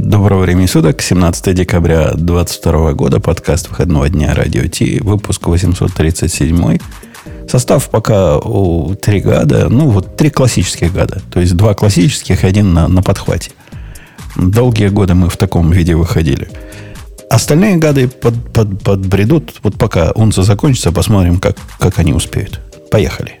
[0.00, 6.78] Доброго времени суток, 17 декабря 2022 года, подкаст выходного дня Радио Ти, выпуск 837.
[7.48, 12.72] Состав пока у три гада, ну вот три классических гада, то есть два классических, один
[12.72, 13.50] на, на подхвате.
[14.36, 16.48] Долгие годы мы в таком виде выходили.
[17.28, 22.60] Остальные гады под, под, подбредут, вот пока унца закончится, посмотрим, как, как они успеют.
[22.92, 23.40] Поехали.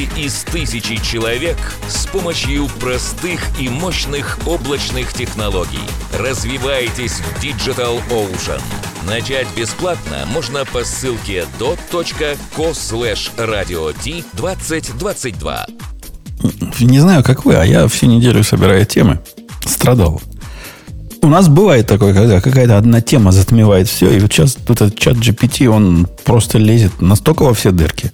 [0.15, 1.57] из тысячи человек
[1.87, 5.79] с помощью простых и мощных облачных технологий.
[6.17, 8.61] Развивайтесь в Digital Ocean.
[9.07, 13.95] Начать бесплатно можно по ссылке dot.co slash radio
[14.33, 15.65] 2022.
[16.79, 19.19] Не знаю, как вы, а я всю неделю собираю темы.
[19.65, 20.21] Страдал.
[21.23, 25.17] У нас бывает такое, когда какая-то одна тема затмевает все, и вот сейчас этот чат
[25.17, 28.11] GPT, он просто лезет настолько во все дырки,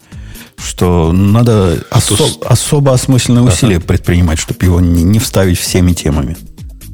[0.57, 3.85] что надо осо- особо осмысленные усилия ага.
[3.85, 6.37] предпринимать, чтобы его не, не вставить всеми темами.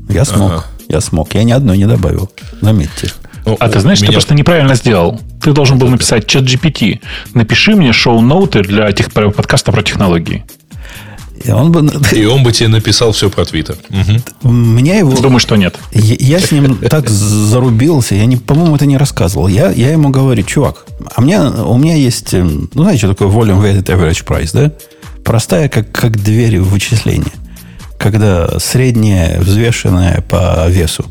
[0.09, 0.52] Я смог.
[0.52, 0.66] Ага.
[0.89, 1.33] Я смог.
[1.33, 2.30] Я ни одной не добавил.
[2.61, 3.11] Заметьте.
[3.45, 4.08] Ну, а ты знаешь, меня...
[4.09, 5.20] ты просто неправильно сделал.
[5.42, 7.02] Ты должен был написать чат GPT.
[7.33, 10.45] Напиши мне шоу-ноуты для тех, подкаста про технологии.
[11.44, 11.89] И он бы...
[12.13, 13.77] И он бы тебе написал все про Твиттер.
[13.89, 14.49] Угу.
[14.52, 15.11] Меня его...
[15.11, 15.77] Думаю, что нет.
[15.92, 19.48] Я, я с ним так зарубился, я, не, по-моему, это не рассказывал.
[19.48, 23.27] Я, я ему говорю, чувак, а мне, у меня есть, эм, ну, знаете, что такое
[23.27, 24.71] volume weighted average price, да?
[25.23, 27.31] Простая, как, как дверь в вычислении.
[27.98, 31.05] Когда средняя взвешенная по весу.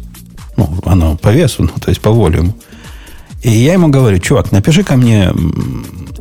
[0.57, 2.55] Ну, оно по весу, ну, то есть по волюму.
[3.43, 5.33] И я ему говорю, чувак, напиши ко мне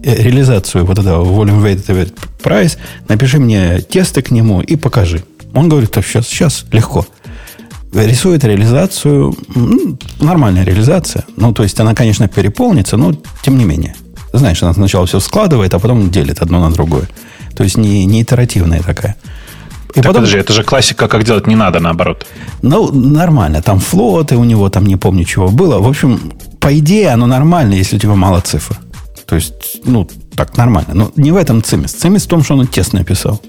[0.04, 2.78] Э, реализацию вот этого volume weighted price,
[3.08, 5.24] напиши мне тесты к нему и покажи.
[5.54, 7.06] Он говорит, так сейчас, сейчас, легко.
[7.94, 11.26] Рисует реализацию, ну, нормальная реализация.
[11.38, 13.96] Ну, то есть она, конечно, переполнится, но тем не менее.
[14.34, 17.08] Знаешь, она сначала все складывает, а потом делит одно на другое.
[17.56, 19.18] То есть не, не итеративная такая.
[19.90, 20.22] И так потом...
[20.22, 22.26] подожди, это же классика, как делать не надо, наоборот.
[22.64, 23.62] Ну, нормально.
[23.62, 25.80] Там флоты у него, там не помню, чего было.
[25.80, 26.32] В общем,
[26.62, 28.80] по идее, оно нормально, если у тебя мало цифр.
[29.26, 30.94] То есть, ну, так нормально.
[30.94, 31.92] Но не в этом цимис.
[31.92, 33.42] Цимис в том, что он тест написал.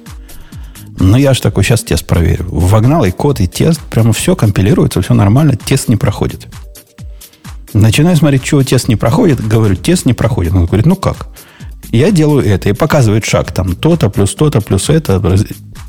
[0.99, 2.47] Но я же такой сейчас тест проверю.
[2.49, 3.81] Вогнал и код, и тест.
[3.81, 5.57] Прямо все компилируется, все нормально.
[5.57, 6.49] Тест не проходит.
[7.75, 9.47] Начинаю смотреть, чего тест не проходит.
[9.47, 10.55] Говорю, тест не проходит.
[10.55, 11.29] Он говорит, ну как?
[11.91, 13.53] Я делаю это и показывает шаг.
[13.53, 15.21] Там то-то, плюс то-то, плюс это.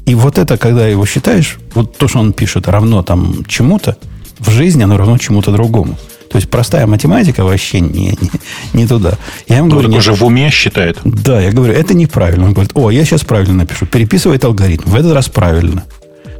[0.05, 3.95] И вот это, когда его считаешь, вот то, что он пишет, равно там чему-то,
[4.39, 5.97] в жизни оно равно чему-то другому.
[6.33, 8.31] То есть простая математика вообще не, не,
[8.73, 9.19] не туда.
[9.47, 10.97] Я ему ну, говорю, уже в уме считает.
[11.03, 12.45] Да, я говорю, это неправильно.
[12.45, 13.85] Он говорит, о, я сейчас правильно напишу.
[13.85, 14.89] Переписывает алгоритм.
[14.89, 15.83] В этот раз правильно.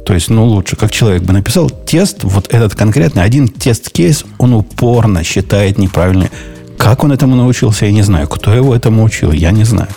[0.04, 4.54] То есть, ну, лучше, как человек бы написал тест, вот этот конкретный, один тест-кейс, он
[4.54, 6.28] упорно считает неправильный.
[6.76, 8.26] Как он этому научился, я не знаю.
[8.26, 9.90] Кто его этому учил, я не знаю.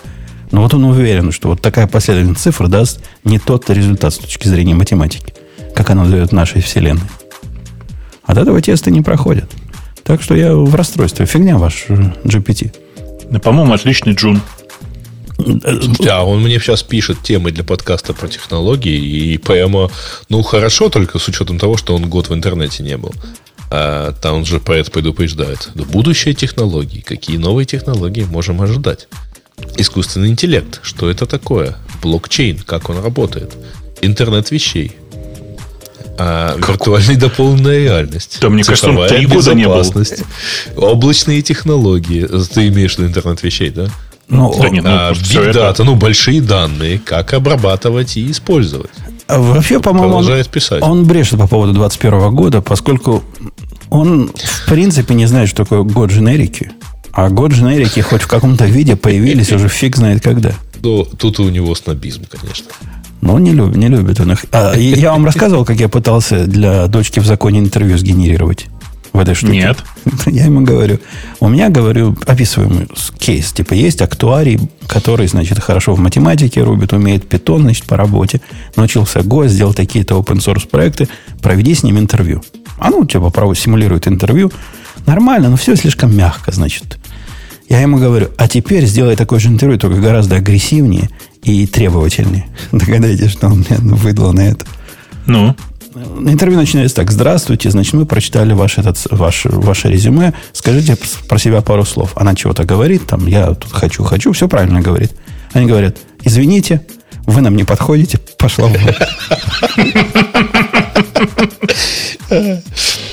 [0.52, 4.47] Но вот он уверен, что вот такая последовательность цифр даст не тот результат с точки
[4.47, 5.34] зрения математики,
[5.75, 7.02] как она дает нашей Вселенной.
[8.24, 9.50] От этого теста не проходят.
[10.07, 11.25] Так что я в расстройстве.
[11.25, 12.73] Фигня ваш GPT.
[13.29, 14.41] Да, по-моему, отличный Джун.
[16.00, 19.91] Да, он мне сейчас пишет темы для подкаста про технологии, и прямо,
[20.29, 23.13] ну, хорошо, только с учетом того, что он год в интернете не был.
[23.69, 25.72] А там он же про это предупреждает.
[25.75, 27.01] Будущее технологий.
[27.01, 29.09] Какие новые технологии можем ожидать?
[29.75, 30.80] Искусственный интеллект.
[30.83, 31.75] Что это такое?
[32.01, 32.60] Блокчейн.
[32.60, 33.53] Как он работает?
[34.01, 34.95] Интернет вещей
[36.18, 38.40] а, виртуальная дополненная реальность.
[38.42, 39.84] Да, мне кажется, он три года не был.
[40.75, 42.28] Облачные технологии.
[42.54, 43.88] Ты имеешь в виду интернет вещей, да?
[44.30, 48.90] Ну, да нет, ну, а, Big Data, ну, большие данные, как обрабатывать и использовать.
[49.28, 50.81] А вообще, по-моему, он, писать.
[50.81, 53.24] он брешет по поводу 2021 года, поскольку
[53.90, 56.72] он, в принципе, не знает, что такое год дженерики.
[57.13, 60.54] А год дженерики хоть в каком-то виде появились уже фиг знает когда.
[60.81, 62.68] Ну, тут у него снобизм, конечно.
[63.22, 64.46] Ну, не, любит, не любит он их.
[64.52, 68.68] А, я вам рассказывал, как я пытался для дочки в законе интервью сгенерировать.
[69.12, 69.54] в этой штуке?
[69.54, 69.78] Нет.
[70.28, 71.00] Я ему говорю,
[71.40, 72.88] у меня, говорю, описываем
[73.18, 73.52] кейс.
[73.52, 78.42] Типа, есть актуарий, который, значит, хорошо в математике рубит, умеет питон, значит, по работе,
[78.75, 81.08] научился Go, сделал такие-то open source проекты,
[81.42, 82.44] проведи с ним интервью.
[82.78, 84.52] А ну, типа, симулирует интервью.
[85.08, 87.00] Нормально, но все слишком мягко, значит.
[87.70, 91.10] Я ему говорю, а теперь сделай такое же интервью, только гораздо агрессивнее
[91.48, 92.48] и требовательнее.
[92.72, 94.66] Догадайтесь, что он мне выдал на это.
[95.26, 95.56] Ну?
[96.20, 97.12] Интервью начинается так.
[97.12, 100.34] Здравствуйте, значит, мы прочитали ваш этот, ваш, ваше резюме.
[100.54, 100.98] Скажите
[101.28, 102.12] про себя пару слов.
[102.16, 105.14] Она чего-то говорит, там, я тут хочу, хочу, все правильно говорит.
[105.54, 106.86] Они говорят, извините,
[107.27, 108.74] вы нам не подходите, пошла в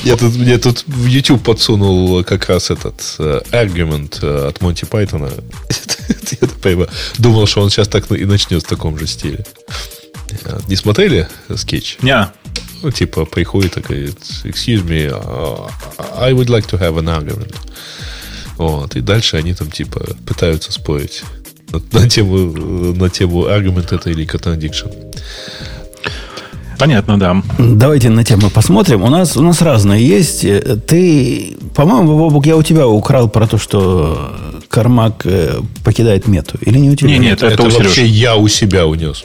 [0.05, 3.17] Я тут, мне тут в YouTube подсунул как раз этот
[3.53, 5.31] аргумент э, от Монти Пайтона.
[6.31, 6.49] Я
[7.19, 9.45] думал, что он сейчас так и начнет в таком же стиле.
[10.69, 11.99] Не смотрели скетч?
[12.03, 12.29] Не.
[12.83, 15.71] Ну, типа, приходит и говорит, excuse me, uh,
[16.19, 17.55] I would like to have an argument.
[18.57, 21.23] Вот, и дальше они там, типа, пытаются спорить
[21.75, 22.39] на, на тему,
[22.95, 24.93] на тему аргумент это или contradiction.
[26.79, 27.43] Понятно, да.
[27.59, 29.03] Давайте на тему посмотрим.
[29.03, 30.45] У нас, у нас разные есть.
[30.87, 34.35] Ты, по-моему, Бобук, я у тебя украл про то, что
[34.69, 36.59] Кармак э, покидает мету.
[36.61, 37.11] Или не у тебя?
[37.11, 39.25] Не, нет, это, это вообще я у себя унес.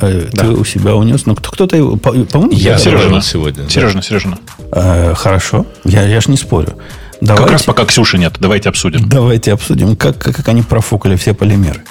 [0.00, 0.50] Э, ты да.
[0.50, 1.24] у себя унес.
[1.26, 1.96] Ну, кто-то его...
[1.96, 3.22] По-моему, я Сережина.
[3.22, 3.68] сегодня.
[3.68, 4.02] Сережина, да.
[4.02, 4.38] Сережина.
[4.72, 5.66] Э, хорошо.
[5.84, 6.74] Я, я ж не спорю.
[7.24, 8.34] Давайте, как раз пока Ксюши нет.
[8.38, 9.08] Давайте обсудим.
[9.08, 11.82] Давайте обсудим, как, как они профукали все полимеры.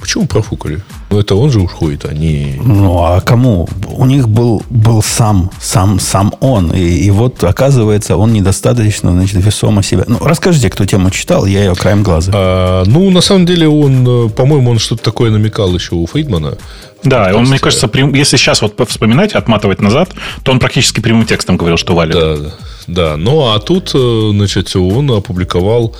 [0.00, 0.80] Почему профукали?
[1.10, 2.54] Ну, это он же уходит, а не...
[2.64, 3.68] Ну, а кому?
[3.88, 6.70] У них был, был сам, сам, сам он.
[6.70, 10.04] И, и вот, оказывается, он недостаточно, значит, весомо себя...
[10.06, 12.32] Ну, расскажите, кто тему читал, я ее краем глаза.
[12.34, 16.56] А, ну, на самом деле, он, по-моему, он что-то такое намекал еще у Фейдмана.
[17.02, 20.10] Да, он, мне кажется, если сейчас вот вспоминать, отматывать назад,
[20.42, 22.14] то он практически прямым текстом говорил, что валит.
[22.14, 22.50] Да, да.
[22.88, 25.94] Ну, а тут, э, значит, он опубликовал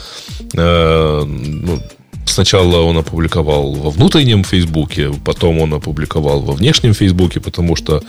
[0.54, 1.78] э, ну,
[2.28, 8.02] Сначала он опубликовал во внутреннем Фейсбуке, потом он опубликовал во внешнем Фейсбуке, потому что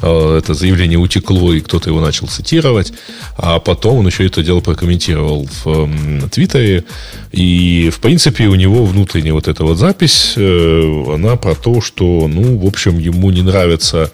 [0.00, 2.92] э, это заявление утекло, и кто-то его начал цитировать.
[3.36, 6.84] А потом он еще это дело прокомментировал в э, Твиттере.
[7.32, 12.28] И, в принципе, у него внутренняя вот эта вот запись, э, она про то, что,
[12.28, 14.12] ну, в общем, ему не нравится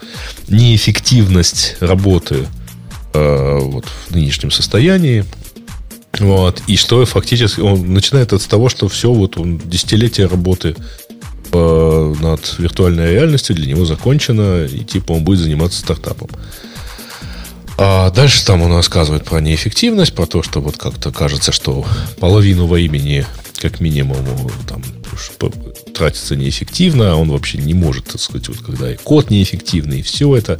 [0.49, 2.47] неэффективность работы
[3.15, 5.25] э, вот, в нынешнем состоянии.
[6.19, 6.63] Вот.
[6.67, 10.77] И что фактически он начинает от того, что все, вот он десятилетие работы
[11.53, 16.29] э, над виртуальной реальностью для него закончено, и типа он будет заниматься стартапом.
[17.79, 21.85] А дальше там он рассказывает про неэффективность, про то, что вот как-то кажется, что
[22.21, 22.79] половину во
[23.61, 24.19] как минимум,
[24.69, 24.83] там
[25.95, 30.03] тратится неэффективно, а он вообще не может, так сказать, вот когда и код неэффективный, и
[30.03, 30.59] все это.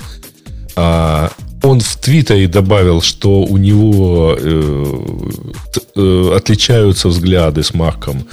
[0.77, 1.33] А
[1.63, 5.19] он в Твиттере добавил, что у него э,
[5.97, 8.27] э, отличаются взгляды с Марком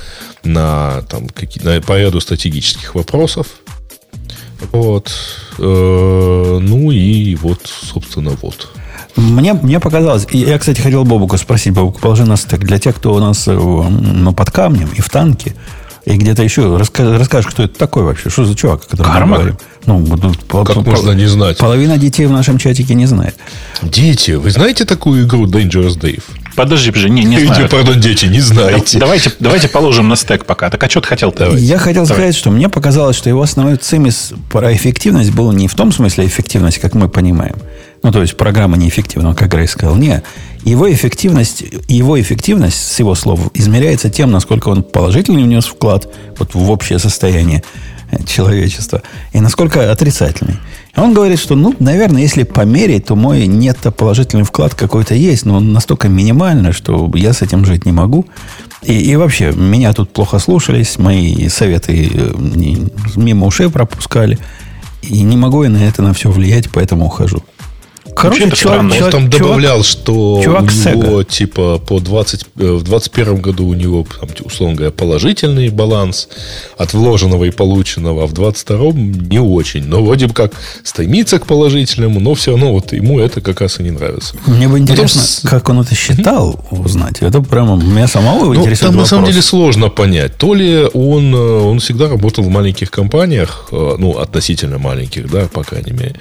[0.43, 3.47] на, там, какие, на, по ряду стратегических вопросов.
[4.71, 5.11] Вот.
[5.57, 8.69] Э, ну и вот, собственно, вот.
[9.15, 13.13] Мне, мне показалось, я, кстати, хотел Бобука спросить, Бобук, положи нас так для тех, кто
[13.13, 15.55] у нас э, ну, под камнем и в танке,
[16.05, 19.35] и где-то еще расскажешь, расскажешь, кто это такой вообще, что за чувак, о котором мы
[19.35, 19.57] говорим.
[19.85, 20.05] Ну,
[20.65, 21.57] как по, можно не знать?
[21.57, 23.35] Половина детей в нашем чатике не знает.
[23.81, 26.23] Дети, вы знаете такую игру Dangerous Dave?
[26.55, 27.69] Подожди, подожди, не, не знаю.
[27.69, 28.99] Пардон, дети, не знаете.
[28.99, 30.69] Давайте, давайте положим на стек пока.
[30.69, 31.57] Так а что ты хотел -то?
[31.57, 32.17] Я хотел Давай.
[32.17, 36.25] сказать, что мне показалось, что его основной цимис про эффективность был не в том смысле
[36.25, 37.55] эффективность, как мы понимаем.
[38.01, 39.95] Ну, то есть программа неэффективна, как Грей сказал.
[39.95, 40.23] Не.
[40.63, 46.53] Его эффективность, его эффективность, с его слов, измеряется тем, насколько он положительный внес вклад вот,
[46.53, 47.63] в общее состояние
[48.25, 49.03] человечества,
[49.33, 50.57] и насколько отрицательный.
[50.95, 55.57] Он говорит, что, ну, наверное, если померить, то мой нет-то положительный вклад какой-то есть, но
[55.57, 58.25] он настолько минимальный, что я с этим жить не могу.
[58.81, 62.33] И, и вообще, меня тут плохо слушались, мои советы э,
[63.15, 64.39] мимо ушей пропускали.
[65.01, 67.43] И не могу я на это на все влиять, поэтому ухожу.
[68.15, 72.83] Короче, чувак, чувак, он там добавлял, что чувак у него, типа, по 20, э, в
[72.83, 76.27] 21 году у него, там, условно говоря, положительный баланс
[76.77, 79.85] от вложенного и полученного, а в 22 не очень.
[79.85, 83.79] Но вроде бы как стремится к положительному, но все равно вот ему это как раз
[83.79, 84.35] и не нравится.
[84.45, 85.59] Мне бы интересно, Потом...
[85.59, 87.21] как он это считал, узнать.
[87.21, 89.11] Это прямо меня самого ну, интересует Там вопрос.
[89.11, 90.37] на самом деле сложно понять.
[90.37, 95.47] То ли он, э, он всегда работал в маленьких компаниях, э, ну, относительно маленьких, да,
[95.47, 96.15] по крайней мере.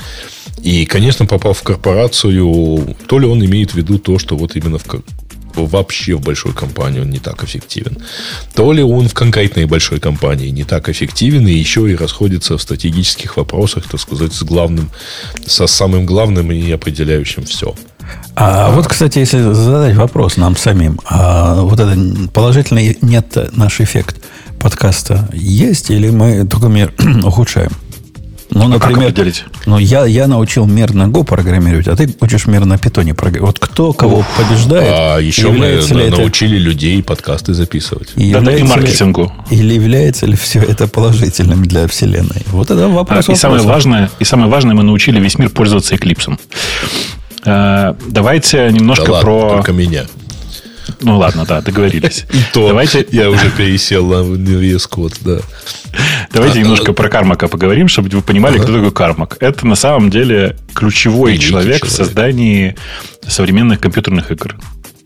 [0.62, 4.78] И, конечно, попав в корпорацию, то ли он имеет в виду то, что вот именно
[4.78, 4.85] в,
[5.54, 7.99] вообще в большой компании он не так эффективен.
[8.54, 12.62] То ли он в конкретной большой компании не так эффективен и еще и расходится в
[12.62, 14.90] стратегических вопросах, так сказать, с главным,
[15.47, 17.75] со самым главным и определяющим все.
[18.35, 21.97] А, вот, кстати, если задать вопрос нам самим, а вот это
[22.32, 24.16] положительный нет наш эффект
[24.58, 26.68] подкаста есть или мы только
[27.25, 27.70] ухудшаем?
[28.50, 29.26] Ну, а например, как
[29.67, 33.59] ну, я, я научил мир на Go программировать, а ты учишь мир на питоне программировать.
[33.61, 34.88] Вот кто кого Уф, побеждает?
[34.88, 36.64] А еще мы ли научили это...
[36.64, 38.11] людей подкасты записывать.
[38.17, 39.33] И да, и маркетингу.
[39.50, 42.43] Ли, или является ли все это положительным для Вселенной?
[42.47, 43.28] Вот это вопрос.
[43.28, 46.38] А, и, самое важное, и самое важное, мы научили весь мир пользоваться Eclipse.
[47.45, 49.50] А, давайте немножко да ладно, про...
[49.57, 50.07] Только меня.
[51.00, 52.25] Ну ладно, да, договорились.
[52.52, 53.07] То Давайте...
[53.11, 55.40] я уже пересел на VS Code, да.
[56.33, 56.95] Давайте а, немножко а...
[56.95, 58.64] про Кармака поговорим, чтобы вы понимали, ага.
[58.64, 59.37] кто такой Кармак.
[59.40, 62.76] Это на самом деле ключевой Великий человек, человек в создании
[63.26, 64.57] современных компьютерных игр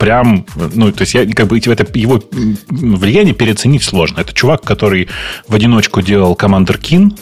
[0.03, 2.21] прям, ну, то есть я как бы это его
[2.69, 4.19] влияние переоценить сложно.
[4.19, 5.09] Это чувак, который
[5.47, 7.17] в одиночку делал Commander Keen,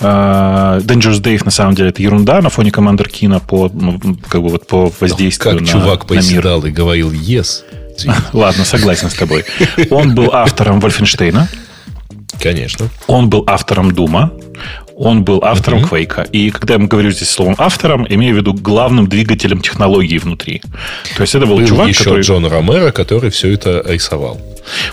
[0.00, 4.48] Dangerous Dave, на самом деле, это ерунда на фоне Commander Kina по, ну, как бы
[4.48, 7.62] вот по воздействию как на, чувак поседал и говорил yes.
[8.32, 9.44] Ладно, согласен с тобой.
[9.90, 11.48] Он был автором Вольфенштейна.
[12.40, 12.88] Конечно.
[13.06, 14.32] Он был автором Дума.
[14.96, 16.22] Он был автором Квейка.
[16.22, 16.30] Uh-huh.
[16.30, 20.60] И когда я говорю здесь словом автором, имею в виду главным двигателем технологии внутри.
[21.16, 22.22] То есть это был, был чувак, еще который...
[22.22, 24.38] Джон Ромеро, который все это рисовал.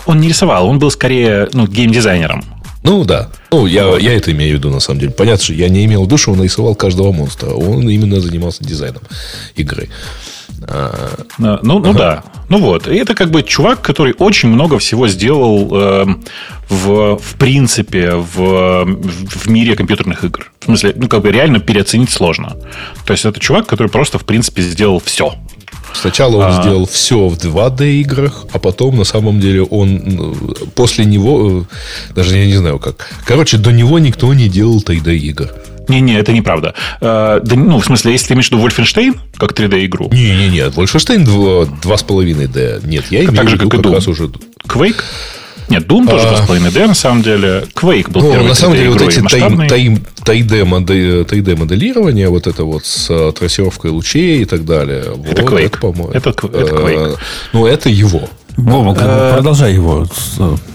[0.06, 2.42] Он не рисовал, он был скорее ну, геймдизайнером.
[2.88, 3.28] Ну да.
[3.50, 5.12] Ну, я, я это имею в виду, на самом деле.
[5.12, 7.50] Понятно, что я не имел в виду, что он нарисовал каждого монстра.
[7.50, 9.02] Он именно занимался дизайном
[9.56, 9.90] игры.
[10.62, 11.92] А, ну, ну ага.
[11.92, 12.24] да.
[12.48, 12.88] Ну вот.
[12.88, 16.06] И это как бы чувак, который очень много всего сделал э,
[16.70, 20.50] в, в принципе в, в мире компьютерных игр.
[20.60, 22.56] В смысле, ну как бы реально переоценить сложно.
[23.04, 25.34] То есть это чувак, который просто в принципе сделал все.
[25.94, 26.62] Сначала он а...
[26.62, 30.36] сделал все в 2D играх, а потом на самом деле он
[30.74, 31.66] после него,
[32.10, 33.08] э, даже я не знаю как.
[33.24, 35.50] Короче, до него никто не делал 3D игр.
[35.88, 36.74] Не-не, это неправда.
[37.00, 40.10] Э, да, ну, в смысле, если ты имеешь в виду Wolfenstein, как 3D-игру.
[40.12, 42.86] Не-не-не, Wolfenstein 2,5D.
[42.86, 44.30] Нет, я имею так же, в виду как, как раз уже...
[44.66, 45.02] Quake?
[45.68, 47.64] Нет, Doom тоже 2,5D, на самом деле.
[47.74, 49.18] Quake был ну, первый На самом деле, вот эти
[51.24, 55.00] 3D-моделирование, вот это вот с э, трассировкой лучей и так далее.
[55.00, 55.66] Это вот, Quake.
[55.66, 56.10] Это, по-моему.
[56.12, 57.14] Это, это Quake.
[57.14, 57.16] Э,
[57.52, 58.28] ну, это его.
[58.58, 60.04] Вова, э, продолжай его.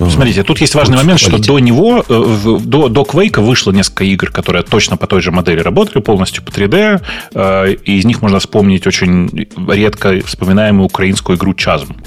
[0.09, 4.31] Смотрите, тут есть важный момент, что до него, э, до, до Quake вышло несколько игр,
[4.31, 7.01] которые точно по той же модели работали, полностью по 3D.
[7.33, 11.97] Э, и из них можно вспомнить очень редко вспоминаемую украинскую игру Чазм.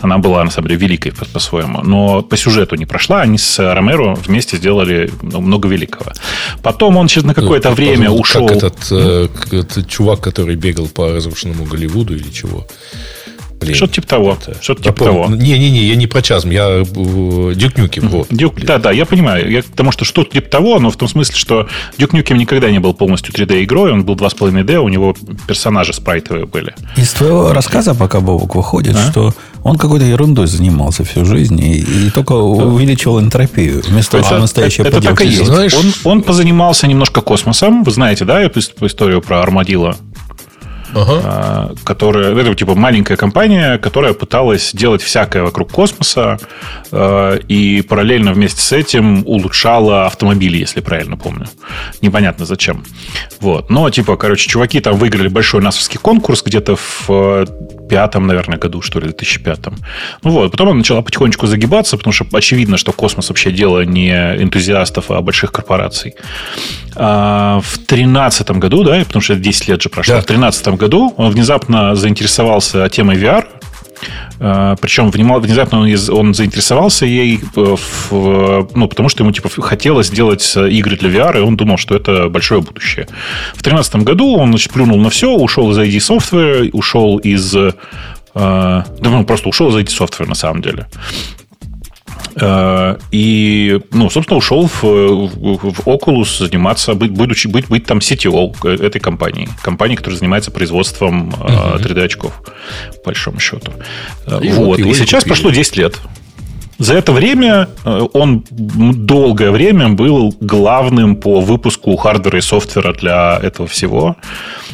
[0.00, 1.80] Она была, на самом деле, великой по-своему.
[1.82, 3.22] Но по сюжету не прошла.
[3.22, 6.12] Они с Ромеро вместе сделали ну, много великого.
[6.62, 8.46] Потом он через на какое-то ну, время ушел...
[8.46, 8.92] Как этот,
[9.50, 12.66] этот чувак, который бегал по разрушенному Голливуду или чего?
[13.62, 13.74] Блин.
[13.74, 14.38] Что-то типа того.
[14.60, 15.26] Что-то типа того.
[15.28, 18.08] Не-не-не, я не про Chasm, я Duke Nukem.
[18.08, 18.28] Вот.
[18.30, 19.50] Duke, да, да, я понимаю.
[19.50, 22.78] Я, потому что что-то типа того, но в том смысле, что Duke Nukem никогда не
[22.78, 25.14] был полностью 3D-игрой, он был 2,5D, у него
[25.46, 26.74] персонажи спрайтовые были.
[26.96, 29.10] Из твоего рассказа, пока Бобок выходит, а?
[29.10, 34.82] что он какой-то ерундой занимался всю жизнь и, и только увеличивал энтропию вместо того, настоящей
[34.82, 35.46] это, это так и есть.
[35.46, 37.84] Знаешь, он, он позанимался немножко космосом.
[37.84, 39.96] Вы знаете, да, эту историю про Армадила?
[40.92, 41.20] Ага.
[41.24, 46.38] А, которая, это типа маленькая компания, которая пыталась делать всякое вокруг космоса
[46.90, 51.46] а, и параллельно вместе с этим улучшала автомобили, если правильно помню.
[52.00, 52.84] Непонятно зачем.
[53.40, 53.70] Вот.
[53.70, 57.46] Но, типа, короче, чуваки там выиграли большой насовский конкурс где-то в э,
[57.88, 59.58] пятом, наверное, году, что ли, 2005.
[60.22, 64.12] Ну вот, потом она начала потихонечку загибаться, потому что очевидно, что космос вообще дело не
[64.12, 66.14] энтузиастов, а больших корпораций.
[66.94, 70.20] А в 2013 году, да, потому что 10 лет же прошло, да.
[70.20, 73.46] в 2013 году он внезапно заинтересовался темой VR,
[74.40, 77.76] а, причем внезапно он, заинтересовался ей, э,
[78.10, 81.94] в, ну, потому что ему типа хотелось сделать игры для VR, и он думал, что
[81.94, 83.06] это большое будущее.
[83.54, 87.54] В 2013 году он значит, плюнул на все, ушел из ID Software, ушел из...
[87.54, 87.72] Э,
[88.34, 90.86] да, ну, просто ушел из Software на самом деле.
[92.36, 98.54] Э, и, ну, собственно, ушел в, в Oculus заниматься, быть, будучи, быть, быть там CTO
[98.84, 99.48] этой компании.
[99.62, 101.82] Компании, которая занимается производством uh-huh.
[101.82, 102.32] 3D-очков,
[103.02, 103.72] по большому счету.
[104.40, 104.78] И вот.
[104.78, 106.00] И, сейчас прошло 10 лет.
[106.82, 113.38] За это время э, он долгое время был главным по выпуску хардвера и софтвера для
[113.40, 114.16] этого всего.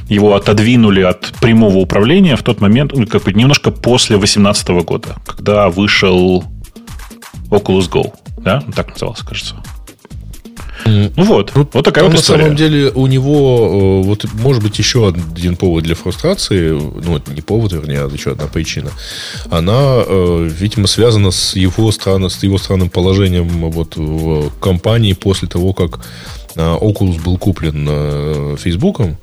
[0.09, 5.17] Его отодвинули от прямого управления в тот момент, ну, как бы немножко после 2018 года,
[5.27, 6.45] когда вышел
[7.51, 8.63] Oculus Go, да?
[8.75, 9.57] Так назывался, кажется.
[10.89, 12.39] Ну вот, ну, вот такая вот история.
[12.39, 17.17] На самом деле у него, э, вот может быть еще один повод для фрустрации, ну
[17.17, 18.91] это не повод, вернее, а еще одна причина.
[19.51, 25.49] Она, э, видимо, связана с его стран, с его странным положением вот в компании после
[25.49, 26.01] того, как
[26.55, 29.17] э, Oculus был куплен Фейсбуком.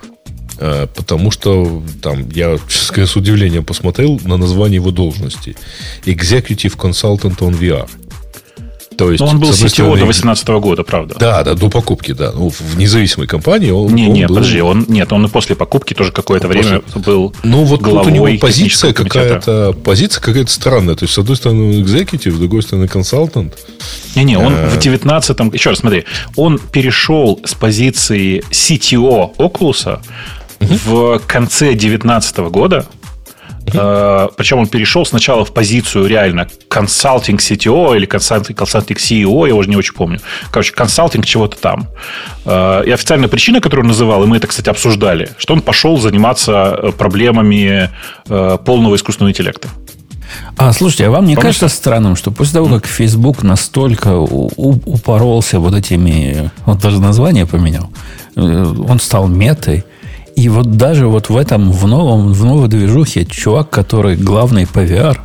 [0.58, 5.58] Потому что там я, честно говоря, с удивлением посмотрел на название его должности.
[6.06, 7.90] Executive Consultant on VR.
[8.98, 11.16] То есть, Но он был CTO стороны, до 2018 года, правда.
[11.20, 12.32] Да, да, до покупки, да.
[12.34, 13.94] Ну, в независимой компании он.
[13.94, 14.36] Не, он не, был...
[14.36, 17.02] подожди, он нет, он и после покупки тоже какое-то время после...
[17.02, 17.34] был.
[17.44, 20.96] Ну, вот тут у него позиция какая-то, позиция какая-то странная.
[20.96, 23.56] То есть, с одной стороны, он экзекутив, с другой стороны, консалтант.
[24.16, 24.70] Не-не, он а...
[24.70, 30.00] в 19-м, еще раз смотри, он перешел с позиции CTO Oculus
[30.60, 32.86] в конце 2019 года.
[33.66, 39.70] Причем он перешел сначала в позицию реально консалтинг CTO или консалтинг, консалтинг CEO, я уже
[39.70, 40.20] не очень помню.
[40.52, 41.88] Короче, консалтинг чего-то там.
[42.46, 45.98] Э, и официальная причина, которую он называл, и мы это, кстати, обсуждали, что он пошел
[45.98, 47.90] заниматься э, проблемами
[48.30, 49.70] э, полного искусственного интеллекта.
[50.58, 51.60] А, слушайте, а вам не Помните?
[51.60, 57.90] кажется странным, что после того, как Facebook настолько упоролся вот этими, он даже название поменял,
[58.36, 59.86] он стал метой,
[60.36, 64.80] и вот даже вот в этом, в новом, в новой движухе, чувак, который главный по
[64.80, 65.18] VR,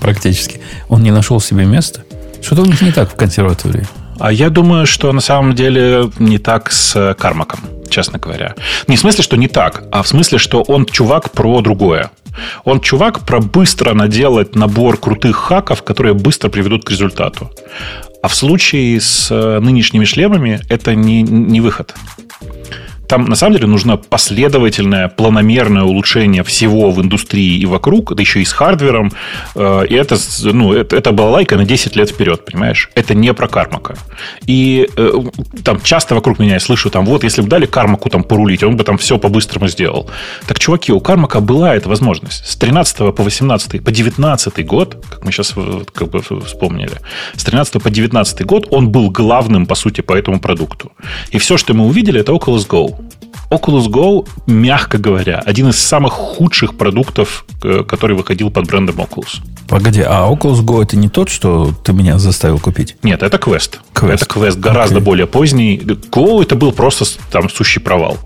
[0.00, 2.02] практически, он не нашел себе места.
[2.42, 3.86] Что-то у них не так в консерватории.
[4.18, 8.54] А я думаю, что на самом деле не так с Кармаком, честно говоря.
[8.88, 12.10] Не в смысле, что не так, а в смысле, что он чувак про другое.
[12.64, 17.50] Он чувак про быстро наделать набор крутых хаков, которые быстро приведут к результату.
[18.22, 21.94] А в случае с нынешними шлемами это не, не выход.
[23.08, 28.40] Там, на самом деле, нужно последовательное, планомерное улучшение всего в индустрии и вокруг, да еще
[28.40, 29.12] и с хардвером.
[29.54, 32.90] Э, и это, ну, это, это балалайка на 10 лет вперед, понимаешь?
[32.94, 33.94] Это не про кармака.
[34.46, 35.12] И э,
[35.64, 38.76] там часто вокруг меня я слышу, там, вот, если бы дали кармаку там порулить, он
[38.76, 40.10] бы там все по-быстрому сделал.
[40.46, 42.46] Так, чуваки, у кармака была эта возможность.
[42.46, 45.54] С 13 по 18, по 19 год, как мы сейчас
[45.94, 46.98] как бы вспомнили,
[47.34, 50.92] с 13 по 19 год он был главным, по сути, по этому продукту.
[51.30, 52.97] И все, что мы увидели, это Oculus Go.
[53.50, 59.40] Oculus Go, мягко говоря, один из самых худших продуктов, э, который выходил под брендом Oculus.
[59.66, 62.96] Погоди, а Oculus Go это не тот, что ты меня заставил купить?
[63.02, 63.78] Нет, это Quest.
[63.94, 64.12] Quest.
[64.12, 65.02] Это Quest гораздо okay.
[65.02, 65.78] более поздний.
[65.78, 68.18] Go это был просто там сущий провал.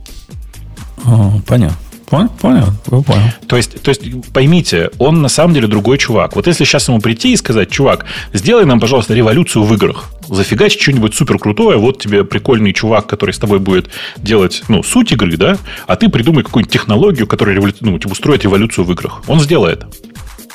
[1.05, 1.77] О, понятно.
[2.13, 3.23] Понял, понял, понял.
[3.47, 4.03] То есть, то есть,
[4.35, 6.37] поймите, он на самом деле другой чувак.
[6.37, 10.79] Вот если сейчас ему прийти и сказать, чувак, сделай нам, пожалуйста, революцию в играх, зафигач
[10.79, 15.39] что-нибудь супер крутое, вот тебе прикольный чувак, который с тобой будет делать, ну, суть игры,
[15.39, 17.73] да, а ты придумай какую-нибудь технологию, которая револю...
[17.81, 19.23] ну, типа, устроит революцию в играх.
[19.27, 19.87] Он сделает.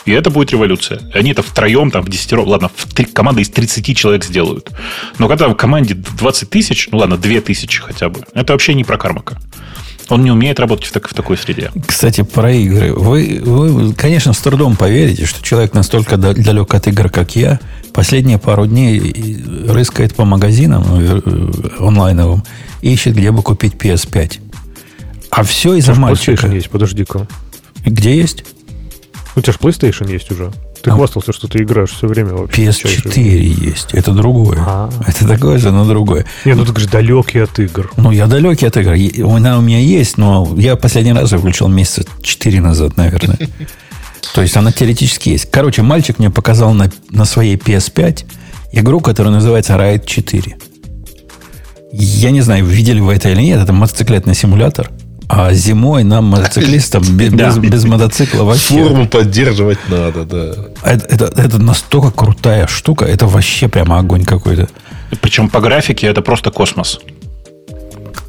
[0.05, 1.01] И это будет революция.
[1.11, 4.69] Они это втроем, там, в десятером, ладно, в три, команда из 30 человек сделают.
[5.17, 8.83] Но когда в команде 20 тысяч, ну ладно, 2 тысячи хотя бы, это вообще не
[8.83, 9.39] про кармака.
[10.09, 11.71] Он не умеет работать в, так, в такой среде.
[11.85, 12.93] Кстати, про игры.
[12.93, 17.59] Вы, вы, конечно, с трудом поверите, что человек настолько далек от игр, как я,
[17.93, 21.21] последние пару дней рыскает по магазинам э,
[21.79, 22.43] онлайновым
[22.81, 24.39] и ищет, где бы купить PS5.
[25.29, 26.31] А все из-за мальчика.
[26.31, 27.27] PlayStation есть, подожди-ка.
[27.85, 28.45] Где есть?
[29.35, 30.51] У тебя же PlayStation есть уже.
[30.81, 32.65] Ты хвастался, что ты играешь все время вообще.
[32.65, 33.93] PS4 есть.
[33.93, 34.59] Это другое.
[34.59, 35.09] А-а-а.
[35.09, 36.25] Это такое же, но другое.
[36.45, 37.91] Не, ну ты говоришь, далекий от игр.
[37.97, 38.93] Ну, я далекий от игр.
[39.29, 43.37] Она у меня есть, но я последний раз включил месяца 4 назад, наверное.
[44.33, 45.49] То есть она теоретически есть.
[45.49, 48.25] Короче, мальчик мне показал на, на своей PS5
[48.73, 50.57] игру, которая называется Ride 4.
[51.91, 53.61] Я не знаю, видели вы это или нет.
[53.61, 54.91] Это мотоциклетный симулятор.
[55.29, 58.75] А зимой нам, мотоциклистам, без, без, без мотоцикла вообще...
[58.75, 60.53] Форму поддерживать надо, да.
[60.83, 64.69] Это, это, это настолько крутая штука, это вообще прямо огонь какой-то.
[65.21, 66.99] Причем по графике это просто космос.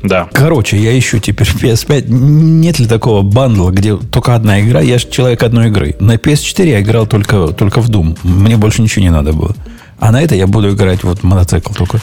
[0.03, 0.29] Да.
[0.33, 2.05] Короче, я ищу теперь PS5.
[2.09, 4.81] Нет ли такого бандла, где только одна игра?
[4.81, 5.97] Я же человек одной игры.
[5.99, 8.17] На PS4 я играл только, только в Doom.
[8.23, 9.55] Мне больше ничего не надо было.
[9.99, 12.01] А на это я буду играть вот мотоцикл только.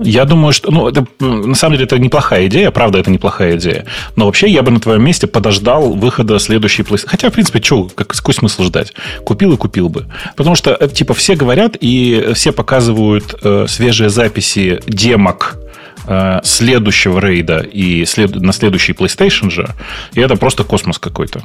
[0.00, 3.86] Я думаю, что, ну, это, на самом деле, это неплохая идея, правда, это неплохая идея.
[4.16, 7.08] Но вообще я бы на твоем месте подождал выхода следующей PlayStation.
[7.08, 8.92] Хотя, в принципе, что, как, какой смысл ждать?
[9.24, 10.06] Купил и купил бы.
[10.36, 15.58] Потому что, э, типа, все говорят и все показывают э, свежие записи демок
[16.06, 18.34] э, следующего рейда и след...
[18.34, 19.68] на следующий PlayStation же,
[20.14, 21.44] и это просто космос какой-то.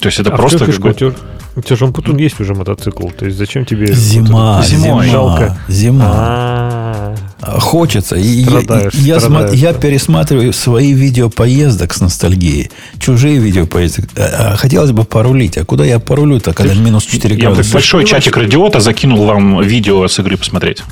[0.00, 1.14] То есть это а просто какой-то...
[1.56, 3.08] У тебя же Ампутун есть уже мотоцикл.
[3.08, 3.92] То есть зачем тебе...
[3.92, 5.58] Зима, зима, жалко.
[5.68, 6.06] Зима.
[6.06, 7.14] А.
[7.42, 8.16] Хочется.
[8.16, 12.70] Страдаешь, я, страдаешь, я, я пересматриваю свои видео поездок с ностальгией.
[12.98, 14.06] Чужие видео поездок.
[14.16, 15.58] А, а хотелось бы порулить.
[15.58, 17.68] А куда я порулю-то, когда минус 4 градуса?
[17.68, 20.82] Я большой чатик радиота закинул вам видео с игры посмотреть.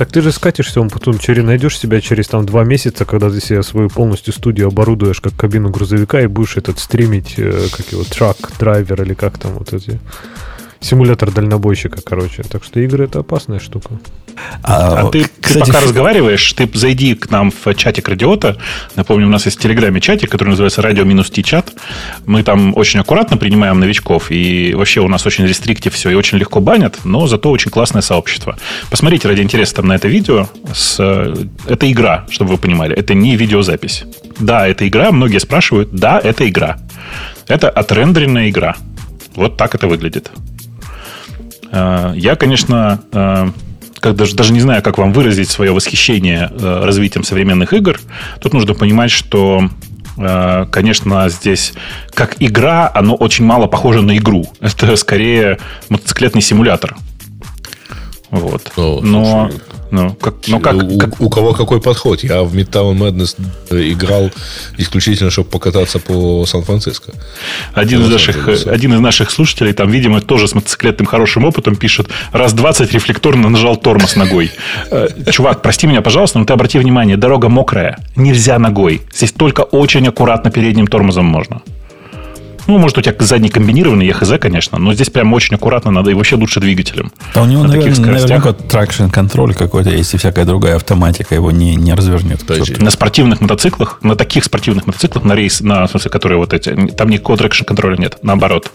[0.00, 3.38] Так ты же скатишься, он потом через, найдешь себя через там два месяца, когда ты
[3.38, 8.04] себе свою полностью студию оборудуешь как кабину грузовика и будешь этот стримить, э, как его,
[8.04, 10.00] трак, драйвер или как там вот эти
[10.80, 12.42] симулятор дальнобойщика, короче.
[12.42, 13.98] Так что игры это опасная штука.
[14.62, 15.84] А, а ты, кстати, ты пока в...
[15.84, 18.56] разговариваешь, ты зайди к нам в чатик Радиота.
[18.96, 21.72] Напомню, у нас есть в Телеграме чатик, который называется Радио минус чат.
[22.26, 26.38] Мы там очень аккуратно принимаем новичков, и вообще у нас очень рестриктив все, и очень
[26.38, 28.56] легко банят, но зато очень классное сообщество.
[28.90, 30.48] Посмотрите ради интереса там на это видео.
[30.72, 30.98] С...
[31.66, 32.96] Это игра, чтобы вы понимали.
[32.96, 34.04] Это не видеозапись.
[34.38, 35.12] Да, это игра.
[35.12, 35.90] Многие спрашивают.
[35.92, 36.78] Да, это игра.
[37.46, 38.76] Это отрендеренная игра.
[39.34, 40.30] Вот так это выглядит.
[41.70, 43.50] Э, я, конечно, э,
[44.00, 48.00] как даже, даже не знаю, как вам выразить свое восхищение э, развитием современных игр.
[48.40, 49.68] Тут нужно понимать, что
[50.16, 51.72] конечно, здесь
[52.12, 54.44] как игра, оно очень мало похоже на игру.
[54.60, 56.94] Это скорее мотоциклетный симулятор.
[58.30, 58.70] Вот.
[58.76, 61.20] О, Но слушай, ну, как, ну, как, у, как...
[61.20, 62.22] у кого какой подход?
[62.22, 63.36] Я в Midtown Madness
[63.70, 64.30] играл
[64.78, 67.12] исключительно, чтобы покататься по Сан-Франциско.
[67.74, 72.08] Один, из наших, один из наших слушателей, там, видимо, тоже с мотоциклетным хорошим опытом пишет,
[72.32, 74.50] раз 20 рефлекторно нажал тормоз ногой.
[74.90, 79.02] Э, чувак, прости меня, пожалуйста, но ты обрати внимание, дорога мокрая, нельзя ногой.
[79.12, 81.62] Здесь только очень аккуратно передним тормозом можно.
[82.70, 86.14] Ну, может, у тебя задний комбинированный ЕХЗ, конечно, но здесь прям очень аккуратно надо и
[86.14, 87.10] вообще лучше двигателем.
[87.34, 91.50] А у него, на наверное, наверняка тракшн контроль какой-то есть, и всякая другая автоматика его
[91.50, 92.48] не, не развернет.
[92.78, 96.72] На спортивных мотоциклах, на таких спортивных мотоциклах, на race, на, в смысле, которые вот эти,
[96.96, 98.70] там никакого traction контроля нет, наоборот.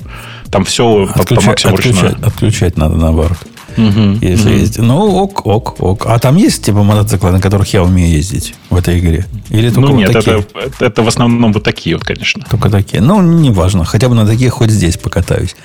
[0.51, 3.37] Там все отключать, по, по максимуму отключать, отключать надо наоборот.
[3.77, 4.57] Угу, если угу.
[4.57, 4.77] ездить.
[4.79, 6.05] Ну, ок, ок, ок.
[6.07, 9.25] А там есть типа мотоциклы, на которых я умею ездить в этой игре?
[9.49, 10.45] Или только ну, нет, вот такие?
[10.55, 12.43] Это, это в основном вот такие вот, конечно.
[12.49, 13.01] Только такие.
[13.01, 13.85] Ну, неважно.
[13.85, 15.55] Хотя бы на таких хоть здесь покатаюсь.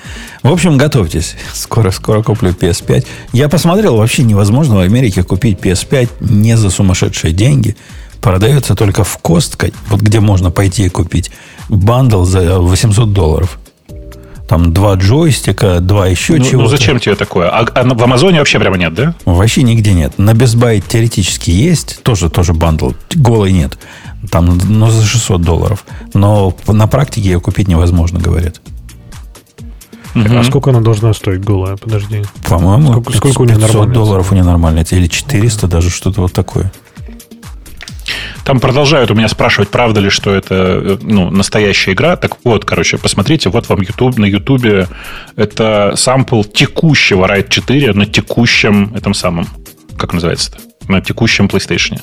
[0.43, 1.35] В общем, готовьтесь.
[1.53, 3.05] Скоро, скоро куплю PS5.
[3.33, 7.75] Я посмотрел, вообще невозможно в Америке купить PS5 не за сумасшедшие деньги.
[8.21, 11.31] Продается только в Costco, вот где можно пойти и купить
[11.69, 13.57] bundle за 800 долларов.
[14.51, 16.57] Там два джойстика, два еще ну, чего-то.
[16.57, 17.47] Ну зачем тебе такое?
[17.47, 19.15] А, а в Амазоне вообще прямо нет, да?
[19.23, 20.19] Вообще нигде нет.
[20.19, 22.89] На Best Buy теоретически есть, тоже, тоже bundle.
[23.15, 23.79] Голый нет.
[24.29, 25.85] Там, ну, за 600 долларов.
[26.13, 28.59] Но на практике ее купить невозможно, говорят.
[30.15, 30.37] Угу.
[30.37, 31.77] А сколько она должна стоить голая?
[31.77, 32.21] Подожди.
[32.49, 33.93] По-моему, сколько, сколько у нее нормально?
[33.93, 34.83] долларов у нее нормально.
[34.91, 36.73] Или 400 даже, что-то вот такое.
[38.43, 42.15] Там продолжают у меня спрашивать, правда ли, что это э, ну, настоящая игра.
[42.15, 44.87] Так вот, короче, посмотрите, вот вам YouTube, на YouTube
[45.35, 49.47] это сампл текущего Ride 4 на текущем этом самом,
[49.97, 50.57] как называется-то,
[50.87, 51.99] на текущем PlayStation.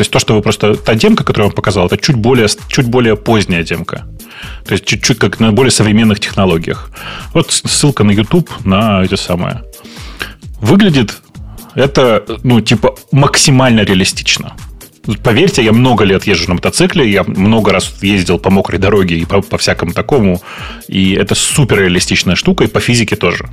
[0.00, 0.76] То есть то, что вы просто...
[0.76, 4.06] Та демка, которую я вам показал, это чуть более, чуть более поздняя демка.
[4.64, 6.90] То есть чуть-чуть как на более современных технологиях.
[7.34, 9.62] Вот ссылка на YouTube на эти самые.
[10.60, 11.18] Выглядит
[11.74, 14.54] это, ну, типа, максимально реалистично.
[15.22, 19.24] Поверьте, я много лет езжу на мотоцикле, я много раз ездил по мокрой дороге и
[19.24, 20.40] по, по всякому такому,
[20.88, 23.48] и это супер реалистичная штука, и по физике тоже.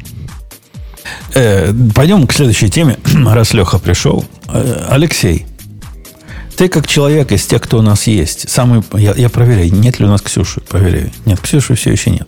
[1.33, 4.25] Э, пойдем к следующей теме, раз Леха пришел.
[4.49, 5.45] Э, Алексей,
[6.57, 10.05] ты как человек из тех, кто у нас есть, самый, я, я проверяю, нет ли
[10.05, 11.11] у нас Ксюши, проверяю.
[11.25, 12.27] Нет, Ксюши все еще нет.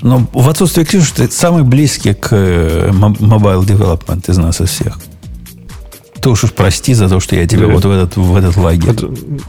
[0.00, 4.98] Но в отсутствие Ксюши ты самый близкий к э, development из нас из всех.
[6.22, 7.72] Ты уж прости за то, что я тебя да.
[7.72, 8.94] вот в этот, в этот лагерь.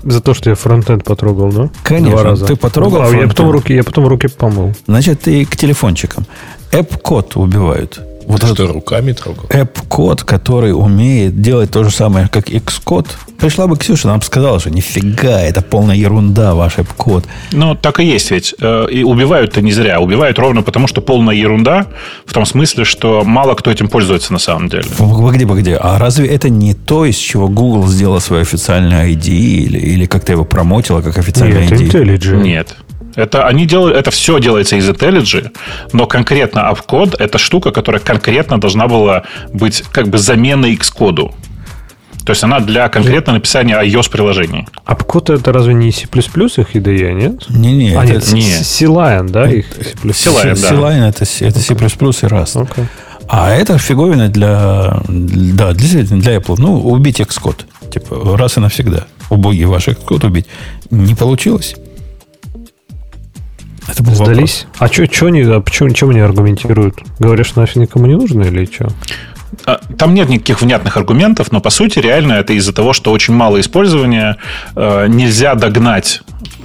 [0.04, 1.70] За то, что я фронтенд потрогал, да?
[1.84, 2.12] Конечно.
[2.12, 2.46] Два раза.
[2.48, 4.74] Ты потрогал а я потом руки, я потом руки помыл.
[4.88, 6.26] Значит, ты к телефончикам.
[6.72, 8.02] App-код убивают.
[8.28, 9.44] Вот Ты что, руками трогал?
[9.50, 13.08] App-код, который умеет делать то же самое, как Xcode.
[13.38, 17.26] Пришла бы Ксюша, нам сказала, что нифига, это полная ерунда, ваш App-код.
[17.52, 18.56] Ну, так и есть ведь.
[18.62, 20.00] Э, и убивают-то не зря.
[20.00, 21.88] Убивают ровно потому, что полная ерунда,
[22.26, 24.86] в том смысле, что мало кто этим пользуется на самом деле.
[24.98, 25.76] Погоди, погоди.
[25.80, 30.32] А разве это не то, из чего Google сделал свой официальный ID или, или как-то
[30.32, 31.92] его промотила как официальный Нет, ID?
[31.92, 32.42] IntelliJ.
[32.42, 32.76] Нет.
[33.16, 35.52] Это, они делают, это все делается из IntelliJ,
[35.92, 39.24] но конкретно AppCode– это штука, которая конкретно должна была
[39.54, 41.32] быть как бы заменой Xcode.
[42.26, 44.68] То есть она для конкретно написания iOS-приложений.
[44.88, 47.50] AppCode это разве не C++ их IDE, нет?
[47.50, 47.96] Не-не.
[47.96, 48.44] А, нет, не.
[48.44, 49.50] C-Line, да?
[49.50, 50.70] Их C-Line, да.
[50.70, 52.56] C-Line это, это C++ и Rust.
[52.56, 52.86] Okay.
[53.28, 56.56] А это фиговина для, да, действительно, для Apple.
[56.58, 57.66] Ну, убить Xcode.
[57.92, 59.06] Типа, раз и навсегда.
[59.30, 60.46] Убогий ваш Xcode убить.
[60.92, 61.76] Не получилось.
[63.88, 64.66] Это был Сдались?
[64.80, 65.00] Вопрос.
[65.00, 66.96] А что они, а почему, чем они аргументируют?
[67.20, 68.90] Говорят, что нафиг никому не нужно или что?
[69.66, 73.34] А, там нет никаких внятных аргументов, но по сути реально это из-за того, что очень
[73.34, 74.38] мало использования,
[74.76, 76.22] э, нельзя догнать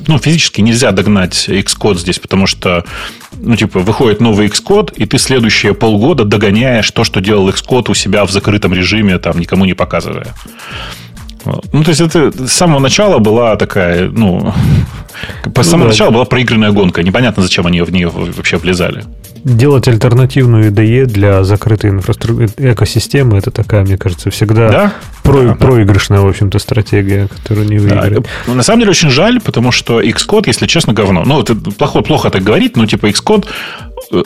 [0.07, 2.85] ну, физически нельзя догнать Xcode здесь, потому что,
[3.37, 7.95] ну, типа, выходит новый Xcode, и ты следующие полгода догоняешь то, что делал Xcode у
[7.95, 10.35] себя в закрытом режиме, там, никому не показывая.
[11.73, 14.53] Ну, то есть это с самого начала была такая, ну,
[15.45, 17.03] с самого ну, начала была проигранная гонка.
[17.03, 19.05] Непонятно, зачем они в нее вообще влезали.
[19.45, 24.93] Делать альтернативную IDE для закрытой инфраструктуры экосистемы, это такая, мне кажется, всегда да?
[25.23, 28.27] про, да, проигрышная, в общем-то, стратегия, которую не выиграть.
[28.47, 28.55] Да.
[28.55, 31.23] На самом деле очень жаль, потому что Xcode, если честно, говно.
[31.25, 33.47] Ну, это плохо, плохо так говорить, но типа Xcode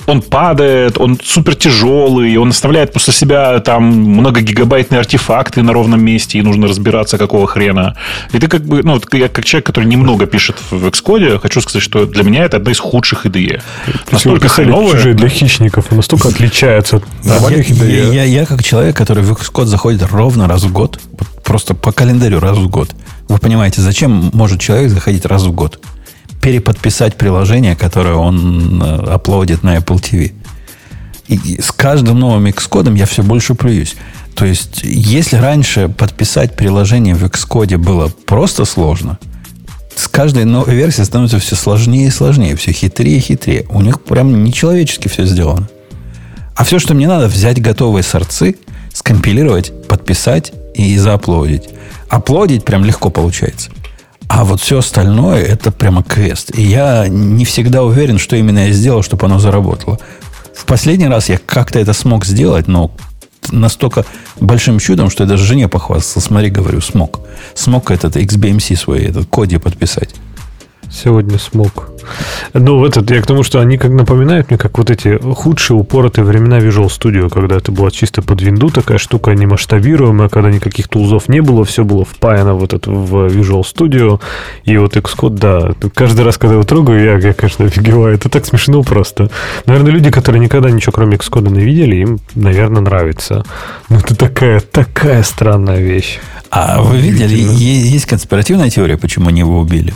[0.07, 6.39] он падает, он супер тяжелый, он оставляет после себя там многогигабайтные артефакты на ровном месте,
[6.39, 7.97] и нужно разбираться, какого хрена.
[8.33, 11.83] И ты как бы, ну, я как человек, который немного пишет в Xcode, хочу сказать,
[11.83, 13.61] что для меня это одна из худших IDE.
[14.11, 14.93] Настолько хреновая.
[14.93, 18.15] Чужие для хищников, настолько отличается от нормальных IDE.
[18.15, 21.01] Я, я как человек, который в Xcode заходит ровно раз в год,
[21.45, 22.91] просто по календарю раз в год.
[23.29, 25.81] Вы понимаете, зачем может человек заходить раз в год?
[26.43, 30.33] Переподписать приложение, которое он э, аплодит на Apple TV.
[31.29, 33.95] И с каждым новым Xcode я все больше плююсь.
[34.35, 39.19] То есть, если раньше подписать приложение в Xcode было просто сложно,
[39.95, 43.67] с каждой новой версией становится все сложнее и сложнее, все хитрее и хитрее.
[43.71, 45.69] У них прям нечеловечески все сделано.
[46.57, 48.57] А все, что мне надо, взять готовые сорцы,
[48.93, 51.69] скомпилировать, подписать и зааплодить.
[52.09, 53.71] Аплодить прям легко получается.
[54.35, 56.57] А вот все остальное это прямо квест.
[56.57, 59.99] И я не всегда уверен, что именно я сделал, чтобы оно заработало.
[60.57, 62.91] В последний раз я как-то это смог сделать, но
[63.51, 64.07] настолько
[64.41, 66.27] большим чудом, что я даже жене похвастался.
[66.27, 67.21] Смотри, говорю, смог.
[67.53, 70.15] Смог этот XBMC свой, этот коде подписать.
[70.93, 71.89] Сегодня смог.
[72.53, 76.25] Ну, этот, я к тому, что они как напоминают мне, как вот эти худшие упоротые
[76.25, 80.89] времена Visual Studio, когда это была чисто под винду такая штука, не масштабируемая, когда никаких
[80.89, 84.21] тулзов не было, все было впаяно вот это в Visual Studio.
[84.65, 88.15] И вот Xcode, да, каждый раз, когда его трогаю, я, я конечно, офигеваю.
[88.15, 89.31] Это так смешно просто.
[89.65, 93.45] Наверное, люди, которые никогда ничего кроме Xcode не видели, им, наверное, нравится.
[93.89, 96.19] Но это такая, такая странная вещь.
[96.51, 99.95] А вы видели, есть конспиративная теория, почему они его убили?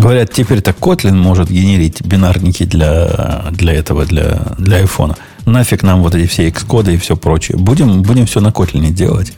[0.00, 5.14] Говорят, теперь так Kotlin может генерить бинарники для, для этого, для, для айфона.
[5.44, 7.58] Нафиг нам вот эти все Xcode и все прочее.
[7.58, 9.34] Будем, будем все на Kotlin делать.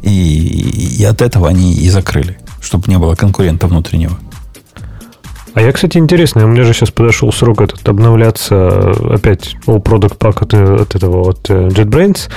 [0.00, 4.18] И, и от этого они и закрыли, чтобы не было конкурента внутреннего.
[5.52, 10.16] А я, кстати, интересно, у меня же сейчас подошел срок этот обновляться опять All Product
[10.16, 12.30] Pack от, от этого, от э, JetBrains.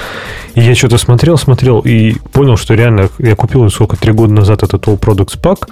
[0.56, 4.64] И я что-то смотрел, смотрел и понял, что реально я купил сколько, три года назад
[4.64, 5.68] этот All Products Pack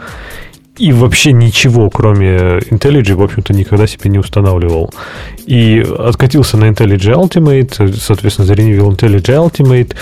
[0.77, 4.93] и вообще ничего, кроме IntelliJ, в общем-то, никогда себе не устанавливал.
[5.45, 9.95] И откатился на IntelliJ Ultimate, соответственно, заренивил IntelliJ Ultimate.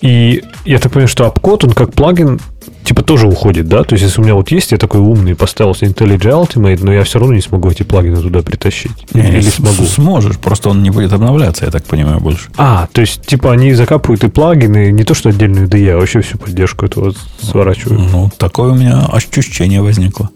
[0.00, 2.40] И я так понимаю, что AppCode, он как плагин
[2.84, 3.82] типа тоже уходит, да?
[3.82, 7.02] То есть, если у меня вот есть, я такой умный, поставил IntelliJ Ultimate, но я
[7.02, 8.92] все равно не смогу эти плагины туда притащить.
[9.12, 9.84] Не, Или смогу?
[9.84, 12.48] Сможешь, просто он не будет обновляться, я так понимаю, больше.
[12.56, 16.20] А, то есть, типа, они закапывают и плагины, не то, что отдельную IDE, а вообще
[16.20, 18.12] всю поддержку этого сворачивают.
[18.12, 20.30] Ну, такое у меня ощущение возникло.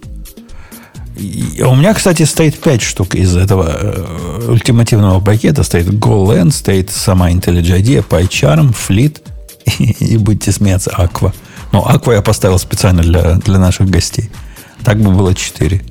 [1.17, 5.63] И у меня, кстати, стоит 5 штук из этого э, ультимативного пакета.
[5.65, 9.19] Стоит GoLand, стоит сама IntelliJ IDEA, PyCharm, Fleet
[9.79, 11.33] и, и будете смеяться, Aqua.
[11.73, 14.31] Ну, Аква я поставил специально для, для наших гостей.
[14.85, 15.83] Так бы было 4.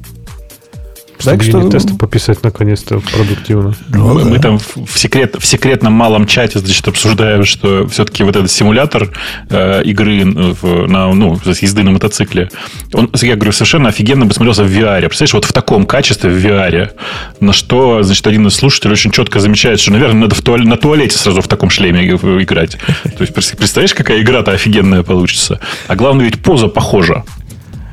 [1.23, 1.69] Так что...
[1.69, 3.75] тесты пописать наконец-то продуктивно.
[3.89, 4.29] Ну, мы, да.
[4.29, 9.09] мы там в, секрет, в секретном малом чате значит, обсуждаем, что все-таки вот этот симулятор
[9.49, 12.49] э, игры в, на, ну, езды на мотоцикле,
[12.93, 15.01] он, я говорю, совершенно офигенно бы смотрелся в VR.
[15.01, 16.91] Представляешь, вот в таком качестве в VR,
[17.39, 20.77] на что, значит, один из слушателей очень четко замечает, что, наверное, надо в туалет, на
[20.77, 22.77] туалете сразу в таком шлеме играть.
[23.03, 25.59] То есть, представляешь, какая игра-то офигенная получится.
[25.87, 27.23] А главное, ведь поза похожа.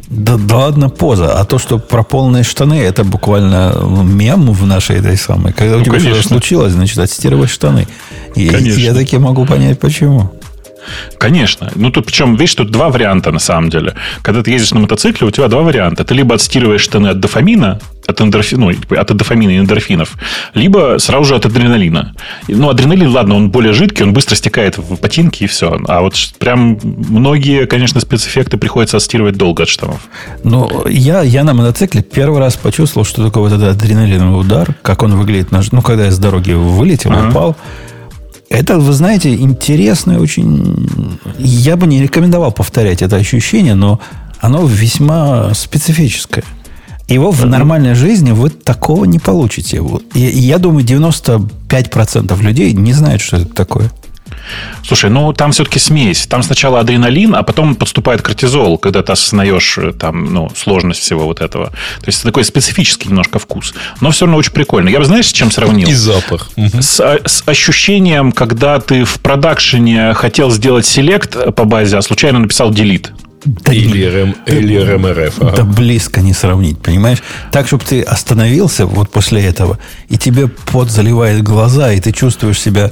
[0.09, 1.39] Да, да ладно поза.
[1.39, 5.53] А то, что про полные штаны, это буквально мем в нашей этой самой.
[5.53, 7.89] Когда ну, у тебя что-то случилось, значит, отстирывать штаны.
[8.35, 10.31] И я таки могу понять, почему.
[11.19, 11.71] Конечно.
[11.75, 13.95] Ну, тут причем, видишь, тут два варианта на самом деле.
[14.23, 16.05] Когда ты ездишь на мотоцикле, у тебя два варианта.
[16.05, 20.17] Ты либо отстирываешь штаны от дофамина, от, эндорфи, ну, от дофамина и эндорфинов,
[20.55, 22.15] либо сразу же от адреналина.
[22.49, 25.79] Ну, адреналин, ладно, он более жидкий, он быстро стекает в ботинки и все.
[25.89, 30.01] А вот прям многие, конечно, спецэффекты приходится отстирывать долго от штанов.
[30.45, 35.03] Ну, я, я на мотоцикле первый раз почувствовал, что такое вот этот адреналиновый удар, как
[35.03, 37.29] он выглядит, ну, когда я с дороги вылетел, ага.
[37.29, 37.57] упал,
[38.49, 41.19] это, вы знаете, интересное очень...
[41.39, 44.01] Я бы не рекомендовал повторять это ощущение, но
[44.41, 46.45] оно весьма специфическое.
[47.09, 49.83] Его в нормальной жизни вы такого не получите.
[50.15, 53.91] И я думаю, 95% людей не знают, что это такое.
[54.85, 56.27] Слушай, ну там все-таки смесь.
[56.27, 61.25] Там сначала адреналин, а потом подступает кортизол, когда ты осознаешь э, там, ну, сложность всего
[61.25, 61.67] вот этого.
[61.67, 63.75] То есть такой специфический немножко вкус.
[64.01, 64.89] Но все равно очень прикольно.
[64.89, 65.89] Я бы, знаешь, с чем сравнил?
[65.89, 66.51] И запах.
[66.57, 72.39] С, а, с ощущением, когда ты в продакшене хотел сделать селект по базе, а случайно
[72.39, 73.11] написал delete.
[73.47, 75.41] Да или, РМ, или РМРФ.
[75.41, 75.57] Ага.
[75.59, 77.23] Да близко не сравнить, понимаешь?
[77.53, 79.79] Так, чтобы ты остановился вот после этого,
[80.09, 82.91] и тебе пот заливает глаза, и ты чувствуешь себя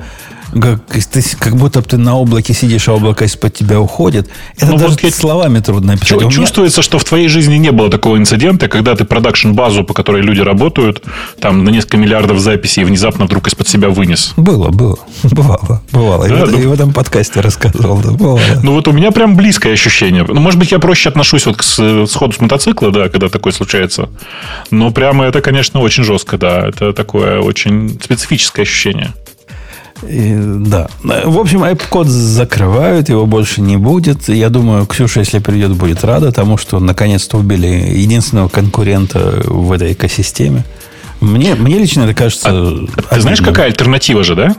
[0.61, 4.29] как, ты, как будто ты на облаке сидишь, а облако из-под тебя уходит.
[4.57, 5.11] Это ну, даже вот я...
[5.11, 6.21] словами трудно описать.
[6.21, 10.23] Чу- чувствуется, что в твоей жизни не было такого инцидента, когда ты продакшн-базу, по которой
[10.23, 11.03] люди работают,
[11.41, 14.33] там на несколько миллиардов записей внезапно вдруг из-под себя вынес.
[14.37, 14.99] Было, было.
[15.23, 15.83] Бывало.
[15.93, 16.29] Бывало.
[16.29, 16.59] Да, и, ну...
[16.59, 18.01] и в этом подкасте рассказывал.
[18.01, 18.41] Да, бывало.
[18.63, 20.25] Ну, вот у меня прям близкое ощущение.
[20.27, 24.09] Ну, может быть, я проще отношусь вот к сходу с мотоцикла, да, когда такое случается.
[24.71, 26.69] Но прямо это, конечно, очень жестко, да.
[26.69, 29.13] Это такое очень специфическое ощущение.
[30.09, 30.89] И, да.
[31.03, 34.29] В общем, iPod закрывают, его больше не будет.
[34.29, 39.93] Я думаю, Ксюша, если придет, будет рада тому, что наконец-то убили единственного конкурента в этой
[39.93, 40.65] экосистеме.
[41.21, 42.49] Мне, мне лично это кажется...
[42.51, 44.55] А, ты знаешь, какая альтернатива же, да?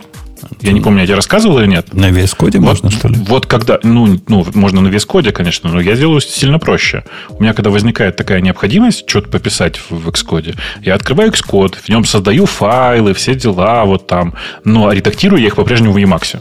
[0.61, 1.93] Я не помню, я тебе рассказывал или нет?
[1.93, 3.15] На VS Code вот, можно, что ли?
[3.27, 7.03] Вот когда, ну, ну, можно на VS Code, конечно, но я делаю сильно проще.
[7.29, 11.89] У меня, когда возникает такая необходимость что-то пописать в, в Xcode, я открываю Xcode, в
[11.89, 16.39] нем создаю файлы, все дела вот там, но редактирую я их по-прежнему в Emacs.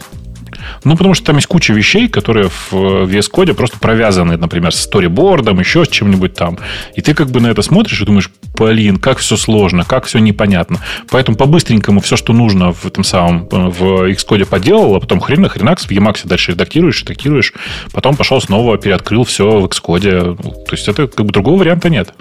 [0.83, 4.81] Ну, потому что там есть куча вещей, которые в VS Code просто провязаны, например, с
[4.81, 6.57] сторибордом, еще с чем-нибудь там.
[6.95, 10.19] И ты как бы на это смотришь и думаешь, блин, как все сложно, как все
[10.19, 10.81] непонятно.
[11.09, 15.85] Поэтому по-быстренькому все, что нужно в этом самом, в Xcode поделал, а потом хрена хренакс
[15.85, 17.53] в Emacs дальше редактируешь, редактируешь,
[17.91, 20.35] потом пошел снова, переоткрыл все в Xcode.
[20.65, 22.13] То есть это как бы другого варианта нет.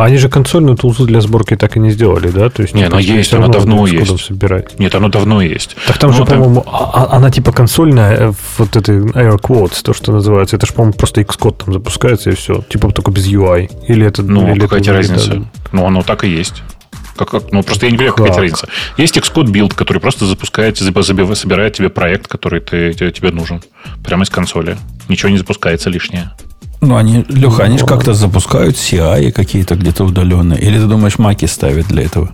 [0.00, 2.48] Они же консольную тулзу для сборки так и не сделали, да?
[2.48, 4.24] То есть, Нет, она есть, она давно есть.
[4.24, 4.78] Собирать.
[4.78, 5.76] Нет, оно давно есть.
[5.86, 6.38] Так там ну, же, там...
[6.38, 10.56] по-моему, а, а, она типа консольная, э, вот это Air Quotes, то, что называется.
[10.56, 12.62] Это же, по-моему, просто Xcode там запускается и все.
[12.70, 13.70] Типа только без UI.
[13.88, 14.22] Или это...
[14.22, 15.34] Ну, или какая это, разница?
[15.34, 16.62] Да, ну, оно так и есть.
[17.16, 18.26] Как, как, ну, просто я не понимаю, как?
[18.26, 18.68] какая разница.
[18.96, 23.62] Есть Xcode Build, который просто запускает, собирает тебе проект, который ты, тебе нужен.
[24.02, 24.78] Прямо из консоли.
[25.10, 26.30] Ничего не запускается лишнее.
[26.80, 30.58] Ну, они, Леха, они же как-то запускают CI какие-то где-то удаленные.
[30.60, 32.30] Или ты думаешь, маки ставят для этого?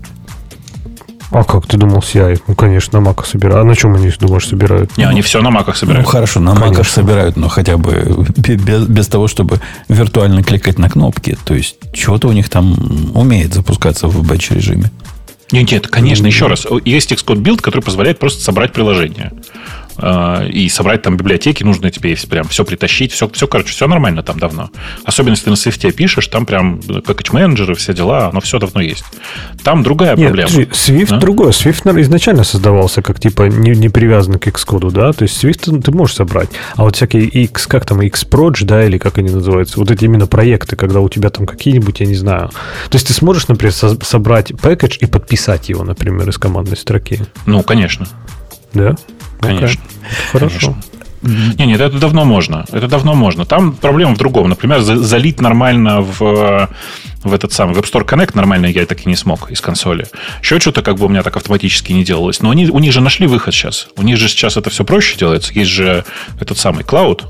[1.33, 2.41] А как ты думал CI?
[2.47, 3.61] Ну, конечно, на маках собирают.
[3.61, 4.97] А на чем они, думаешь, собирают?
[4.97, 6.07] Не, они все на маках собирают.
[6.07, 6.71] Ну, хорошо, на конечно.
[6.71, 11.37] маках собирают, но хотя бы без, без того, чтобы виртуально кликать на кнопки.
[11.45, 12.77] То есть, что-то у них там
[13.15, 14.91] умеет запускаться в бэч-режиме.
[15.51, 16.67] Нет, нет, конечно, еще раз.
[16.85, 19.33] Есть Xcode Build, который позволяет просто собрать приложение.
[19.99, 24.23] А, и собрать там библиотеки нужно тебе прям все притащить, все, все, короче, все нормально
[24.23, 24.71] там давно.
[25.05, 28.81] Особенно, если ты на Swift пишешь, там прям package менеджеры, все дела, оно все давно
[28.81, 29.05] есть.
[29.63, 30.51] Там другая Нет, проблема.
[30.51, 31.19] Swift а?
[31.19, 31.51] другой.
[31.51, 35.13] Swift изначально создавался как типа не, не привязанный к Xcode, да?
[35.13, 36.51] То есть Swift ты можешь собрать.
[36.75, 40.27] А вот всякие X, как там, Xproj, да, или как они называются, вот эти именно
[40.27, 42.51] проекты, когда у тебя там какие-нибудь, я не знаю.
[42.91, 47.21] То есть ты сможешь, например, со- собрать package и подписать его, например, из командной строки.
[47.47, 48.07] Ну, конечно.
[48.75, 48.97] Да?
[49.41, 49.83] Конечно.
[49.83, 50.31] Okay.
[50.33, 50.59] Хорошо.
[50.59, 50.97] Конечно.
[51.23, 52.65] Не, нет, это давно можно.
[52.71, 53.45] Это давно можно.
[53.45, 54.49] Там проблема в другом.
[54.49, 56.69] Например, залить нормально в,
[57.25, 60.07] в этот самый Web Store Connect нормально я так и не смог из консоли.
[60.43, 62.43] Еще что-то как бы у меня так автоматически не делалось.
[62.43, 63.89] Но они, у них же нашли выход сейчас.
[63.97, 65.53] У них же сейчас это все проще делается.
[65.53, 66.05] Есть же
[66.41, 67.23] этот самый Cloud,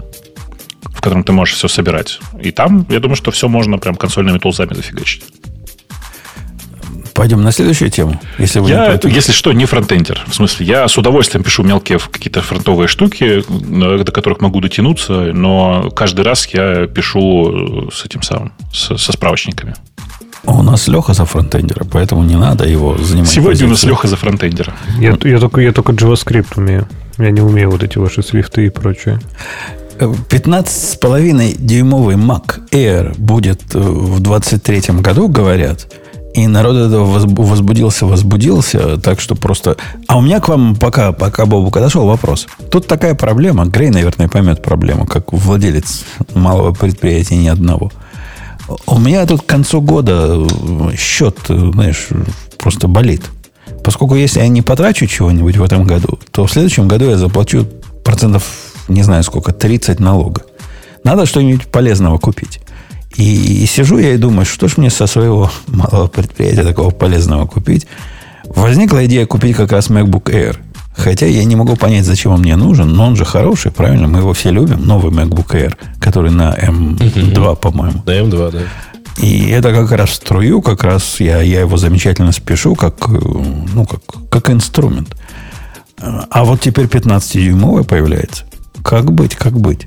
[0.82, 2.20] в котором ты можешь все собирать.
[2.40, 5.24] И там, я думаю, что все можно прям консольными тулзами зафигачить.
[7.16, 8.20] Пойдем на следующую тему.
[8.38, 10.22] Если, вы я, если что, не фронтендер.
[10.26, 15.88] В смысле, я с удовольствием пишу мелкие какие-то фронтовые штуки, до которых могу дотянуться, но
[15.90, 19.74] каждый раз я пишу с этим самым, с, со справочниками.
[20.44, 23.30] У нас Леха за фронтендера, поэтому не надо его занимать.
[23.30, 23.68] Сегодня позицию.
[23.68, 24.74] у нас Леха за фронтендера.
[24.98, 26.86] Я, я, только, я только JavaScript умею.
[27.16, 29.20] Я не умею вот эти ваши свифты и прочее.
[29.98, 35.86] 15,5-дюймовый Mac Air будет в 2023 году, говорят.
[36.36, 39.78] И народ этого возбудился, возбудился, так что просто...
[40.06, 42.46] А у меня к вам, пока, пока Бобу дошел вопрос.
[42.70, 47.90] Тут такая проблема, Грей, наверное, поймет проблему, как владелец малого предприятия ни одного.
[48.86, 50.46] У меня тут к концу года
[50.98, 52.08] счет, знаешь,
[52.58, 53.22] просто болит.
[53.82, 57.66] Поскольку если я не потрачу чего-нибудь в этом году, то в следующем году я заплачу
[58.04, 58.44] процентов,
[58.88, 60.42] не знаю сколько, 30 налога.
[61.02, 62.60] Надо что-нибудь полезного купить.
[63.16, 67.46] И, и сижу я и думаю, что ж мне со своего малого предприятия такого полезного
[67.46, 67.86] купить.
[68.44, 70.56] Возникла идея купить как раз MacBook Air.
[70.96, 74.08] Хотя я не могу понять, зачем он мне нужен, но он же хороший, правильно?
[74.08, 74.86] Мы его все любим.
[74.86, 78.02] Новый MacBook Air, который на M2, по-моему.
[78.06, 78.58] На M2, да.
[79.18, 84.00] И это как раз струю, как раз я, я его замечательно спешу, как, ну, как,
[84.30, 85.16] как инструмент.
[85.98, 88.44] А вот теперь 15-дюймовый появляется.
[88.82, 89.86] Как быть, как быть?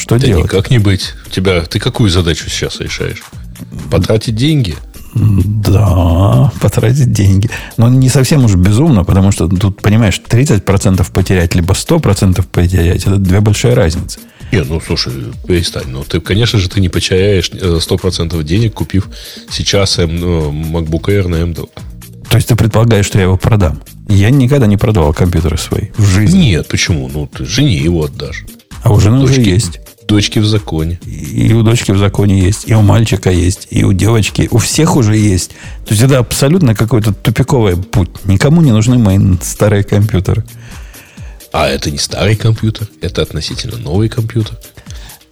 [0.00, 0.44] Что да делать?
[0.44, 1.12] Никак не быть.
[1.30, 3.22] Тебя, ты какую задачу сейчас решаешь?
[3.90, 4.74] Потратить деньги?
[5.14, 7.50] Да, потратить деньги.
[7.76, 13.16] Но не совсем уж безумно, потому что тут, понимаешь, 30% потерять, либо 100% потерять, это
[13.16, 14.20] две большие разницы.
[14.52, 15.12] Не, ну слушай,
[15.46, 15.88] перестань.
[15.88, 19.08] Ну, ты, конечно же, ты не потеряешь 100% денег, купив
[19.50, 21.68] сейчас ну, MacBook Air на M2.
[22.30, 23.82] То есть ты предполагаешь, что я его продам?
[24.08, 26.38] Я никогда не продавал компьютеры свои в жизни.
[26.38, 27.10] Нет, почему?
[27.12, 28.44] Ну, ты жене его отдашь.
[28.82, 29.80] А у жены уже есть.
[30.10, 30.98] Дочки в законе.
[31.04, 34.48] И у дочки в законе есть, и у мальчика есть, и у девочки.
[34.50, 35.50] У всех уже есть.
[35.86, 38.10] То есть это абсолютно какой-то тупиковый путь.
[38.24, 40.44] Никому не нужны мои старые компьютеры.
[41.52, 44.56] А это не старый компьютер, это относительно новый компьютер.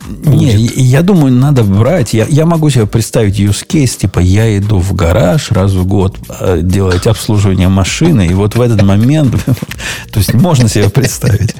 [0.06, 2.14] Не, я думаю, надо брать.
[2.14, 6.16] Я, я могу себе представить use case, типа я иду в гараж раз в год
[6.28, 9.34] а, делать обслуживание машины, и вот в этот момент,
[10.12, 11.54] то есть можно себе представить.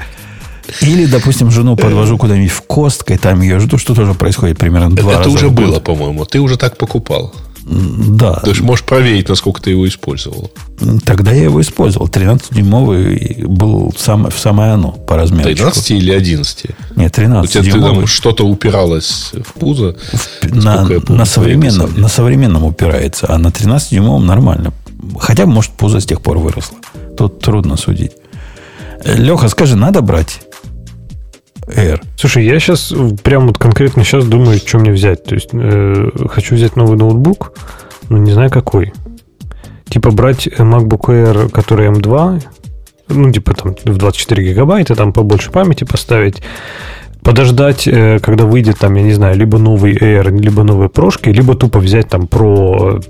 [0.80, 4.94] Или, допустим, жену подвожу куда-нибудь в Костко, и там ее жду, что тоже происходит примерно
[4.94, 5.30] два Это раза.
[5.30, 6.24] уже было, по-моему.
[6.24, 7.32] Ты уже так покупал.
[7.70, 8.36] Да.
[8.36, 10.50] То есть можешь проверить, насколько ты его использовал.
[11.04, 12.08] Тогда я его использовал.
[12.08, 15.44] 13-дюймовый был сам, в самое оно по размеру.
[15.44, 16.66] 13 или 11?
[16.96, 19.96] Нет, 13 У тебя ты там что-то упиралось в пузо?
[20.12, 24.72] В, на, на, современном, на современном упирается, а на 13-дюймовом нормально.
[25.20, 26.78] Хотя, может, пузо с тех пор выросло.
[27.18, 28.12] Тут трудно судить.
[29.04, 30.40] Леха, скажи, надо брать?
[31.68, 32.02] Air.
[32.16, 32.92] Слушай, я сейчас
[33.22, 35.24] прям вот конкретно сейчас думаю, что мне взять.
[35.24, 37.52] То есть э, хочу взять новый ноутбук,
[38.08, 38.92] но не знаю какой.
[39.88, 42.42] Типа брать MacBook Air, который M2,
[43.08, 46.42] ну, типа там в 24 гигабайта, там побольше памяти поставить,
[47.28, 51.54] подождать, э, когда выйдет там, я не знаю, либо новый Air, либо новые прошки, либо
[51.54, 53.00] тупо взять там про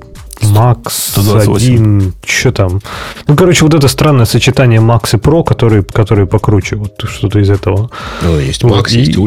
[0.42, 2.80] Макс 1, что там?
[3.28, 6.76] Ну, короче, вот это странное сочетание Max и Pro, которые, которые покруче.
[6.76, 7.90] Вот что-то из этого.
[8.22, 9.20] Ну, есть Max, вот, есть и...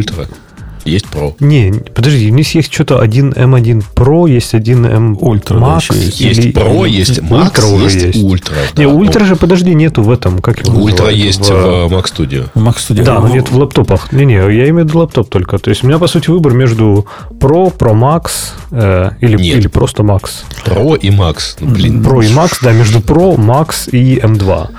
[0.85, 1.35] Есть Pro.
[1.39, 5.59] Не, подожди, у них есть что-то один M1 Pro, есть один M Ultra.
[5.59, 5.85] Max.
[5.89, 6.19] Да, есть.
[6.19, 8.53] есть Pro, есть Max, Ultra есть, есть Ultra.
[8.75, 8.83] Да.
[8.83, 11.17] Не, Ultra же, подожди, нету в этом, как его Ultra называют?
[11.17, 12.49] есть в, в Mac Studio.
[12.53, 13.03] В Mac Studio.
[13.03, 14.11] Да, но нет в лаптопах.
[14.11, 15.57] Не-не, я имею в виду лаптоп только.
[15.57, 18.31] То есть у меня, по сути, выбор между Pro, Pro Max
[18.71, 19.57] э, или, нет.
[19.57, 20.43] или просто Max.
[20.65, 21.57] Pro и Max.
[21.59, 22.01] Ну, блин.
[22.01, 24.69] Pro и Max, да, между Pro, Max и M2.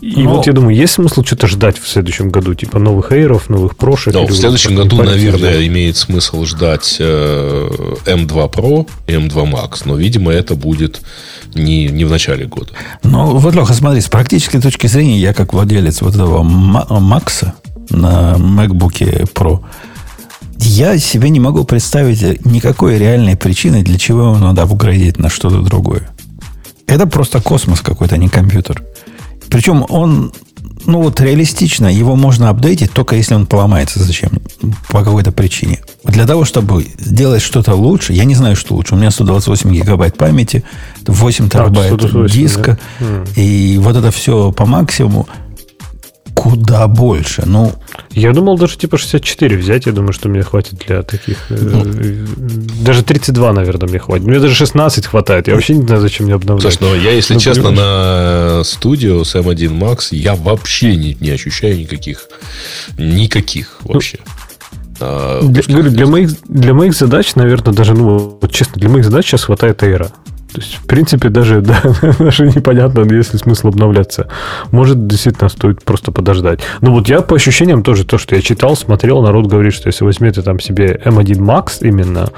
[0.00, 0.36] И Но...
[0.36, 4.12] вот я думаю, есть смысл что-то ждать в следующем году, типа новых эйров, новых прошек?
[4.12, 5.66] Да, в следующем году, наверное, взять?
[5.66, 7.68] имеет смысл ждать э,
[8.04, 11.02] M2 Pro и M2 Max, но, видимо, это будет
[11.54, 12.72] не, не в начале года.
[13.02, 17.54] Ну, вот, Леха, смотри, с практической точки зрения, я как владелец вот этого Макса
[17.90, 19.64] на MacBook Pro,
[20.58, 25.60] я себе не могу представить никакой реальной причины, для чего его надо апгрейдить на что-то
[25.60, 26.08] другое.
[26.86, 28.82] Это просто космос какой-то, а не компьютер.
[29.48, 30.32] Причем он,
[30.86, 34.30] ну вот реалистично, его можно апдейтить только если он поломается зачем?
[34.90, 35.80] По какой-то причине.
[36.04, 38.94] Для того, чтобы сделать что-то лучше, я не знаю, что лучше.
[38.94, 40.64] У меня 128 гигабайт памяти,
[41.06, 43.06] 8 терабайт а, диска, да?
[43.36, 45.28] и вот это все по максимуму
[46.34, 47.44] куда больше.
[47.46, 47.72] Ну,
[48.10, 49.86] я думал даже типа 64 взять.
[49.86, 51.46] Я думаю, что мне хватит для таких.
[51.50, 51.84] Э, ну,
[52.82, 54.26] даже 32, наверное, мне хватит.
[54.26, 55.46] Мне даже 16 хватает.
[55.46, 56.62] Я вообще не знаю, зачем мне обновлять.
[56.62, 58.58] Слушай, ну я, если ну, честно, понимаешь?
[58.58, 62.28] на студию с M1 Max я вообще не, не ощущаю никаких.
[62.98, 64.18] Никаких вообще.
[64.24, 64.31] Ну,
[65.42, 69.26] для, говорю, для, моих, для моих задач, наверное, даже, ну, вот честно, для моих задач
[69.26, 70.10] сейчас хватает эйра.
[70.52, 71.82] То есть, в принципе, даже, да,
[72.18, 74.28] даже непонятно, есть ли смысл обновляться.
[74.70, 76.60] Может, действительно стоит просто подождать.
[76.80, 80.04] Но вот я по ощущениям тоже, то, что я читал, смотрел, народ говорит, что если
[80.04, 82.28] возьмете там себе M1 Max именно,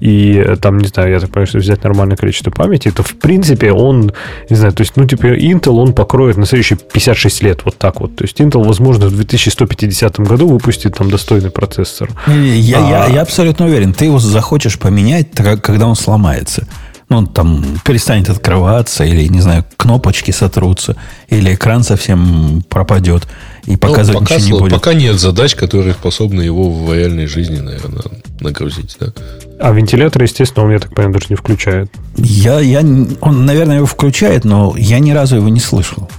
[0.00, 3.72] и там, не знаю, я так понимаю, что взять нормальное количество памяти, то, в принципе,
[3.72, 4.12] он,
[4.48, 8.00] не знаю, то есть, ну, типа, Intel он покроет на следующие 56 лет, вот так
[8.00, 8.16] вот.
[8.16, 12.10] То есть, Intel, возможно, в 2150 году выпустит там достойный процессор.
[12.26, 13.08] Я, а...
[13.08, 15.28] я, я абсолютно уверен, ты его захочешь поменять,
[15.62, 16.66] когда он сломается
[17.08, 20.96] ну, он там перестанет открываться, или, не знаю, кнопочки сотрутся,
[21.28, 23.28] или экран совсем пропадет,
[23.64, 24.72] и ну, показывать ну, пока, ничего не будет.
[24.72, 28.02] Пока нет задач, которые способны его в реальной жизни, наверное,
[28.40, 29.12] нагрузить, да?
[29.60, 31.90] А вентилятор, естественно, он, я так понимаю, даже не включает.
[32.16, 36.10] Я, я, он, наверное, его включает, но я ни разу его не слышал.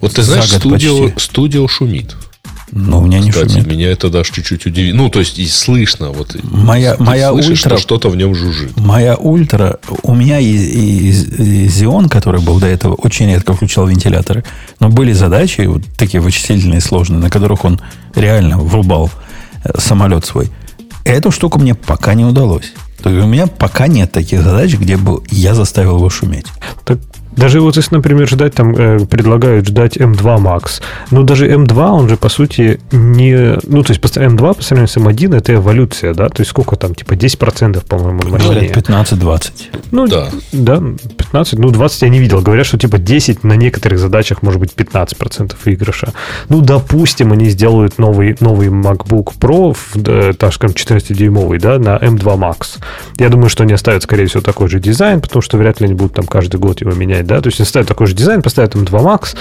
[0.00, 2.14] Вот ты знаешь, студио, студио шумит.
[2.72, 3.66] Но у меня не Кстати, шумит.
[3.66, 4.96] меня это даже чуть-чуть удивило.
[4.96, 6.08] Ну, то есть, и слышно.
[6.08, 8.74] Вот, моя моя слышишь, ультра, что что-то в нем жужжит.
[8.78, 9.78] Моя ультра...
[10.02, 14.42] У меня и, и, и Xeon, который был до этого, очень редко включал вентиляторы.
[14.80, 17.78] Но были задачи, вот такие вычислительные, сложные, на которых он
[18.14, 19.10] реально врубал
[19.64, 20.50] э, самолет свой.
[21.04, 22.72] Эту штуку мне пока не удалось.
[23.02, 26.46] То есть у меня пока нет таких задач, где бы я заставил его шуметь.
[26.84, 27.00] Так
[27.36, 32.08] Даже вот если, например, ждать там, э, предлагают ждать M2 Max, но даже M2, он
[32.08, 33.58] же, по сути, не...
[33.64, 36.28] Ну, то есть M2 по сравнению с M1 это эволюция, да?
[36.28, 38.70] То есть сколько там, типа 10%, по-моему, мощнее.
[38.70, 39.52] 15-20.
[39.90, 40.28] Ну, да.
[40.52, 40.76] Да,
[41.16, 42.40] 15, ну, 20 я не видел.
[42.40, 46.12] Говорят, что типа 10 на некоторых задачах может быть 15% выигрыша.
[46.48, 52.38] Ну, допустим, они сделают новый, новый MacBook Pro, э, так скажем, 14-дюймовый, да, на M2
[52.38, 52.78] Max.
[53.18, 55.94] Я думаю, что они оставят, скорее всего, такой же дизайн, потому что вряд ли они
[55.94, 58.90] будут там каждый год его менять, да, то есть оставят такой же дизайн, поставят M2
[58.90, 59.36] Max,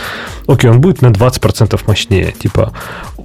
[0.48, 2.74] окей, он будет на 20% мощнее, типа,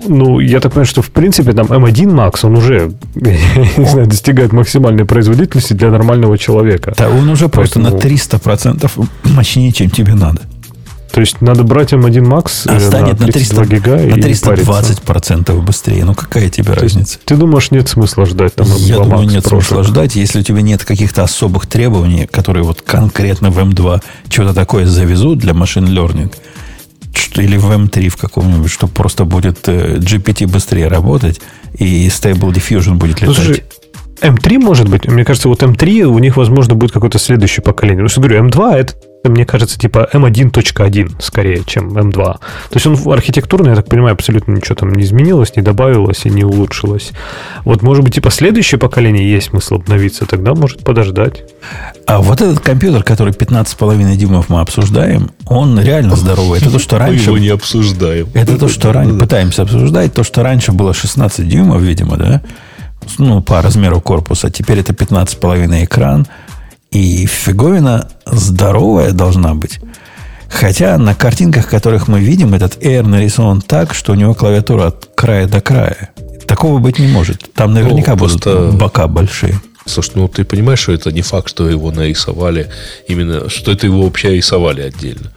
[0.08, 4.52] ну, я так понимаю, что в принципе там M1 Max, он уже, не знаю, достигает
[4.52, 6.94] максимальной производительности для нормального человека.
[6.98, 8.90] Да, он уже просто на 300%
[9.24, 10.42] мощнее, чем тебе надо.
[11.16, 16.04] То есть надо брать M1 Max а станет на 300, гига на 320 процентов быстрее.
[16.04, 17.18] Ну какая тебе То разница?
[17.24, 20.60] Ты думаешь, нет смысла ждать там M2 Я думаю, нет смысла ждать, если у тебя
[20.60, 26.34] нет каких-то особых требований, которые вот конкретно в M2 что-то такое завезут для машин learning,
[27.14, 31.40] что, или в M3 в каком-нибудь, что просто будет э, GPT быстрее работать
[31.78, 33.36] и Stable Diffusion будет летать.
[33.36, 33.64] Слушай,
[34.20, 35.06] M3 может быть.
[35.08, 38.02] Мне кажется, вот M3 у них, возможно, будет какое-то следующее поколение.
[38.02, 38.94] Ну, что говорю, M2 это
[39.24, 42.14] мне кажется, типа M1.1 скорее, чем M2.
[42.14, 42.40] То
[42.74, 46.44] есть он архитектурно, я так понимаю, абсолютно ничего там не изменилось, не добавилось и не
[46.44, 47.12] улучшилось.
[47.64, 51.44] Вот, может быть, типа следующее поколение есть смысл обновиться, тогда может подождать.
[52.06, 56.60] А вот этот компьютер, который 15,5 дюймов мы обсуждаем, он реально здоровый.
[56.60, 57.30] Это то, что раньше...
[57.30, 58.28] Мы его не обсуждаем.
[58.34, 59.18] Это то, что раньше...
[59.18, 60.14] Пытаемся обсуждать.
[60.14, 62.42] То, что раньше было 16 дюймов, видимо, да?
[63.18, 64.50] Ну, по размеру корпуса.
[64.50, 66.26] Теперь это 15,5 экран–
[66.96, 69.80] и фиговина здоровая должна быть.
[70.48, 75.10] Хотя на картинках, которых мы видим, этот Air нарисован так, что у него клавиатура от
[75.14, 76.10] края до края.
[76.46, 77.52] Такого быть не может.
[77.52, 78.70] Там наверняка ну, будут просто...
[78.72, 79.60] бока большие.
[79.84, 82.70] Слушай, ну ты понимаешь, что это не факт, что его нарисовали
[83.08, 85.32] именно, что это его вообще рисовали отдельно.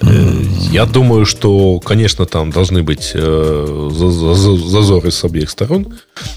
[0.00, 5.94] Я думаю, что, конечно, там должны быть э, зазоры с обеих сторон,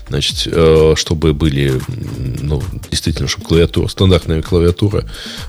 [0.10, 1.82] значит, э, чтобы были,
[2.42, 5.06] ну, действительно, чтобы клавиатура, стандартная клавиатура,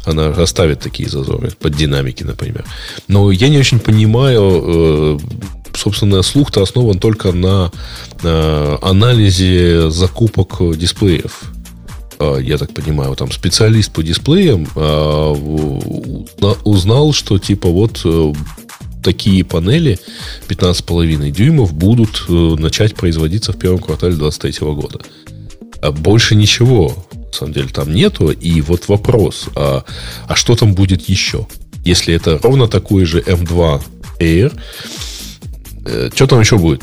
[0.07, 2.65] она оставит такие зазоры под динамики, например.
[3.09, 5.19] Но я не очень понимаю, э,
[5.75, 7.71] собственно, слух-то основан только на
[8.83, 11.43] анализе закупок дисплеев
[12.41, 15.33] я так понимаю, там специалист по дисплеям а,
[16.65, 18.33] узнал, что типа вот э,
[19.03, 19.99] такие панели
[20.49, 25.01] 15,5 дюймов будут э, начать производиться в первом квартале 2023 года.
[25.81, 28.31] А больше ничего, на самом деле, там нету.
[28.31, 29.85] И вот вопрос, а,
[30.27, 31.47] а что там будет еще?
[31.85, 33.83] Если это ровно такой же M2
[34.19, 34.59] Air,
[35.87, 36.83] э, что там еще будет?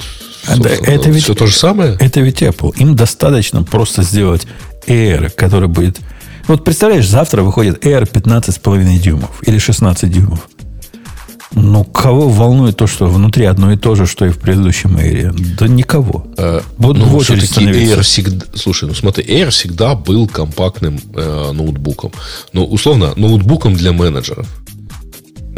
[0.57, 1.97] Да, это ведь, все то же самое?
[1.99, 2.73] Это ведь Apple.
[2.77, 4.45] Им достаточно просто сделать
[4.87, 5.99] Air, который будет...
[6.47, 10.47] Вот представляешь, завтра выходит Air 15,5 дюймов или 16 дюймов.
[11.51, 15.55] Ну, кого волнует то, что внутри одно и то же, что и в предыдущем Air?
[15.57, 16.27] Да никого.
[16.37, 18.45] А, Будут ну, в очередь Air всегда...
[18.53, 22.11] Слушай, ну смотри, Air всегда был компактным э, ноутбуком.
[22.51, 24.47] Ну, условно, ноутбуком для менеджеров.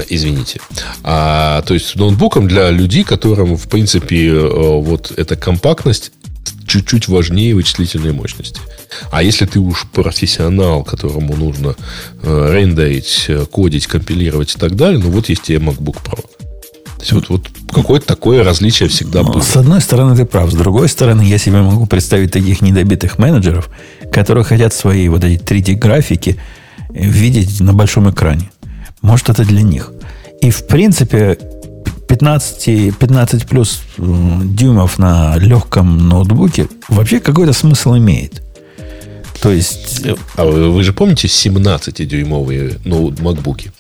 [0.10, 0.60] Извините.
[1.04, 6.12] А, то есть ноутбуком для людей, которым, в принципе, э, вот эта компактность
[6.68, 8.60] чуть-чуть важнее вычислительной мощности.
[9.12, 11.76] А если ты уж профессионал, которому нужно
[12.24, 16.24] э, рендерить, э, кодить, компилировать и так далее, ну вот есть тебе MacBook Pro.
[16.98, 19.42] То есть вот, вот какое-то такое различие всегда ну, было.
[19.42, 20.52] С одной стороны, ты прав.
[20.52, 23.70] С другой стороны, я себе могу представить таких недобитых менеджеров,
[24.12, 26.40] которые хотят свои вот эти 3D-графики
[26.90, 28.50] видеть на большом экране.
[29.02, 29.92] Может, это для них.
[30.42, 31.38] И, в принципе,
[32.08, 38.42] 15, 15 плюс дюймов на легком ноутбуке вообще какой-то смысл имеет.
[39.42, 40.04] То есть...
[40.36, 43.72] А вы, вы же помните 17-дюймовые ну, макбуки?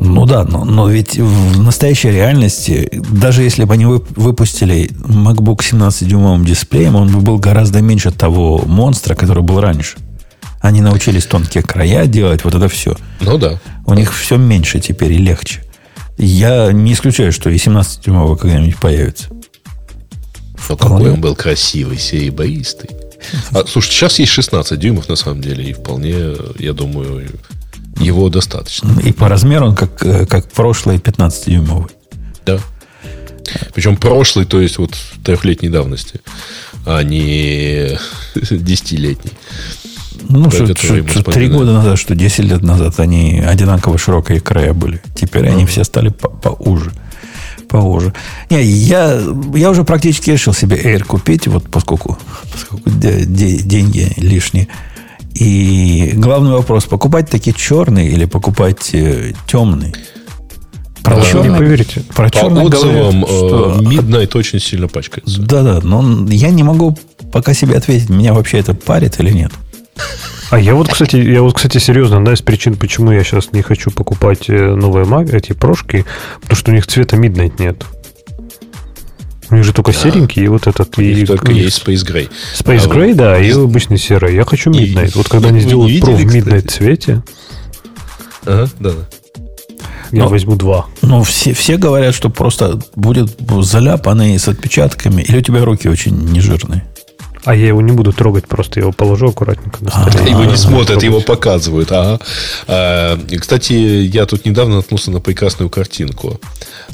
[0.00, 6.44] Ну да, но, но ведь в настоящей реальности, даже если бы они выпустили MacBook 17-дюймовым
[6.44, 9.96] дисплеем, он бы был гораздо меньше того монстра, который был раньше.
[10.60, 12.96] Они научились тонкие края делать, вот это все.
[13.20, 13.60] Ну да.
[13.84, 15.62] У них все меньше теперь и легче.
[16.18, 19.28] Я не исключаю, что и 17-дюймовый когда-нибудь появится.
[20.68, 22.90] Но какой он был красивый, серебристый.
[23.52, 27.28] А, слушай, сейчас есть 16 дюймов на самом деле, и вполне, я думаю,
[27.98, 28.98] его достаточно.
[29.00, 31.90] И по размеру он как, э, как прошлый 15-дюймовый.
[32.44, 32.60] Да.
[33.74, 36.20] Причем прошлый, то есть вот трехлетней давности,
[36.84, 37.98] а не
[38.34, 39.32] десятилетний.
[40.28, 45.00] Ну, что, что, три года назад, что 10 лет назад они одинаково широкие края были.
[45.14, 45.52] Теперь uh-huh.
[45.52, 46.92] они все стали по поуже.
[47.68, 48.12] Поуже.
[48.50, 49.20] Не, я,
[49.54, 52.18] я уже практически решил себе Air купить, вот поскольку,
[52.52, 54.68] поскольку де, де, деньги лишние.
[55.34, 59.94] И главный вопрос, покупать такие черные или покупать э, темный?
[61.02, 62.00] Про черный, не поверите.
[62.14, 63.80] Про По черный отзывам, говорят, что...
[63.80, 65.40] Midnight очень сильно пачкается.
[65.42, 66.96] Да-да, но я не могу
[67.32, 69.52] пока себе ответить, меня вообще это парит или нет.
[70.50, 73.62] А я вот, кстати, я вот, кстати, серьезно, одна из причин, почему я сейчас не
[73.62, 76.04] хочу покупать э, новые маг, эти прошки,
[76.42, 77.84] потому что у них цвета Midnight нет.
[79.50, 79.98] У них же только да.
[79.98, 80.98] серенький, и вот этот...
[80.98, 82.28] и, только и, есть Space Gray.
[82.54, 84.34] Space а Gray, да, и обычный серый.
[84.34, 85.08] Я хочу Midnight.
[85.08, 87.22] И, вот когда они сделают Pro в Midnight цвете...
[88.44, 89.08] Ага, да, да.
[90.12, 90.86] Я но, возьму два.
[91.02, 96.16] Ну, все, все говорят, что просто будет заляпанный с отпечатками, или у тебя руки очень
[96.16, 96.84] нежирные.
[97.46, 100.30] А я его не буду трогать, просто его положу аккуратненько столе.
[100.30, 101.92] Его не смотрят, его показывают.
[101.92, 102.18] Ага.
[102.66, 106.40] А, кстати, я тут недавно наткнулся на прекрасную картинку.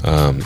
[0.02, 0.36] А,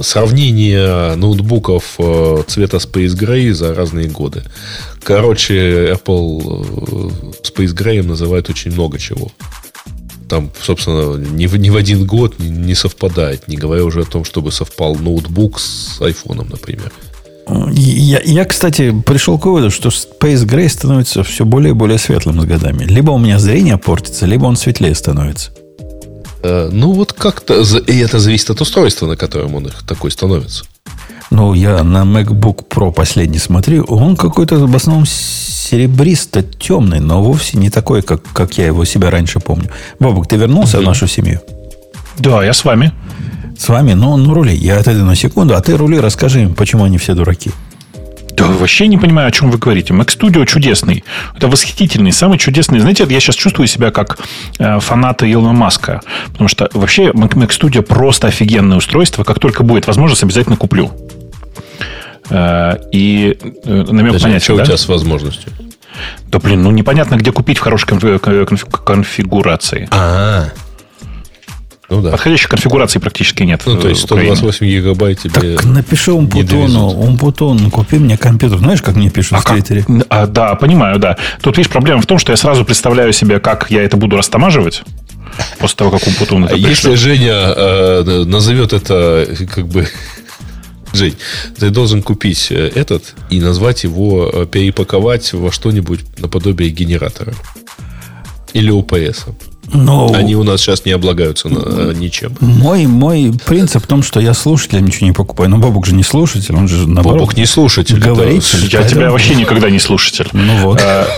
[0.00, 4.42] сравнение ноутбуков э, цвета Space Gray за разные годы.
[5.02, 9.30] Короче, Apple э, Space Gray называет очень много чего
[10.28, 14.04] там, собственно, ни в, ни в один год не, не совпадает, не говоря уже о
[14.04, 16.90] том, чтобы совпал ноутбук с айфоном, например.
[17.48, 22.40] Я, я, кстати, пришел к выводу, что Space Gray становится все более и более светлым
[22.40, 22.84] с годами.
[22.84, 25.52] Либо у меня зрение портится, либо он светлее становится.
[26.42, 27.62] Э, ну, вот как-то...
[27.86, 30.64] И это зависит от устройства, на котором он их такой становится.
[31.30, 37.70] Ну, я на MacBook Pro последний смотрю, он какой-то в основном серебристо-темный, но вовсе не
[37.70, 39.70] такой, как, как я его себя раньше помню.
[39.98, 40.82] Бабок, ты вернулся mm-hmm.
[40.82, 41.40] в нашу семью?
[42.18, 42.92] Да, я с вами.
[43.58, 43.94] С вами?
[43.94, 44.54] Ну, ну рули.
[44.54, 47.50] Я отойду на секунду, а ты рули, расскажи им, почему они все дураки.
[48.36, 49.94] Да вообще не понимаю, о чем вы говорите.
[49.94, 51.04] Mac Studio чудесный.
[51.34, 52.80] Это восхитительный, самый чудесный.
[52.80, 54.18] Знаете, я сейчас чувствую себя как
[54.58, 56.02] э, фанат Илона Маска.
[56.32, 59.24] Потому что вообще Mac, Mac Studio просто офигенное устройство.
[59.24, 60.90] Как только будет возможность, обязательно куплю.
[62.28, 64.64] Э, и э, намек понятен, что да?
[64.64, 65.50] у тебя с возможностью?
[66.30, 69.88] Да блин, ну непонятно, где купить в хорошей конфигурации.
[69.90, 70.52] А-а-а.
[71.88, 72.10] Ну, да.
[72.10, 73.62] Подходящей конфигурации практически нет.
[73.64, 78.58] Ну, то есть 128 гигабайт тебе Так напиши Умпутону, Умпутон, купи мне компьютер.
[78.58, 79.54] Знаешь, как мне пишут а в как?
[79.54, 79.84] Твиттере?
[80.08, 81.16] А, да, понимаю, да.
[81.40, 84.82] Тут, видишь, проблема в том, что я сразу представляю себе, как я это буду растамаживать
[85.58, 89.86] после того, как Умпутон это Если Женя э, назовет это как бы
[90.92, 91.16] Жень,
[91.58, 97.34] ты должен купить э, этот и назвать его, э, перепаковать во что-нибудь наподобие генератора.
[98.54, 99.26] Или ОПС.
[99.72, 100.12] Но...
[100.14, 102.36] Они у нас сейчас не облагаются на, э, ничем.
[102.40, 105.50] Мой, мой принцип в том, что я слушателям ничего не покупаю.
[105.50, 107.20] Но Бобук же не слушатель, он же наоборот.
[107.20, 107.98] Бобук не слушатель.
[107.98, 108.64] Говоритель.
[108.64, 108.88] Я поэтому...
[108.88, 110.28] тебя вообще никогда не слушатель.
[110.32, 110.80] Ну вот.
[110.80, 111.08] А,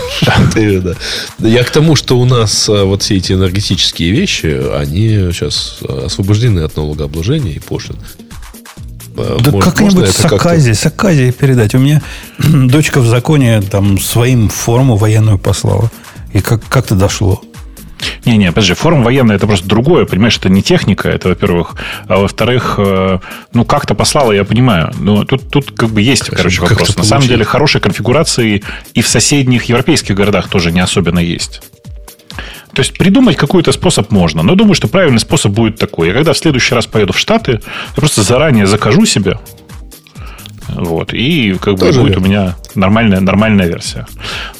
[1.39, 6.61] я к тому, что у нас э, вот все эти энергетические вещи, они сейчас освобождены
[6.61, 7.97] от налогообложения и пошлин.
[9.19, 11.75] Э, да как-нибудь с Аказией, с Аказией передать.
[11.75, 12.01] У меня
[12.39, 15.91] дочка в законе там своим форму военную послала.
[16.33, 17.41] И как, как-то дошло.
[18.25, 21.75] Не-не, подожди, форум военный это просто другое, понимаешь, это не техника, это, во-первых.
[22.07, 23.19] А во-вторых, э,
[23.53, 24.91] ну, как-то послала, я понимаю.
[24.99, 26.95] Но тут, тут как бы есть, короче, вопрос.
[26.97, 31.61] На самом деле, хорошие конфигурации и в соседних европейских городах тоже не особенно есть.
[32.73, 34.43] То есть придумать какой-то способ можно.
[34.43, 36.09] Но думаю, что правильный способ будет такой.
[36.09, 39.37] Я когда в следующий раз поеду в Штаты, я просто заранее закажу себе
[40.75, 41.13] вот.
[41.13, 44.05] И как бы будет у меня нормальная, нормальная версия.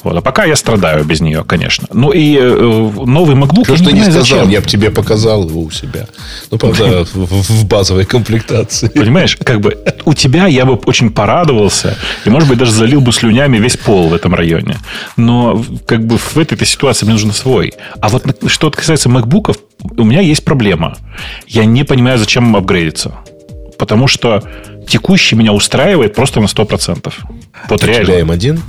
[0.02, 0.16] Вот.
[0.16, 1.86] А пока я страдаю без нее, конечно.
[1.92, 3.64] Ну и э, новый MacBook...
[3.64, 4.22] Что ж ты не сказал?
[4.22, 4.48] Зачем.
[4.48, 6.06] Я бы тебе показал его у себя.
[6.50, 8.88] Ну, правда, в, базовой комплектации.
[8.88, 13.12] Понимаешь, как бы у тебя я бы очень порадовался и, может быть, даже залил бы
[13.12, 14.78] слюнями весь пол в этом районе.
[15.16, 17.74] Но как бы в этой ситуации мне нужен свой.
[18.00, 19.58] А вот что касается MacBook'ов,
[19.96, 20.96] у меня есть проблема.
[21.46, 23.14] Я не понимаю, зачем апгрейдиться.
[23.78, 24.42] Потому что
[24.86, 27.12] текущий меня устраивает просто на 100%.
[27.68, 28.06] Вот У реально.
[28.06, 28.60] тебя М1?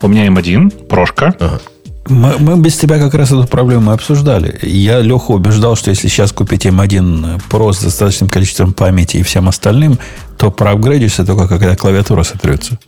[0.00, 1.34] У меня М1, прошка.
[1.38, 1.60] Ага.
[2.08, 4.58] Мы, мы без тебя как раз эту проблему обсуждали.
[4.62, 9.48] Я Леху убеждал, что если сейчас купить М1 Pro с достаточным количеством памяти и всем
[9.48, 9.98] остальным,
[10.36, 12.78] то проапгрейдишься только когда клавиатура сотрется.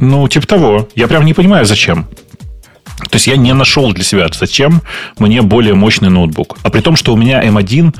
[0.00, 0.88] Ну, типа того.
[0.94, 2.06] Я прям не понимаю, зачем.
[3.10, 4.82] То есть я не нашел для себя, зачем
[5.18, 6.58] мне более мощный ноутбук.
[6.62, 7.94] А при том, что у меня M1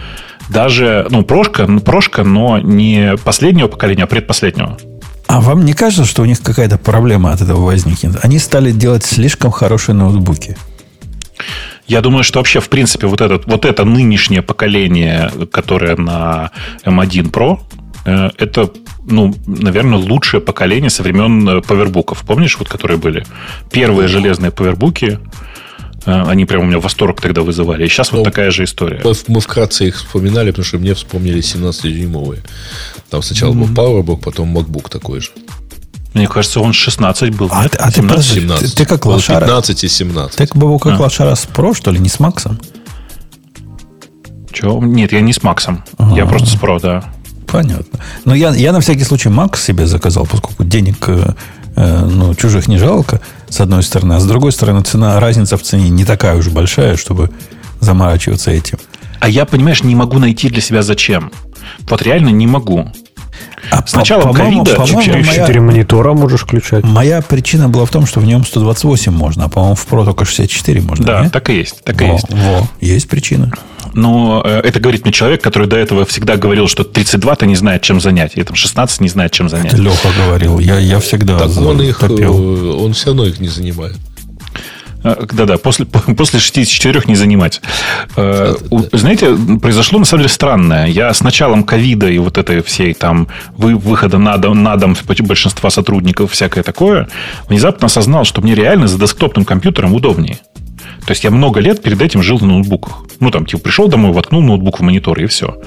[0.49, 4.79] даже, ну, прошка, прошка, но не последнего поколения, а предпоследнего.
[5.27, 8.17] А вам не кажется, что у них какая-то проблема от этого возникнет?
[8.23, 10.57] Они стали делать слишком хорошие ноутбуки.
[11.87, 16.51] Я думаю, что вообще, в принципе, вот, этот, вот это нынешнее поколение, которое на
[16.85, 17.61] M1 Pro,
[18.05, 18.71] э, это,
[19.05, 22.25] ну, наверное, лучшее поколение со времен повербуков.
[22.27, 23.25] Помнишь, вот которые были?
[23.71, 25.21] Первые железные повербуки.
[26.07, 27.85] А, они прямо у меня восторг тогда вызывали.
[27.85, 29.03] И сейчас ну, вот такая же история.
[29.27, 32.41] Мы вкратце их вспоминали, потому что мне вспомнили 17-дюймовые.
[33.11, 33.67] Там сначала mm-hmm.
[33.67, 35.31] был PowerBook, потом MacBook такой же.
[36.15, 37.49] Мне кажется, он 16 был.
[37.53, 37.73] А, нет?
[37.73, 38.09] ты- а ты 17?
[38.09, 38.71] подожди, 17.
[38.71, 39.41] ты, ты как лошара?
[39.41, 40.37] 15 и 17.
[40.37, 41.03] Ты, Бабу, как А.
[41.03, 42.59] лошара с Про, что ли, не с Максом?
[44.53, 44.81] Чё?
[44.81, 45.85] Нет, я не с Максом.
[45.99, 46.27] Я Ага.
[46.27, 47.05] просто с Pro, да.
[47.47, 48.01] Понятно.
[48.25, 51.35] Но я, я на всякий случай Макс себе заказал, поскольку денег э,
[51.77, 53.21] э, ну, чужих не жалко,
[53.57, 54.15] с одной стороны.
[54.15, 57.31] А с другой стороны, цена, разница в цене не такая уж большая, чтобы
[57.81, 58.79] заморачиваться этим.
[59.21, 61.33] А я, понимаешь, не могу найти для себя зачем.
[61.89, 62.87] Вот реально не могу.
[63.71, 66.85] А С началом по-моему- ковида по-моему, чуть- моя- Четыре монитора можешь включать.
[66.85, 70.25] Моя причина была в том, что в нем 128 можно, а, по-моему, в Pro только
[70.25, 71.05] 64 можно.
[71.05, 71.33] Да, нет?
[71.33, 71.83] так и есть.
[71.83, 72.27] Так и Во, есть.
[72.31, 73.51] во, есть причина.
[73.97, 77.83] Но э, это говорит мне человек, который до этого всегда говорил, что 32-то не знает,
[77.83, 78.33] чем занять.
[78.37, 79.73] И там 16 не знает, чем занять.
[79.73, 80.59] Это Леха говорил.
[80.61, 82.79] Я, я всегда Так за- он их, э, топил.
[82.85, 83.97] он все равно их не занимает.
[85.03, 85.87] Э, Да-да, после,
[86.17, 87.61] после 64 не занимать.
[88.17, 88.55] Э,
[88.93, 90.87] Знаете, произошло на самом деле странное.
[90.89, 94.95] Я с началом ковида и вот этой всей там вы- выхода на дом, на дом
[95.21, 97.09] большинства сотрудников, всякое такое,
[97.49, 100.39] внезапно осознал, что мне реально за десктопным компьютером удобнее.
[101.07, 103.05] То есть я много лет перед этим жил на ноутбуках.
[103.21, 105.61] Ну, там, типа, пришел домой, воткнул ноутбук в монитор, и все.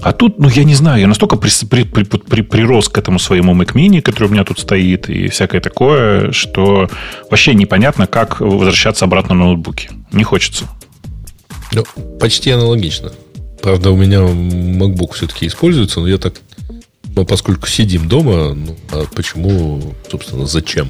[0.00, 3.18] А тут, ну, я не знаю, я настолько при- при- при- при- прирос к этому
[3.18, 6.88] своему Mac Mini, который у меня тут стоит, и всякое такое, что
[7.28, 9.90] вообще непонятно, как возвращаться обратно на ноутбуки.
[10.12, 10.66] Не хочется.
[11.72, 11.84] Ну,
[12.18, 13.12] почти аналогично.
[13.60, 16.34] Правда, у меня MacBook все-таки используется, но я так...
[17.14, 20.88] Ну, поскольку сидим дома, ну, а почему, собственно, зачем?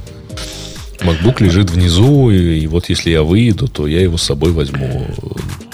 [1.03, 5.07] MacBook лежит внизу, и, и вот если я выйду, то я его с собой возьму.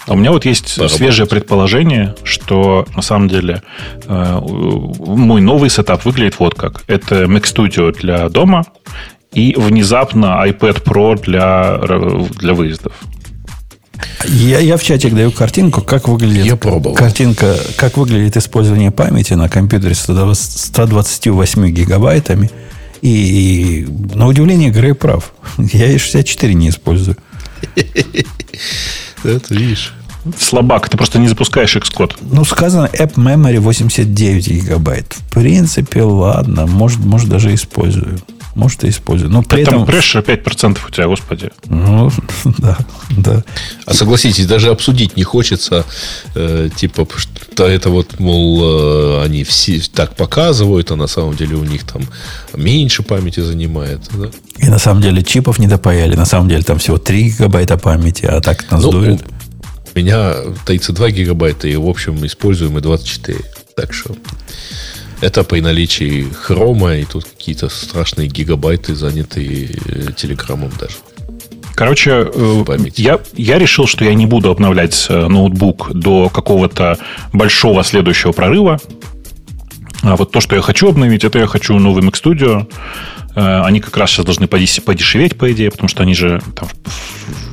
[0.06, 0.96] А у меня вот есть Поработать.
[0.98, 3.62] свежее предположение, что на самом деле
[4.06, 6.84] э, мой новый сетап выглядит вот как.
[6.86, 8.64] Это Mac Studio для дома
[9.32, 11.78] и внезапно iPad Pro для,
[12.38, 12.92] для выездов.
[14.28, 16.94] Я, я в чатик даю картинку, как выглядит Я пробовал.
[16.94, 22.50] картинка, как выглядит использование памяти на компьютере с 120 128 гигабайтами.
[23.02, 25.32] И, и, на удивление Грей прав.
[25.58, 27.16] Я и 64 не использую.
[29.24, 29.92] Это видишь.
[30.38, 32.16] Слабак, ты просто не запускаешь Xcode.
[32.20, 35.14] Ну, сказано App Memory 89 гигабайт.
[35.14, 36.66] В принципе, ладно.
[36.66, 38.18] Может, может даже использую.
[38.56, 39.30] Может, и использую.
[39.30, 39.86] Но при Там этом...
[39.86, 41.50] прешер 5% у тебя, господи.
[41.66, 42.10] Ну,
[42.58, 42.78] да,
[43.10, 43.44] да.
[43.84, 45.84] А согласитесь, даже обсудить не хочется,
[46.34, 51.56] э, типа, что это вот, мол, э, они все так показывают, а на самом деле
[51.56, 52.02] у них там
[52.54, 54.00] меньше памяти занимает.
[54.14, 54.30] да?
[54.58, 56.16] И на самом деле чипов не допаяли.
[56.16, 59.22] На самом деле там всего 3 гигабайта памяти, а так нас Ну, дует.
[59.94, 60.34] У меня
[60.64, 63.38] 32 гигабайта и, в общем, используемый 24.
[63.76, 64.16] Так что
[65.20, 70.94] это при наличии хрома, и тут какие-то страшные гигабайты, занятые э, телеграммом даже.
[71.74, 72.64] Короче, э,
[72.96, 76.98] я, я решил, что я не буду обновлять э, ноутбук до какого-то
[77.32, 78.78] большого следующего прорыва.
[80.02, 82.66] А вот то, что я хочу обновить, это я хочу новый Mac Studio.
[83.34, 86.68] Они как раз сейчас должны подешеветь, по идее, потому что они же там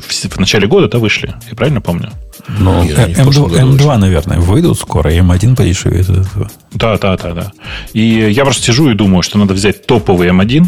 [0.02, 1.34] в, в- в начале года да, вышли.
[1.50, 2.12] Я правильно помню?
[2.48, 3.64] Ну, прошлом М2, году вышли.
[3.88, 6.52] М2, наверное, выйдут скоро, и М1 подешевеет от этого.
[6.74, 7.52] Да, да, да, да.
[7.94, 10.66] И я просто сижу и думаю, что надо взять топовый М1,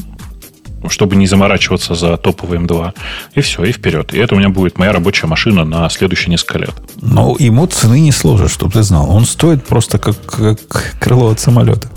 [0.89, 2.93] чтобы не заморачиваться за топовый М2.
[3.35, 4.13] И все, и вперед.
[4.13, 6.73] И это у меня будет моя рабочая машина на следующие несколько лет.
[7.01, 9.09] Но ему цены не сложат, чтобы ты знал.
[9.09, 11.89] Он стоит просто как, как крыло от самолета.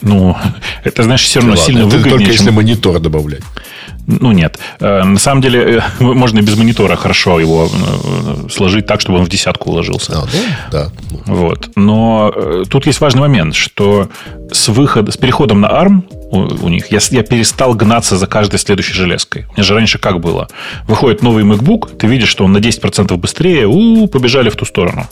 [0.00, 0.36] Ну,
[0.84, 3.42] это, знаешь, все равно Ладно, сильно это выгоднее, только если чем- монитор добавлять.
[4.08, 4.58] Ну, нет.
[4.80, 9.18] Э, На самом деле, э, можно и без монитора хорошо его э, сложить так, чтобы
[9.18, 10.22] он в десятку уложился.
[10.22, 10.26] А,
[10.72, 10.88] да.
[11.26, 11.70] Ну, Вот.
[11.76, 12.32] Но
[12.70, 14.08] тут есть важный момент, что
[14.50, 18.58] с, выхода, с переходом на ARM у, у них я, я перестал гнаться за каждой
[18.58, 19.44] следующей железкой.
[19.50, 20.48] У меня же раньше как было?
[20.86, 25.06] Выходит новый MacBook, ты видишь, что он на 10% быстрее, у, побежали в ту сторону.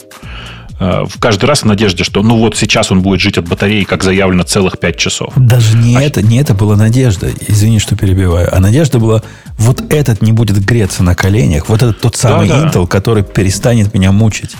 [0.79, 3.83] Э, В каждый раз в надежде, что ну вот сейчас он будет жить от батареи,
[3.83, 5.33] как заявлено, целых 5 часов.
[5.35, 7.29] Даже не это, не это была надежда.
[7.47, 8.53] Извини, что перебиваю.
[8.55, 9.21] А надежда была,
[9.57, 11.69] вот этот не будет греться на коленях.
[11.69, 12.67] Вот этот тот самый Да-да.
[12.69, 14.55] Intel, который перестанет меня мучить.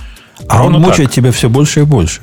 [0.48, 0.92] А Ровно он так.
[0.92, 2.22] мучает тебя все больше и больше.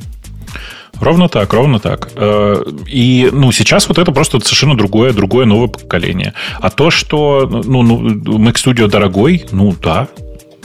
[1.00, 2.10] Ровно так, ровно так.
[2.14, 6.34] Э, И ну, сейчас вот это просто совершенно другое, другое новое поколение.
[6.60, 10.06] А то, что ну, ну, Mac Studio дорогой, ну да,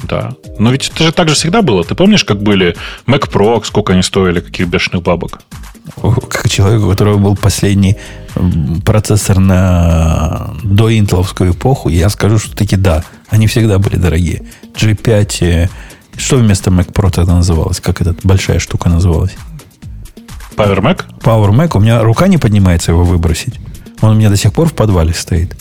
[0.03, 0.33] да.
[0.57, 1.83] Но ведь это же так же всегда было.
[1.83, 2.75] Ты помнишь, как были
[3.05, 5.41] Mac Pro, сколько они стоили, каких бешеных бабок?
[6.29, 7.97] Как человек, у которого был последний
[8.85, 14.43] процессор на доинтеловскую эпоху, я скажу, что таки да, они всегда были дорогие.
[14.75, 15.69] G5, э,
[16.15, 17.79] что вместо Mac Pro тогда называлось?
[17.79, 19.35] Как эта большая штука называлась?
[20.55, 21.05] Power Mac?
[21.21, 23.59] Power Mac, у меня рука не поднимается его выбросить.
[24.01, 25.55] Он у меня до сих пор в подвале стоит.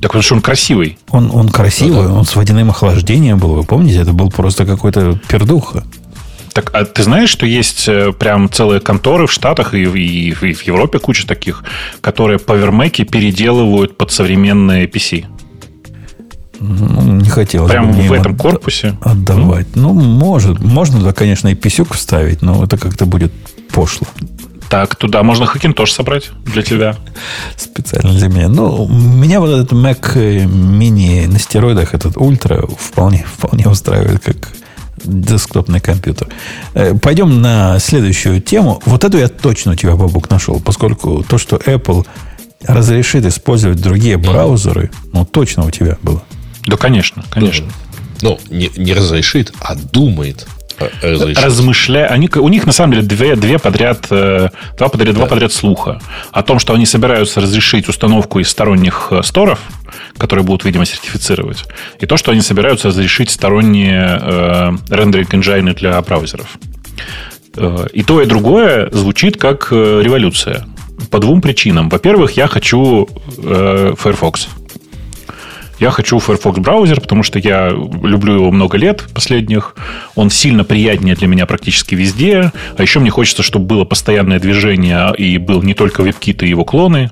[0.00, 0.98] Так потому что он красивый.
[1.10, 2.14] Он, он красивый, Ну да.
[2.14, 3.98] он с водяным охлаждением был, вы помните?
[4.00, 5.84] Это был просто какой-то пердуха.
[6.52, 10.32] Так, а ты знаешь, что есть э, прям целые конторы в Штатах и, и, и
[10.54, 11.62] в Европе куча таких,
[12.00, 15.26] которые повермеки переделывают под современные PC?
[16.58, 18.96] Ну, не хотелось Прямо бы в этом им корпусе?
[19.02, 19.66] отдавать.
[19.76, 20.58] Ну, может.
[20.60, 23.32] Можно, да, конечно, и писюк вставить, но это как-то будет
[23.70, 24.06] пошло.
[24.68, 26.96] Так, туда можно Hackintosh собрать для тебя.
[27.56, 28.48] Специально для меня.
[28.48, 34.52] Ну, меня вот этот Mac Mini на стероидах, этот ультра, вполне, вполне устраивает как
[35.04, 36.28] десктопный компьютер.
[36.74, 38.82] Э, Пойдем на следующую тему.
[38.86, 42.06] Вот эту я точно у тебя, Бабук, нашел, поскольку то, что Apple
[42.66, 46.22] разрешит использовать другие браузеры, ну, точно у тебя было.
[46.66, 47.66] Да, конечно, конечно.
[48.22, 50.46] Ну, не, не разрешит, а думает
[50.78, 51.42] э, разрешить.
[51.42, 54.48] размышляя, они, у них на самом деле две, две подряд, э,
[54.78, 56.00] два подряд, два подряд слуха
[56.32, 59.60] о том, что они собираются разрешить установку из сторонних э, сторов,
[60.16, 61.64] которые будут, видимо, сертифицировать,
[62.00, 66.58] и то, что они собираются разрешить сторонние э, рендеринг engine для браузеров.
[67.94, 70.66] И то, и другое звучит как революция.
[71.10, 71.88] По двум причинам.
[71.88, 73.08] Во-первых, я хочу
[73.38, 74.48] э, Firefox.
[75.78, 79.74] Я хочу Firefox браузер, потому что я люблю его много лет последних.
[80.14, 82.52] Он сильно приятнее для меня практически везде.
[82.76, 86.64] А еще мне хочется, чтобы было постоянное движение и был не только WebKit и его
[86.64, 87.10] клоны.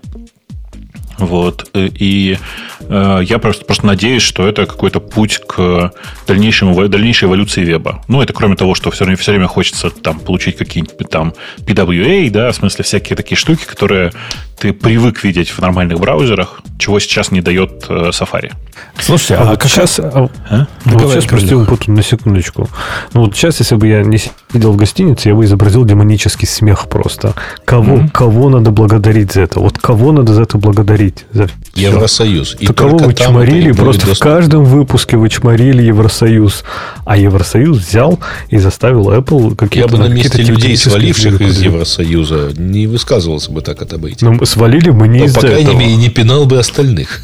[1.18, 1.70] Вот.
[1.74, 2.38] И
[2.80, 5.92] э, я просто, просто надеюсь, что это какой-то путь к
[6.26, 8.02] дальнейшему, дальнейшей эволюции веба.
[8.08, 12.30] Ну, это кроме того, что все время, все время хочется там получить какие-нибудь там PWA,
[12.30, 14.12] да, в смысле всякие такие штуки, которые
[14.59, 18.52] ты привык видеть в нормальных браузерах, чего сейчас не дает э, Safari.
[18.98, 20.66] Слушайте, А, а, вот как сейчас, а, А?
[20.84, 21.55] ну, вот сейчас, прости.
[21.55, 22.68] Умпуту, на секундочку.
[23.12, 24.18] Ну, вот сейчас, если бы я не
[24.52, 27.34] сидел в гостинице, я бы изобразил демонический смех просто.
[27.64, 28.09] Кого, Мгм.
[28.09, 29.61] кого надо благодарить за это?
[29.61, 31.24] Вот кого надо за это благодарить?
[31.32, 31.48] За.
[31.74, 32.57] Евросоюз.
[32.59, 34.24] И То кого только вы чморили, просто в доступ.
[34.24, 36.64] каждом выпуске вы чморили Евросоюз.
[37.05, 39.88] А Евросоюз взял и заставил Apple Я какие-то...
[39.88, 41.61] бы на месте людей, сваливших из.
[41.61, 44.22] Евросоюза, не высказывался бы так это быть.
[44.22, 45.78] Ну, свалили бы не Но, из-за по крайней этого.
[45.78, 47.20] мере, не пинал бы остальных.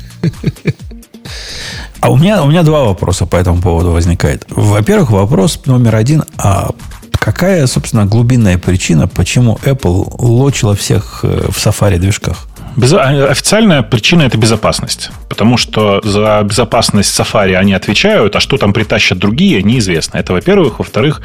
[2.00, 4.44] А у меня, у меня два вопроса по этому поводу возникает.
[4.48, 6.24] Во-первых, вопрос номер один.
[6.38, 6.70] А
[7.12, 12.46] какая, собственно, глубинная причина, почему Apple лочила всех э, в Safari движках?
[12.76, 15.10] Без- а, Официальная причина это безопасность.
[15.28, 20.16] Потому что за безопасность Safari они отвечают, а что там притащат другие, неизвестно.
[20.16, 20.78] Это во-первых.
[20.78, 21.20] Во-вторых,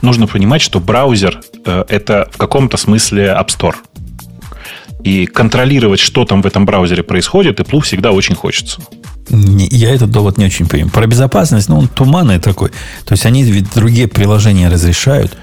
[0.00, 3.74] нужно понимать, что браузер э, это в каком-то смысле App Store.
[5.04, 8.80] И контролировать, что там в этом браузере происходит, Apple всегда очень хочется.
[9.28, 10.92] Не- я этот довод не очень понимаю.
[10.92, 12.70] Про безопасность, ну, он туманный такой.
[13.04, 15.36] То есть они ведь другие приложения разрешают.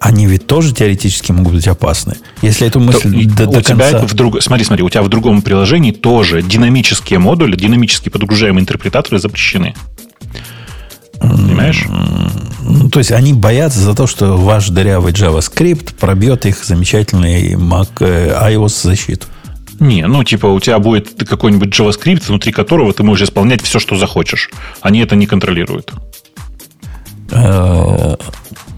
[0.00, 2.16] Они ведь тоже теоретически могут быть опасны.
[2.42, 3.98] Если эту мысль То- до, у тебя конца...
[3.98, 4.42] это в друг...
[4.42, 9.74] Смотри, смотри, у тебя в другом приложении тоже динамические модули, динамически подгружаемые интерпретаторы запрещены.
[11.20, 11.86] Понимаешь?
[12.62, 17.88] Ну, то есть они боятся за то, что ваш дырявый JavaScript пробьет их замечательный Mac
[18.00, 19.26] э, iOS защиту.
[19.80, 23.96] Не, ну типа у тебя будет какой-нибудь JavaScript, внутри которого ты можешь исполнять все, что
[23.96, 24.50] захочешь.
[24.80, 25.92] Они это не контролируют.
[27.30, 28.16] Э,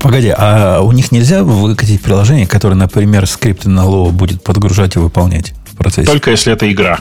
[0.07, 4.99] Погоди, а у них нельзя выкатить приложение, которое, например, скрипты на Lua будет подгружать и
[4.99, 6.07] выполнять в процессе?
[6.07, 7.01] Только если это игра.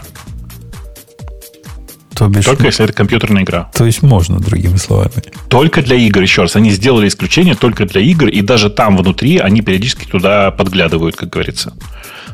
[2.16, 3.70] То бишь, Только если это компьютерная игра.
[3.74, 5.12] то есть можно, другими словами.
[5.50, 6.56] Только для игр, еще раз.
[6.56, 11.30] Они сделали исключение только для игр, и даже там внутри они периодически туда подглядывают, как
[11.30, 11.74] говорится.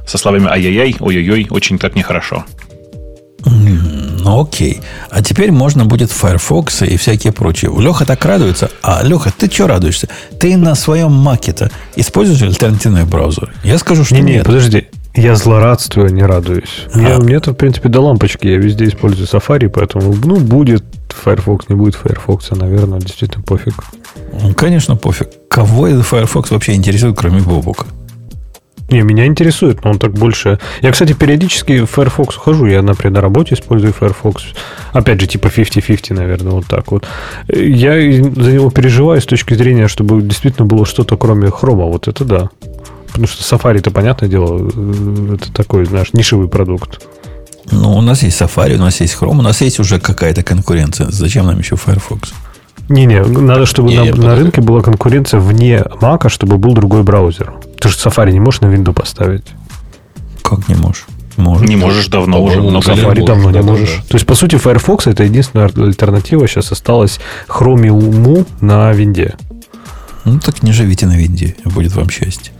[0.08, 2.46] Со словами ай-яй-яй, ой-ой-ой, очень так нехорошо.
[3.46, 4.82] Ну, окей.
[5.10, 7.72] А теперь можно будет Firefox и всякие прочие.
[7.76, 8.70] Леха так радуется.
[8.84, 10.10] А, Леха, ты что радуешься?
[10.40, 13.52] Ты на своем маке-то используешь альтернативный браузер?
[13.64, 14.46] Я скажу, что Не-не, нет.
[14.46, 14.88] подожди.
[15.16, 16.88] Я злорадствую, не радуюсь.
[16.94, 17.20] Мне, А.
[17.20, 18.48] мне это, в принципе, до лампочки.
[18.48, 23.74] Я везде использую Safari, поэтому, ну, будет Firefox, не будет Firefox, а, наверное, действительно пофиг.
[24.56, 25.28] Конечно, пофиг.
[25.50, 27.86] Кого этот Firefox вообще интересует, кроме Бобука?
[28.90, 30.60] Не, меня интересует, но он так больше...
[30.82, 32.66] Я, кстати, периодически в Firefox ухожу.
[32.66, 34.44] Я, например, на работе использую Firefox.
[34.92, 37.08] Опять же, типа 50-50, наверное, вот так вот.
[37.48, 41.86] Я за него переживаю с точки зрения, чтобы действительно было что-то кроме хрома.
[41.86, 42.50] Вот это да.
[43.12, 47.06] Потому что Safari-то, понятное дело, э, это такой, знаешь, нишевый продукт.
[47.72, 51.08] Ну, у нас есть Safari, у нас есть Chrome, у нас есть уже какая-то конкуренция.
[51.10, 52.34] Зачем нам еще Firefox?
[52.90, 57.54] Не-не, надо, чтобы Не, на, на рынке была конкуренция вне Мака, чтобы был другой браузер.
[57.80, 59.46] Ты же Safari не можешь на винду поставить.
[60.42, 61.06] Как не можешь?
[61.38, 61.68] Можешь.
[61.68, 63.14] Не можешь давно уже, много Safari.
[63.14, 63.98] Safari давно не да, можешь.
[63.98, 64.08] да.
[64.10, 66.48] То есть, по сути, Firefox это единственная альтернатива.
[66.48, 69.36] Сейчас осталась Chromium на винде.
[70.26, 72.54] Ну, так не живите на винде, будет вам счастье.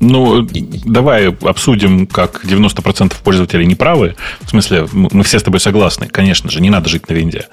[0.00, 0.46] Ну,
[0.84, 4.16] давай обсудим, как 90% пользователей неправы.
[4.40, 6.06] В смысле, мы все с тобой согласны.
[6.06, 7.46] Конечно же, не надо жить на винде.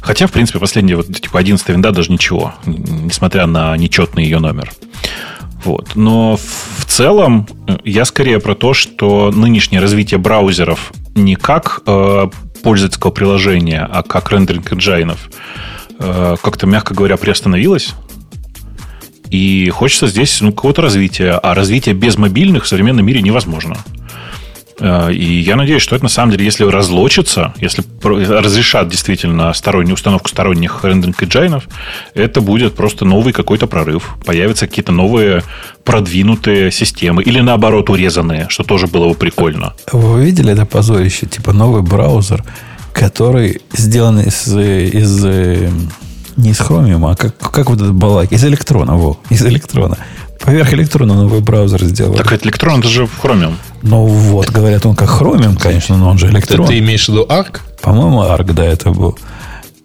[0.00, 4.72] Хотя, в принципе, последняя, вот, типа, 11 винда даже ничего, несмотря на нечетный ее номер.
[5.64, 5.96] Вот.
[5.96, 12.28] Но в целом э, я скорее про то, что нынешнее развитие браузеров не как э,
[12.62, 15.30] пользовательского приложения, а как рендеринг энджайнов
[15.98, 17.94] э, как-то, мягко говоря, приостановилось.
[19.30, 21.32] И хочется здесь ну, какого-то развития.
[21.32, 23.76] А развитие без мобильных в современном мире невозможно.
[24.80, 29.94] Э, и я надеюсь, что это на самом деле, если разлочится, если разрешат действительно стороннюю
[29.94, 31.62] установку сторонних рендеринг engine,
[32.14, 34.16] это будет просто новый какой-то прорыв.
[34.24, 35.42] Появятся какие-то новые
[35.84, 37.22] продвинутые системы.
[37.22, 39.74] Или наоборот урезанные, что тоже было бы прикольно.
[39.92, 41.26] Вы видели это позорище?
[41.26, 42.44] Типа новый браузер,
[42.92, 45.24] который сделан из, из
[46.38, 48.32] не из Chromium, а как, как вот этот балак?
[48.32, 49.98] Из электрона, во, из электрона.
[50.40, 52.14] Поверх электрона новый браузер сделал.
[52.14, 53.56] Так ведь электрон это же Chromium.
[53.82, 56.66] Ну вот, говорят, он как Chromium, конечно, но он же электрон.
[56.66, 57.60] Ты, ты имеешь в виду ARC?
[57.82, 59.18] По-моему, ARC, да, это был.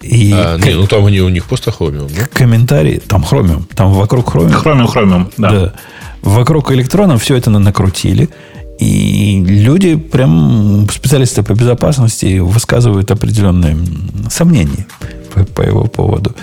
[0.02, 0.66] И а, к...
[0.66, 2.12] не, ну там они у них просто Chromium.
[2.16, 2.28] Да?
[2.28, 4.64] Комментарий, там Chromium, там вокруг Chromium.
[4.64, 5.52] Chromium, Chromium, да.
[5.52, 5.74] да.
[6.22, 8.30] Вокруг электрона все это накрутили.
[8.80, 13.78] И люди, прям специалисты по безопасности, высказывают определенные
[14.30, 14.88] сомнения
[15.34, 16.36] по, по его поводу.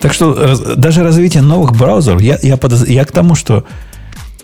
[0.00, 2.86] Так что раз, даже развитие новых браузеров, я, я, подоз...
[2.86, 3.64] я к тому, что...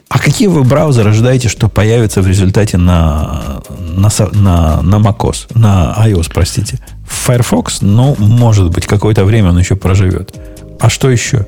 [0.08, 5.94] А какие вы браузеры ожидаете, что появятся в результате на, на, на, на macOS, на
[6.06, 6.78] iOS, простите?
[7.06, 10.34] Firefox, ну, может быть, какое-то время он еще проживет.
[10.78, 11.46] А что еще?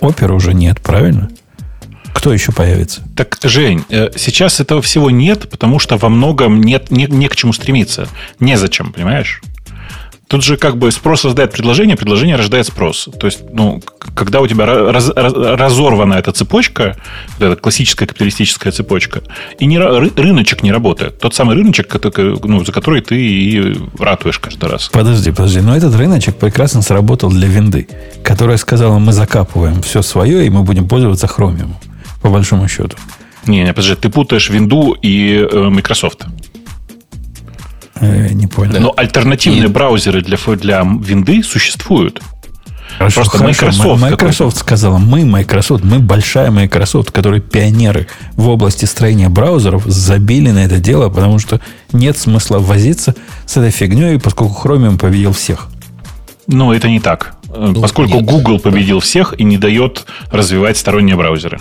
[0.00, 1.28] Опера уже нет, правильно?
[2.16, 3.02] Кто еще появится?
[3.14, 7.36] Так, Жень, э, сейчас этого всего нет, потому что во многом нет, не, не к
[7.36, 8.08] чему стремиться.
[8.40, 9.42] Незачем, понимаешь?
[10.28, 13.08] Тут же как бы спрос создает предложение, предложение рождает спрос.
[13.20, 13.80] То есть, ну,
[14.14, 16.96] когда у тебя раз, раз, разорвана эта цепочка,
[17.38, 19.22] вот эта классическая капиталистическая цепочка,
[19.60, 21.20] и не, рыночек не работает.
[21.20, 21.94] Тот самый рыночек,
[22.42, 24.88] ну, за который ты и ратуешь каждый раз.
[24.88, 25.60] Подожди, подожди.
[25.60, 27.86] Но этот рыночек прекрасно сработал для винды,
[28.24, 31.76] которая сказала, мы закапываем все свое, и мы будем пользоваться хромиумом,
[32.26, 32.96] по большому счету.
[33.46, 36.26] Не, не, подожди, ты путаешь винду и э, Microsoft.
[38.00, 38.80] Э, не понял.
[38.80, 39.68] Но альтернативные и...
[39.68, 42.20] браузеры для, для винды существуют.
[42.98, 43.66] Хорошо, Просто хорошо.
[43.66, 50.50] Microsoft, Microsoft сказала, мы Microsoft, мы большая Microsoft, которые пионеры в области строения браузеров, забили
[50.50, 51.60] на это дело, потому что
[51.92, 53.14] нет смысла возиться
[53.46, 55.68] с этой фигней, поскольку Chromium победил всех.
[56.48, 57.36] Но это не так.
[57.56, 58.24] Ну, поскольку нет.
[58.24, 61.60] Google победил всех и не дает развивать сторонние браузеры.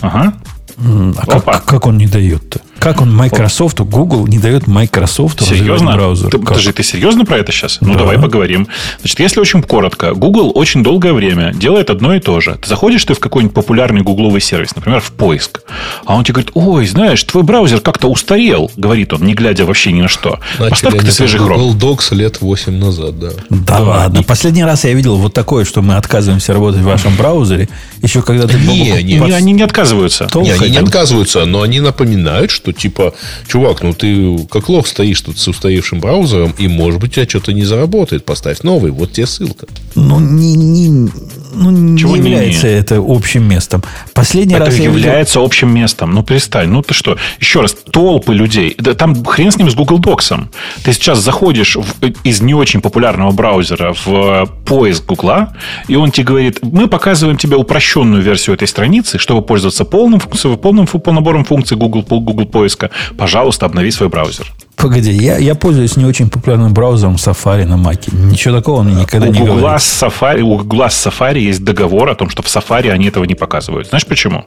[0.00, 0.34] Ага.
[0.78, 2.60] А как, как он не дает-то?
[2.78, 5.92] Как он Microsoft, Google не дает Microsoft серьезно?
[5.92, 6.30] браузер?
[6.30, 7.78] Ты, подожди, ты серьезно про это сейчас?
[7.80, 8.00] Ну, да.
[8.00, 8.68] давай поговорим.
[9.00, 12.56] Значит, если очень коротко, Google очень долгое время делает одно и то же.
[12.62, 15.62] Ты заходишь ты в какой-нибудь популярный гугловый сервис, например, в поиск,
[16.04, 19.92] а он тебе говорит, ой, знаешь, твой браузер как-то устарел, говорит он, не глядя вообще
[19.92, 20.38] ни на что.
[20.58, 21.40] Поставь ты свежий.
[21.40, 23.30] Google Docs лет 8 назад, да.
[23.50, 24.18] Да, да ладно.
[24.18, 24.24] И...
[24.24, 27.68] Последний раз я видел вот такое, что мы отказываемся работать в вашем браузере,
[28.02, 28.58] еще когда ты...
[28.58, 30.28] Не, не, не, они не отказываются.
[30.34, 33.14] Не, они не отказываются, но они напоминают, что типа
[33.46, 37.28] чувак, ну ты как лох стоишь тут с устаревшим браузером, и, может быть, у тебя
[37.28, 38.24] что-то не заработает.
[38.24, 39.66] Поставь новый, вот тебе ссылка.
[39.94, 41.10] Ну, не, не,
[41.52, 42.78] ну, не Чего является не, не?
[42.78, 43.82] это общим местом.
[44.14, 45.46] Последний это раз является видел...
[45.46, 46.12] общим местом.
[46.12, 46.68] Ну, перестань.
[46.68, 47.16] Ну, ты что?
[47.40, 48.74] Еще раз, толпы людей.
[48.78, 50.48] Да, там хрен с ним с Google Docs.
[50.82, 51.84] Ты сейчас заходишь в,
[52.24, 55.54] из не очень популярного браузера в поиск Гугла,
[55.86, 60.86] и он тебе говорит, мы показываем тебе упрощенную версию этой страницы, чтобы пользоваться полным, полным,
[60.86, 62.90] полным набором функций Google, Google поиска.
[63.16, 64.52] Пожалуйста, обнови свой браузер.
[64.78, 68.08] Погоди, я, я пользуюсь не очень популярным браузером Safari на Mac.
[68.12, 69.78] Ничего такого мне никогда у не Google говорили.
[69.80, 73.34] Safari, у Google с Safari есть договор о том, что в Safari они этого не
[73.34, 73.88] показывают.
[73.88, 74.44] Знаешь почему?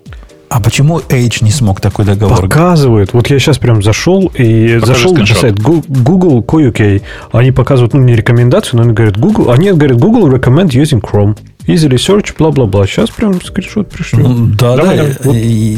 [0.50, 2.42] А почему Edge не смог такой договор?
[2.42, 3.14] Показывают.
[3.14, 5.36] Вот я сейчас прям зашел и Покажи зашел скриншот.
[5.36, 7.02] на сайт Google Co.uk.
[7.32, 9.50] Они показывают, ну, не рекомендацию, но они говорят Google.
[9.52, 11.38] Они говорят Google recommend using Chrome.
[11.68, 12.86] Easily search, бла-бла-бла.
[12.86, 14.28] Сейчас прям скриншот пришлю.
[14.28, 15.04] Ну, да, Давай, да.
[15.24, 15.36] Вот.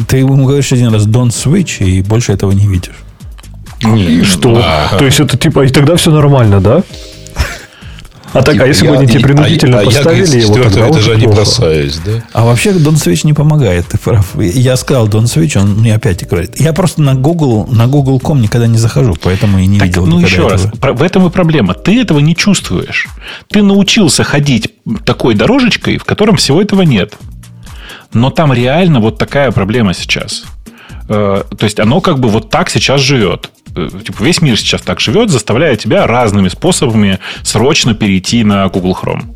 [0.08, 2.95] Ты ему говоришь один раз don't switch, и больше этого не видишь.
[3.84, 4.62] Не, и что?
[4.64, 6.84] А, То есть это типа, и тогда все нормально, да?
[8.34, 12.00] А так, а если бы они тебе принудительно а поставили его, тогда этажа не бросаюсь,
[12.04, 12.24] да?
[12.34, 14.36] А вообще Don Switch не помогает, ты прав.
[14.40, 16.60] Я сказал Don Switch, он мне опять говорит.
[16.60, 20.20] Я просто на Google, на Google.com никогда не захожу, поэтому и не так, видел Ну,
[20.20, 20.50] еще этого.
[20.50, 21.76] раз, в этом и проблема.
[21.76, 23.08] Ты этого не чувствуешь.
[23.50, 24.74] Ты научился ходить
[25.06, 27.14] такой дорожечкой, в котором всего этого нет.
[28.14, 30.44] Но там реально вот такая проблема сейчас.
[31.08, 33.52] Э, то есть оно как бы вот так сейчас живет.
[33.76, 38.97] Э, типа весь мир сейчас так живет, заставляя тебя разными способами срочно перейти на Google
[39.01, 39.36] Chrome.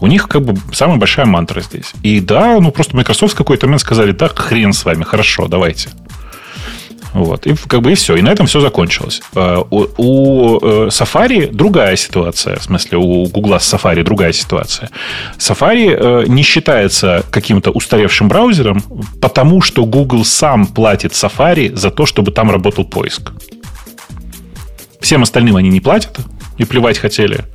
[0.00, 1.92] У них как бы самая большая мантра здесь.
[2.02, 5.90] И да, ну просто Microsoft в какой-то момент сказали, да, хрен с вами, хорошо, давайте.
[7.12, 7.46] Вот.
[7.46, 8.16] И как бы и все.
[8.16, 9.20] И на этом все закончилось.
[9.34, 12.56] А, у, у э, Safari другая ситуация.
[12.56, 14.90] В смысле, у Google с Safari другая ситуация.
[15.38, 18.82] Safari э, не считается каким-то устаревшим браузером,
[19.20, 23.32] потому что Google сам платит Safari за то, чтобы там работал поиск.
[25.00, 26.20] Всем остальным они не платят,
[26.60, 27.46] и плевать хотели.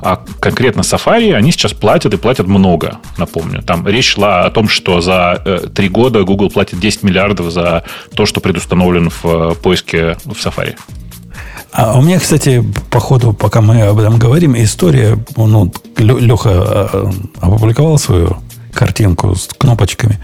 [0.00, 3.60] А конкретно Safari они сейчас платят и платят много, напомню.
[3.60, 7.82] Там речь шла о том, что за э, три года Google платит 10 миллиардов за
[8.14, 10.76] то, что предустановлен в э, поиске в Safari.
[11.72, 17.10] А у меня, кстати, по ходу, пока мы об этом говорим, история, ну, Леха э,
[17.40, 18.36] опубликовал свою
[18.72, 20.20] картинку с кнопочками.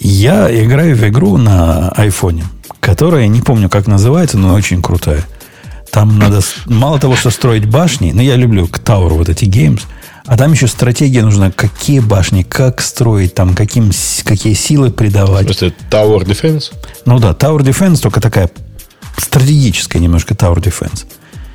[0.00, 2.44] Я играю в игру на айфоне,
[2.80, 5.26] которая, не помню, как называется, но очень крутая–
[5.90, 9.82] там надо мало того, что строить башни, но я люблю Tower, вот эти games,
[10.26, 13.90] а там еще стратегия нужна, какие башни, как строить, там, каким,
[14.24, 15.46] какие силы придавать.
[15.46, 16.72] Просто Tower Defense?
[17.06, 18.50] Ну да, Tower Defense, только такая
[19.16, 21.06] стратегическая немножко Tower Defense.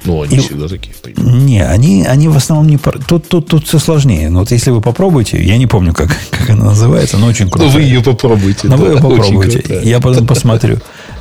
[0.06, 0.94] Ну, они и, всегда такие.
[1.16, 2.78] Не, они, они в основном не...
[2.78, 4.30] Тут, тут, тут все сложнее.
[4.30, 7.68] Но вот если вы попробуете, я не помню, как, как она называется, но очень круто.
[7.68, 8.68] Ну, вы ее попробуйте.
[8.68, 9.82] Но да, вы ее попробуйте.
[9.84, 10.80] Я потом посмотрю.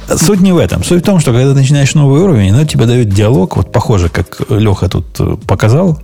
[0.08, 0.84] Суть не в этом.
[0.84, 4.08] Суть в том, что когда ты начинаешь новый уровень, она тебе дает диалог, вот похоже,
[4.08, 6.00] как Леха тут э, показал,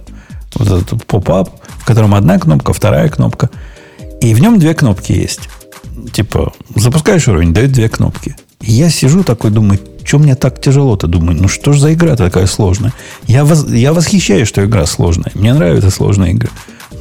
[0.54, 3.50] вот этот поп-ап, в котором одна кнопка, вторая кнопка.
[4.20, 5.48] И в нем две кнопки есть.
[6.12, 8.36] Типа, запускаешь уровень, дает две кнопки.
[8.60, 11.06] И я сижу такой, думаю, что мне так тяжело-то?
[11.06, 12.92] Думаю, ну что ж за игра такая сложная?
[13.26, 15.30] Я, воз, я восхищаюсь, что игра сложная.
[15.34, 16.50] Мне нравятся сложные игры.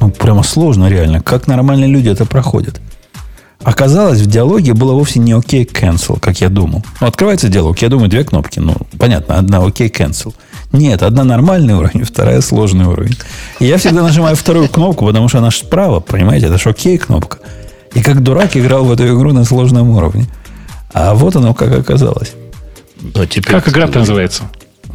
[0.00, 1.20] Ну, прямо сложно реально.
[1.20, 2.80] Как нормальные люди это проходят?
[3.64, 6.84] Оказалось, в диалоге было вовсе не окей OK cancel, как я думал.
[7.00, 8.60] Ну, открывается диалог, я думаю, две кнопки.
[8.60, 10.34] Ну, понятно, одна окей OK cancel.
[10.72, 13.16] Нет, одна нормальный уровень, вторая сложный уровень.
[13.58, 17.38] И я всегда нажимаю вторую кнопку, потому что она справа, понимаете, это же окей кнопка.
[17.94, 20.26] И как дурак играл в эту игру на сложном уровне.
[20.92, 22.34] А вот оно как оказалось.
[23.00, 24.44] Но теперь как игра-то называется?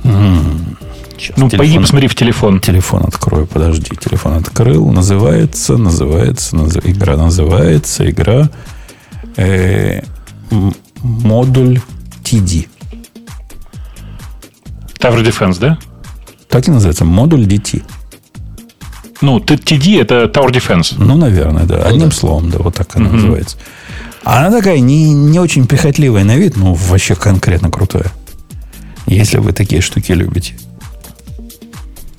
[0.04, 0.78] М-м-м.
[1.24, 2.60] Сейчас, ну, телефон, пойди посмотри в телефон.
[2.60, 3.96] Телефон открою, подожди.
[3.96, 4.92] Телефон открыл.
[4.92, 6.76] Называется, называется, наз...
[6.84, 8.50] игра называется, игра
[9.38, 10.02] э,
[11.02, 11.80] модуль
[12.26, 12.68] TD.
[15.00, 15.80] Tower Defense, да?
[16.50, 17.84] Так и называется, модуль DT.
[19.22, 20.96] Ну, TD это Tower Defense.
[20.98, 21.78] Ну, наверное, да.
[21.78, 22.16] Ну, Одним да.
[22.16, 23.16] словом, да, вот так она угу.
[23.16, 23.56] называется.
[24.26, 28.12] Она такая не, не очень прихотливая на вид, но вообще конкретно крутая.
[29.06, 30.56] Если вы такие штуки любите.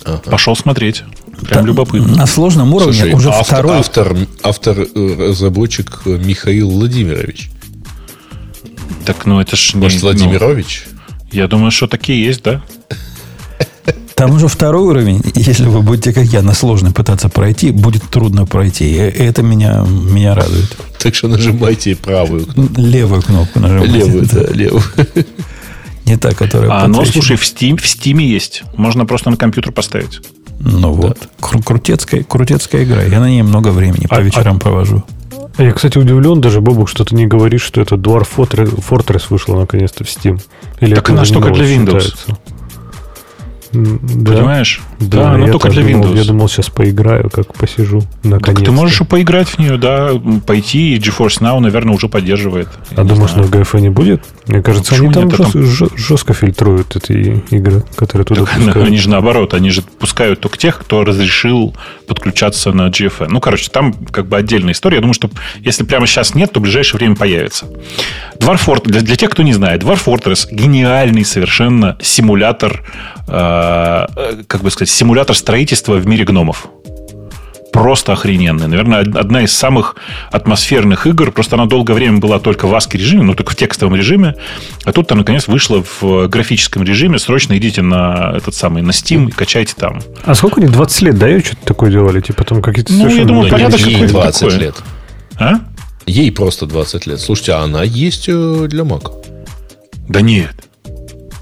[0.05, 0.31] Ага.
[0.31, 1.05] Пошел смотреть.
[1.41, 2.17] Прям Там, любопытно.
[2.17, 3.79] На сложном уровне Слушай, уже автор, второй...
[3.79, 7.51] Автор, автор, э, разработчик Михаил Владимирович.
[9.05, 9.75] Так, ну это ж...
[9.75, 10.85] Может, не, Владимирович?
[10.87, 12.63] Ну, я думаю, что такие есть, да?
[14.15, 18.47] Там уже второй уровень, если вы будете, как я, на сложный пытаться пройти, будет трудно
[18.47, 18.93] пройти.
[18.93, 20.77] И это меня, меня радует.
[21.01, 22.81] Так что нажимайте правую кнопку.
[22.81, 23.99] Левую кнопку нажимайте.
[23.99, 24.85] Левую, да, левую.
[26.07, 28.63] Не та, которая А оно, слушай, в Steam, в Steam есть.
[28.77, 30.21] Можно просто на компьютер поставить.
[30.61, 31.19] Ну вот.
[31.41, 33.03] Кру- крутецкая, крутецкая игра.
[33.03, 35.05] Я на ней много времени по а, вечерам а, провожу.
[35.59, 40.05] Я, кстати, удивлен даже, Бобук, что ты не говоришь, что это Dwarf Fortress вышла наконец-то
[40.05, 40.41] в Steam.
[40.81, 42.01] Или так она только для Windows.
[42.01, 42.39] Считается?
[43.75, 44.33] Да.
[44.33, 44.81] Понимаешь?
[45.01, 46.03] Да, да но только для Windows.
[46.03, 48.03] Думал, я думал, сейчас поиграю, как посижу.
[48.23, 48.59] Наконец.
[48.59, 50.13] Так ты можешь поиграть в нее, да,
[50.47, 52.69] пойти, и GeForce Now, наверное, уже поддерживает.
[52.93, 53.49] Я а думаешь, знаю.
[53.49, 54.23] на GFA не будет?
[54.47, 58.87] Мне кажется, ну, они там, жест, там жестко фильтруют эти игры, которые туда так, пускают.
[58.87, 61.75] Они же наоборот, они же пускают только тех, кто разрешил
[62.07, 63.27] подключаться на GFA.
[63.29, 64.97] Ну, короче, там как бы отдельная история.
[64.97, 67.67] Я думаю, что если прямо сейчас нет, то в ближайшее время появится.
[68.39, 72.83] Dwarf Fortress, для, для тех, кто не знает, Dwarf Fortress гениальный совершенно симулятор
[73.27, 73.64] Э,
[74.47, 76.67] как бы сказать, симулятор строительства в мире гномов.
[77.73, 78.69] Просто охрененный.
[78.69, 79.97] Наверное, одна из самых
[80.31, 81.33] атмосферных игр.
[81.33, 84.37] Просто она долгое время была только в ASCII режиме, ну, только в текстовом режиме.
[84.85, 87.19] А тут там, наконец, вышла в графическом режиме.
[87.19, 90.01] Срочно идите на этот самый, на Steam и качайте там.
[90.25, 92.21] А сколько они 20 лет дают, что-то такое делали?
[92.21, 94.57] Типа там какие-то Ну, я думаю, порядок какой-то 20 такой.
[94.57, 94.77] лет.
[95.41, 95.55] А?
[96.07, 97.19] Ей просто 20 лет.
[97.21, 99.11] Слушайте, а она есть э, для Mac?
[100.09, 100.55] Да нет.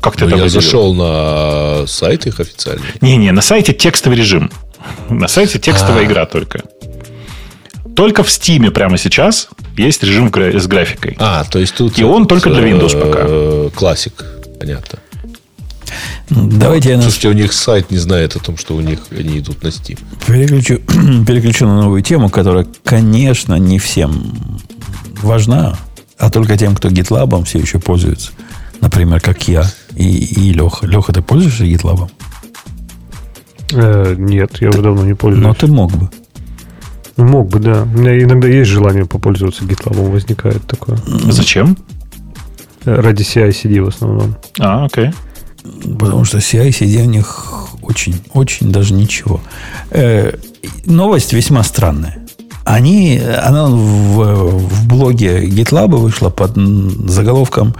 [0.03, 2.85] Как ты ну, это Я зашел на сайт их официальный.
[3.01, 4.51] Не-не, на сайте текстовый режим.
[5.09, 6.07] На сайте текстовая А-а-а.
[6.07, 6.63] игра только.
[7.95, 11.17] Только в Steam прямо сейчас есть режим с графикой.
[11.21, 11.99] А, то есть тут...
[11.99, 13.71] И он только для Windows пока.
[13.79, 14.25] Классик,
[14.59, 14.99] понятно.
[16.31, 17.01] Давайте я...
[17.01, 20.01] Слушайте, у них сайт не знает о том, что у них они идут на Steam.
[20.27, 20.79] Переключу,
[21.27, 24.59] переключу на новую тему, которая, конечно, не всем
[25.20, 25.79] важна,
[26.19, 28.33] а только тем, кто GitLab все еще пользуется.
[28.81, 29.65] Например, как я
[29.97, 30.86] и, и Леха.
[30.86, 32.10] Леха, ты пользуешься GitLab?
[33.73, 35.47] Э, нет, я уже давно не пользуюсь.
[35.47, 36.10] Но ты мог бы.
[37.16, 37.82] Ну, мог бы, да.
[37.82, 40.98] У меня иногда есть желание попользоваться GitLab, возникает такое.
[41.31, 41.77] Зачем?
[42.85, 44.36] Ради CI-CD в основном.
[44.59, 45.10] А, окей.
[45.98, 49.40] Потому что CI-CD у них очень, очень даже ничего.
[49.90, 50.32] Э,
[50.86, 52.19] новость весьма странная.
[52.64, 57.74] Они, она в, в блоге GitLab вышла под заголовком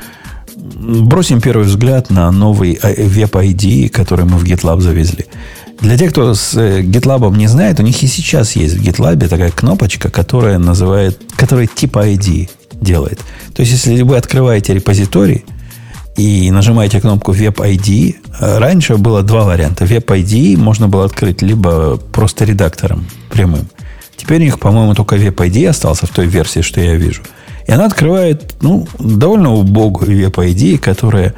[0.63, 5.27] «Бросим первый взгляд на новый веб-ID, который мы в GitLab завезли».
[5.81, 9.27] Для тех, кто с э, GitLab не знает, у них и сейчас есть в GitLab
[9.27, 12.49] такая кнопочка, которая называет, которая типа ID
[12.81, 13.19] делает.
[13.55, 15.45] То есть, если вы открываете репозиторий
[16.17, 18.15] и нажимаете кнопку Web ID,
[18.59, 19.85] раньше было два варианта.
[19.85, 23.67] Web ID можно было открыть либо просто редактором прямым.
[24.17, 27.23] Теперь у них, по-моему, только Web ID остался в той версии, что я вижу.
[27.67, 31.35] И она открывает, ну, довольно убогую Web ID, которая...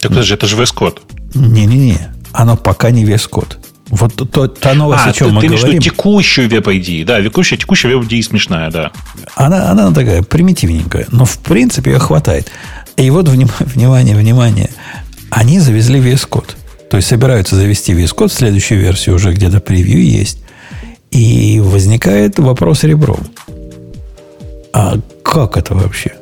[0.00, 0.98] Так подожди, это же VS Code.
[1.34, 1.98] Не-не-не,
[2.32, 3.56] оно пока не VS Code.
[3.90, 5.78] Вот то, та новость, а, о чем ты, мы ты говорим.
[5.82, 7.04] Ты текущую веб-ID.
[7.04, 8.92] Да, текущая, текущая веб-ID смешная, да.
[9.34, 12.50] Она, она такая примитивненькая, но в принципе ее хватает.
[12.96, 14.70] И вот, внимание, внимание,
[15.30, 16.50] они завезли VS Code.
[16.88, 20.38] То есть собираются завести VS Code, следующую версию уже где-то превью есть.
[21.10, 23.26] И возникает вопрос ребром.
[24.72, 26.12] А как это вообще?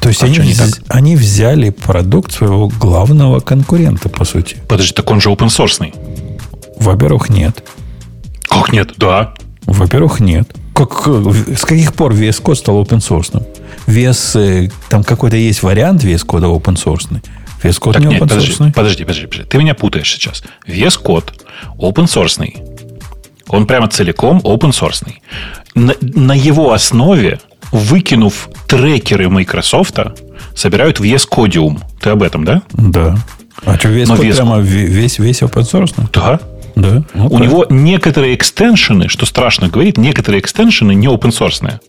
[0.00, 0.80] То есть а они, вз...
[0.88, 4.56] они взяли продукт своего главного конкурента, по сути.
[4.68, 5.94] Подожди, так он же open source.
[6.76, 7.62] Во-первых, нет.
[8.48, 8.94] Как нет?
[8.96, 9.34] Да.
[9.62, 10.48] Во-первых, нет.
[10.74, 13.46] Как, с каких пор VS Code стал open source?
[13.86, 17.22] VS, э, там какой-то есть вариант VS Code open source.
[17.62, 19.44] VS Code так не нет, open подожди, подожди, подожди, подожди.
[19.48, 20.42] Ты меня путаешь сейчас.
[20.66, 21.32] VS Code
[21.78, 22.82] open source.
[23.46, 25.06] Он прямо целиком open source.
[25.74, 27.38] На, на его основе,
[27.70, 29.98] выкинув трекеры Microsoft,
[30.54, 31.80] собирают VS Codium.
[32.00, 32.62] Ты об этом, да?
[32.72, 33.16] Да.
[33.64, 34.34] А что, Code VS...
[34.34, 35.94] прямо весь, весь open source?
[36.12, 36.40] Да.
[36.74, 37.02] Да.
[37.14, 37.46] Вот У так.
[37.46, 41.80] него некоторые экстеншены, что страшно говорить, некоторые экстеншены не open source.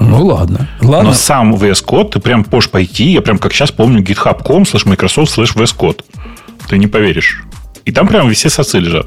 [0.00, 0.68] Ну ладно.
[0.80, 1.10] ладно.
[1.10, 4.88] Но сам VS Code ты прям можешь пойти, я прям как сейчас помню github.com slash
[4.88, 6.02] Microsoft slash VS Code.
[6.68, 7.44] Ты не поверишь.
[7.84, 9.06] И там прям все соцы лежат.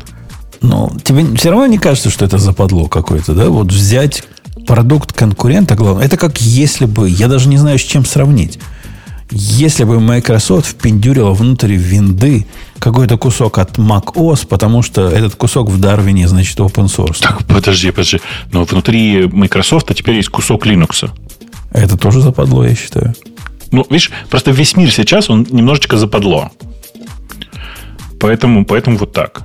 [0.61, 3.49] Ну, тебе все равно не кажется, что это западло какое-то, да?
[3.49, 4.23] Вот взять
[4.67, 6.05] продукт конкурента, главное.
[6.05, 8.59] Это как если бы, я даже не знаю, с чем сравнить.
[9.31, 12.45] Если бы Microsoft впендюрила внутрь винды
[12.79, 17.17] какой-то кусок от Mac OS, потому что этот кусок в Дарвине, значит, open source.
[17.21, 18.21] Так, подожди, подожди.
[18.51, 21.09] Но внутри Microsoft теперь есть кусок Linux.
[21.71, 23.13] Это тоже западло, я считаю.
[23.71, 26.51] Ну, видишь, просто весь мир сейчас, он немножечко западло.
[28.19, 29.43] Поэтому, поэтому вот так.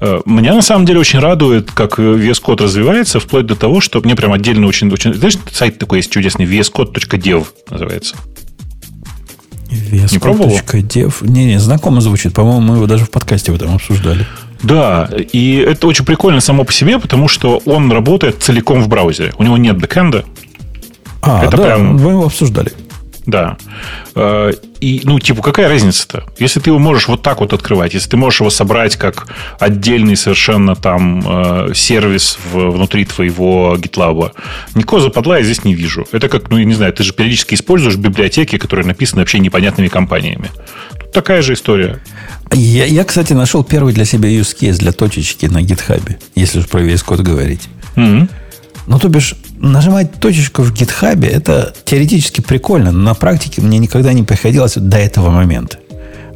[0.00, 4.00] Э, меня на самом деле очень радует, как VS Code развивается, вплоть до того, что
[4.00, 4.90] мне прям отдельно очень...
[4.90, 8.16] очень знаешь, сайт такой есть чудесный, vscode.dev называется.
[9.70, 10.58] Не пробовал?
[10.72, 11.22] Дев.
[11.22, 12.34] Не-не, знакомо звучит.
[12.34, 14.26] По-моему, мы его даже в подкасте в этом обсуждали.
[14.62, 19.32] Да, и это очень прикольно само по себе, потому что он работает целиком в браузере.
[19.38, 20.24] У него нет бэкэнда.
[21.22, 21.96] А, это да, прям...
[21.96, 22.72] мы его обсуждали.
[23.26, 23.56] Да.
[24.14, 26.24] Э, и, ну, типа, какая разница-то?
[26.38, 29.26] Если ты его можешь вот так вот открывать, если ты можешь его собрать как
[29.58, 34.32] отдельный совершенно там э, сервис внутри твоего GitLab,
[34.74, 36.06] никакого западла я здесь не вижу.
[36.12, 39.88] Это как, ну, я не знаю, ты же периодически используешь библиотеки, которые написаны вообще непонятными
[39.88, 40.50] компаниями.
[41.00, 42.00] Тут такая же история.
[42.52, 46.68] Я, я, кстати, нашел первый для себя use case для точечки на GitHub, если уж
[46.68, 47.68] про VS Code говорить.
[47.96, 48.28] Mm-hmm.
[48.86, 54.12] Ну, то бишь, нажимать точечку в гитхабе, это теоретически прикольно, но на практике мне никогда
[54.12, 55.78] не приходилось до этого момента.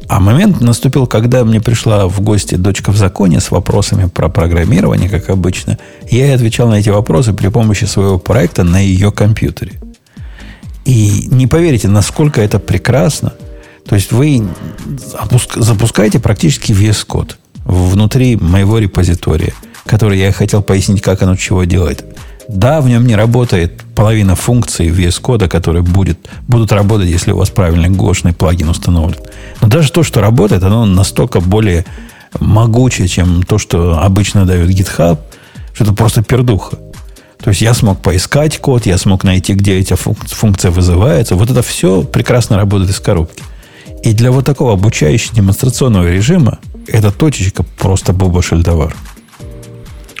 [0.09, 5.09] А момент наступил, когда мне пришла в гости дочка в законе с вопросами про программирование,
[5.09, 5.77] как обычно.
[6.09, 9.79] Я ей отвечал на эти вопросы при помощи своего проекта на ее компьютере.
[10.83, 13.31] И не поверите, насколько это прекрасно.
[13.87, 14.45] То есть вы
[15.55, 19.53] запускаете практически VS Code внутри моего репозитория,
[19.85, 22.03] который я хотел пояснить, как оно чего делает.
[22.47, 27.37] Да, в нем не работает половина функций VS кода, которые будет, будут работать, если у
[27.37, 29.19] вас правильный гошный плагин установлен.
[29.61, 31.85] Но даже то, что работает, оно настолько более
[32.39, 35.19] могучее, чем то, что обычно дает GitHub,
[35.73, 36.77] что это просто пердуха.
[37.43, 41.35] То есть я смог поискать код, я смог найти, где эта функция вызывается.
[41.35, 43.43] Вот это все прекрасно работает из коробки.
[44.03, 48.95] И для вот такого обучающего демонстрационного режима эта точечка просто боба шельдовар.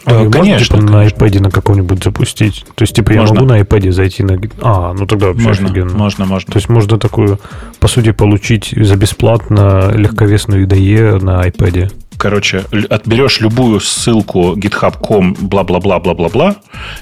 [0.05, 2.65] А, конечно, можно, типа, на iPad на каком-нибудь запустить.
[2.75, 3.33] То есть, типа, можно.
[3.33, 4.39] я могу на iPad зайти на...
[4.61, 5.97] А, ну тогда вообще можно, офигенно.
[5.97, 6.51] Можно, можно.
[6.51, 7.39] То есть, можно такую,
[7.79, 11.91] по сути, получить за бесплатно легковесную IDE на iPad.
[12.17, 16.57] Короче, отберешь любую ссылку github.com, бла-бла-бла-бла-бла-бла,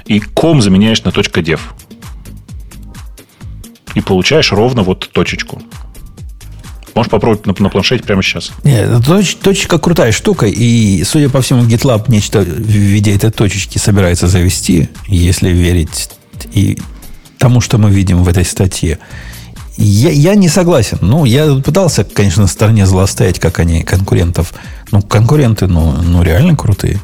[0.05, 1.59] и com заменяешь на .dev.
[3.95, 5.61] И получаешь ровно вот точечку.
[6.99, 8.51] Можешь попробовать на, на планшете прямо сейчас.
[8.65, 13.77] Нет, точ, точка крутая штука, и, судя по всему, GitLab нечто в виде этой точечки
[13.77, 16.09] собирается завести, если верить
[16.51, 16.77] и
[17.37, 18.99] тому, что мы видим в этой статье.
[19.77, 20.97] Я, я не согласен.
[20.99, 24.53] Ну, я пытался, конечно, на стороне зла стоять, как они конкурентов.
[24.91, 26.99] Ну, конкуренты, ну, ну реально крутые.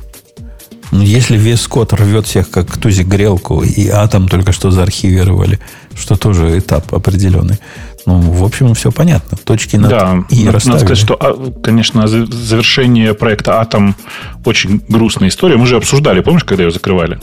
[0.92, 5.62] Ну, если весь код рвет всех, как тузик грелку, и атом только что заархивировали,
[5.96, 7.60] что тоже этап определенный.
[8.06, 9.38] Ну, в общем, все понятно.
[9.38, 10.80] Точки над да, и расставили.
[10.82, 13.95] Надо сказать, что, а, конечно, завершение проекта Атом
[14.44, 15.57] очень грустная история.
[15.57, 17.19] Мы же обсуждали, помнишь, когда ее закрывали?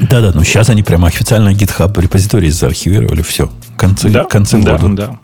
[0.00, 3.22] Да-да, но сейчас они прямо официально GitHub репозиторий заархивировали.
[3.22, 3.50] Все.
[3.76, 4.94] Концы, да, концы да, в воду.
[4.94, 5.18] Да.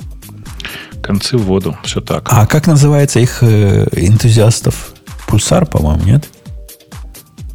[1.02, 1.76] Концы в воду.
[1.82, 2.28] Все так.
[2.30, 4.92] А как называется их э, энтузиастов?
[5.26, 6.28] Пульсар, по-моему, нет?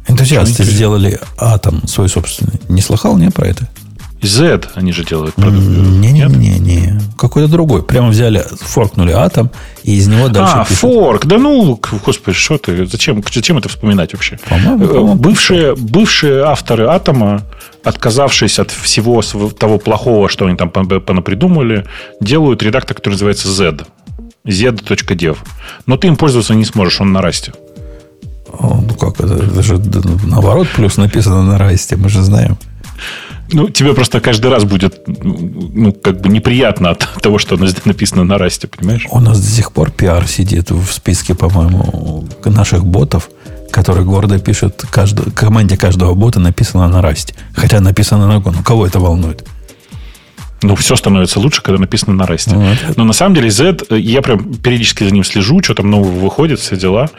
[0.08, 2.60] Энтузиасты сделали атом свой собственный.
[2.68, 3.68] Не слыхал, не про это?
[4.22, 5.66] Z они же делают продукт.
[5.66, 6.95] Не-не-не.
[7.18, 7.82] Какой-то другой.
[7.82, 9.50] Прямо взяли, форкнули атом,
[9.82, 10.78] и из него дальше А, пишут.
[10.78, 11.26] форк.
[11.26, 12.86] Да ну, господи, что ты?
[12.86, 14.38] Зачем, зачем это вспоминать вообще?
[14.48, 17.42] По-моему, Э, по-моему, бывшие, бывшие авторы атома,
[17.84, 19.22] отказавшись от всего
[19.58, 21.86] того плохого, что они там пон- понапридумали,
[22.20, 23.86] делают редактор, который называется Z.
[24.44, 25.36] z.dev.
[25.86, 27.52] Но ты им пользоваться не сможешь, он на расте.
[28.60, 29.34] Ну как это?
[29.34, 29.78] Это же
[30.24, 32.56] наоборот плюс написано на расте, мы же знаем.
[33.52, 38.38] Ну, тебе просто каждый раз будет, ну, как бы неприятно от того, что написано на
[38.38, 39.06] расте, понимаешь?
[39.10, 43.30] У нас до сих пор пиар сидит в списке, по-моему, наших ботов,
[43.70, 47.34] которые гордо пишут, каждую, команде каждого бота написано на расте.
[47.54, 48.40] Хотя написано на.
[48.40, 49.46] Ну, кого это волнует?
[50.62, 52.54] Ну, все становится лучше, когда написано на расте.
[52.56, 52.96] Вот.
[52.96, 56.60] Но на самом деле Z, я прям периодически за ним слежу, что там нового выходит,
[56.60, 57.10] все дела.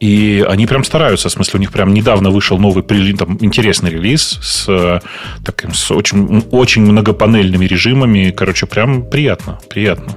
[0.00, 1.28] И они прям стараются.
[1.28, 5.00] В смысле, у них прям недавно вышел новый там, интересный релиз с, э,
[5.44, 8.30] таким, с очень, очень многопанельными режимами.
[8.30, 10.14] Короче, прям приятно, приятно.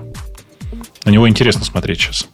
[1.03, 2.27] На него интересно смотреть сейчас.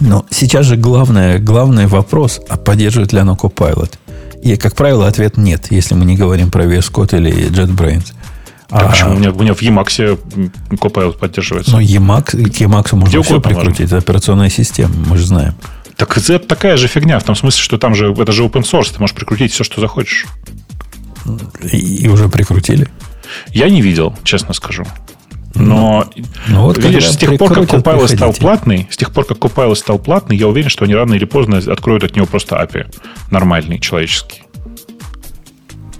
[0.00, 3.92] Но сейчас же главное, главный вопрос, а поддерживает ли оно Copilot?
[4.42, 8.14] И, как правило, ответ нет, если мы не говорим про VS Code или JetBrains.
[8.70, 9.14] А, почему?
[9.14, 10.18] У меня, у меня в Emacs
[10.70, 11.72] Copilot поддерживается.
[11.72, 13.86] Но Emacs, к Emacs можно Где все прикрутить.
[13.86, 15.54] Это операционная система, мы же знаем.
[15.96, 18.92] Так Z такая же фигня, в том смысле, что там же это же open source,
[18.92, 20.26] ты можешь прикрутить все, что захочешь.
[21.72, 22.88] И, и уже прикрутили.
[23.48, 24.86] Я не видел, честно скажу.
[25.54, 26.08] Но,
[26.48, 29.74] Ну вот, видишь, с тех пор, как Copilot стал платный, с тех пор, как Copilot
[29.74, 32.86] стал платный, я уверен, что они рано или поздно откроют от него просто API.
[33.30, 34.42] Нормальный, человеческий.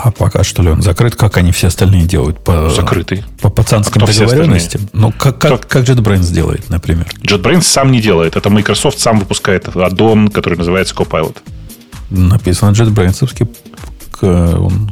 [0.02, 2.42] А пока что ли он закрыт, как они все остальные делают?
[2.42, 3.22] По, Закрытый.
[3.42, 4.88] По пацанским А договоренностям?
[4.94, 7.06] Ну, как, как, как JetBrains делает, например?
[7.22, 8.36] JetBrains сам не делает.
[8.36, 11.36] Это Microsoft сам выпускает аддон, который называется Copilot.
[12.08, 13.58] Написано JetBrains.
[14.22, 14.90] Он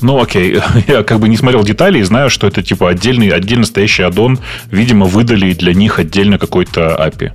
[0.00, 0.60] Ну, окей.
[0.86, 4.38] Я как бы не смотрел детали и знаю, что это типа отдельный, отдельно стоящий аддон.
[4.70, 7.32] Видимо, выдали для них отдельно какой-то API.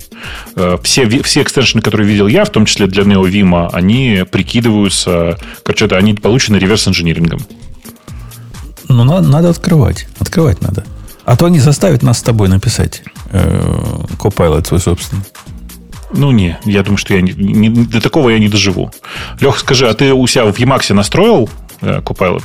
[0.55, 5.37] Э, Все, все экстеншены, которые видел я, в том числе для NeoVim, они прикидываются...
[5.63, 7.39] Короче, это они получены реверс-инжинирингом.
[8.87, 10.07] Ну, надо, надо открывать.
[10.19, 10.85] Открывать надо.
[11.25, 13.75] А то они заставят нас с тобой написать э,
[14.19, 15.23] Copilot свой собственный.
[16.15, 18.91] Ну, не, я думаю, что я не, не- до такого я не доживу.
[19.39, 21.49] Лех, скажи, а ты у себя в Emacs настроил
[21.83, 22.43] Copilot?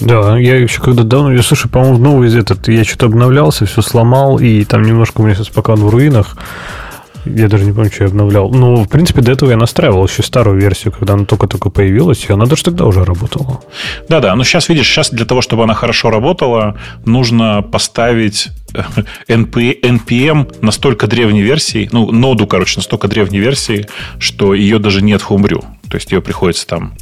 [0.00, 1.32] Да, я еще когда давно...
[1.32, 2.66] Я, слушай, по-моему, новый из этот...
[2.68, 6.36] Я что-то обновлялся, все сломал, и там немножко у меня сейчас пока он в руинах.
[7.24, 8.50] Я даже не помню, что я обновлял.
[8.50, 12.32] Ну, в принципе, до этого я настраивал еще старую версию, когда она только-только появилась, и
[12.32, 13.62] она даже тогда уже работала.
[14.08, 18.82] Да-да, но сейчас, видишь, сейчас для того, чтобы она хорошо работала, нужно поставить э,
[19.28, 23.86] NP, NPM настолько древней версии, ну, ноду, короче, настолько древней версии,
[24.18, 25.64] что ее даже нет в Homebrew.
[25.92, 26.94] То есть ее приходится там,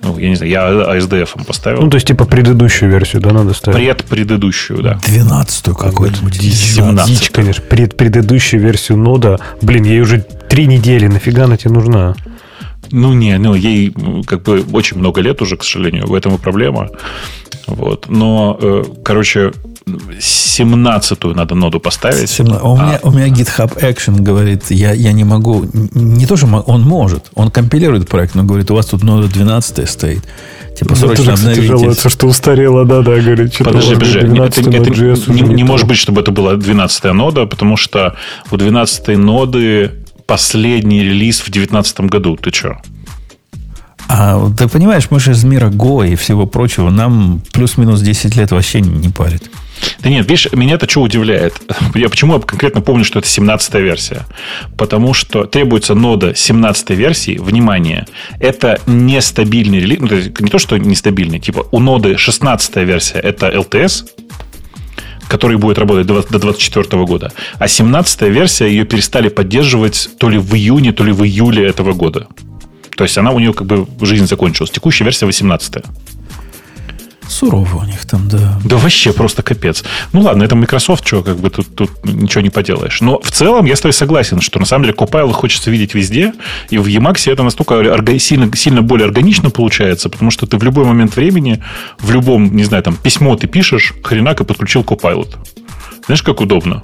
[0.00, 1.82] ну, я не знаю, я ASDF поставил.
[1.82, 3.76] Ну, то есть, типа, предыдущую версию, да, надо ставить?
[3.76, 5.00] Пред предыдущую, да.
[5.04, 6.36] Двенадцатую какую-нибудь.
[6.36, 7.18] Семнадцатую.
[7.18, 7.64] Дичь, конечно.
[7.64, 9.40] Пред, предыдущую версию нода.
[9.60, 11.08] Блин, ей уже три недели.
[11.08, 12.14] Нафига она тебе нужна?
[12.92, 13.92] Ну, не, ну, ей
[14.24, 16.90] как бы очень много лет уже, к сожалению, в этом и проблема.
[17.66, 18.08] Вот.
[18.08, 19.50] Но, э, короче,
[19.96, 22.30] 17-ю надо ноду поставить.
[22.30, 26.46] Семна- У, меня, у меня GitHub Action говорит, я, я не могу, не то, что
[26.46, 30.24] он может, он компилирует проект, но говорит, у вас тут нода 12 стоит.
[30.78, 32.08] Типа, срочно обновите.
[32.08, 33.54] что устарело, да, да, говорит.
[33.54, 34.20] что-то Подожди, подожди.
[34.20, 34.90] 12 Это, это
[35.32, 35.66] не, не то.
[35.66, 38.14] может быть, чтобы это была 12 нода, потому что
[38.50, 39.90] у 12 ноды
[40.26, 42.36] последний релиз в 2019 году.
[42.36, 42.76] Ты что?
[44.08, 48.52] А ты понимаешь, мы же из мира Go и всего прочего, нам плюс-минус 10 лет
[48.52, 49.50] вообще не, не парит.
[50.00, 51.54] Да нет, видишь, меня это что удивляет?
[51.94, 54.26] Я почему я конкретно помню, что это 17 версия?
[54.76, 58.06] Потому что требуется нода 17 версии, внимание,
[58.40, 64.04] это нестабильный релиз, ну, не то, что нестабильный, типа у ноды 16 версия это LTS,
[65.28, 67.32] который будет работать до 2024 года.
[67.58, 71.92] А 17-я версия ее перестали поддерживать то ли в июне, то ли в июле этого
[71.92, 72.28] года.
[72.96, 74.70] То есть она у нее как бы жизнь закончилась.
[74.70, 75.84] Текущая версия 18
[77.38, 78.58] Сурово у них там, да.
[78.64, 79.84] Да вообще просто капец.
[80.12, 83.00] Ну ладно, это Microsoft, что, как бы тут, тут ничего не поделаешь.
[83.00, 86.32] Но в целом я с тобой согласен, что на самом деле Copilot хочется видеть везде,
[86.70, 87.84] и в Emacs это настолько
[88.18, 91.62] сильно, сильно более органично получается, потому что ты в любой момент времени,
[92.00, 95.36] в любом, не знаю, там, письмо ты пишешь, хренак и подключил Copilot.
[96.06, 96.82] Знаешь, как удобно?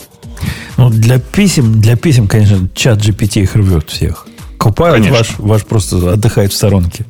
[0.77, 4.29] Ну, для писем, для писем, конечно, чат GPT их рвет всех.
[4.61, 7.07] Copilot ваш, ваш просто отдыхает в сторонке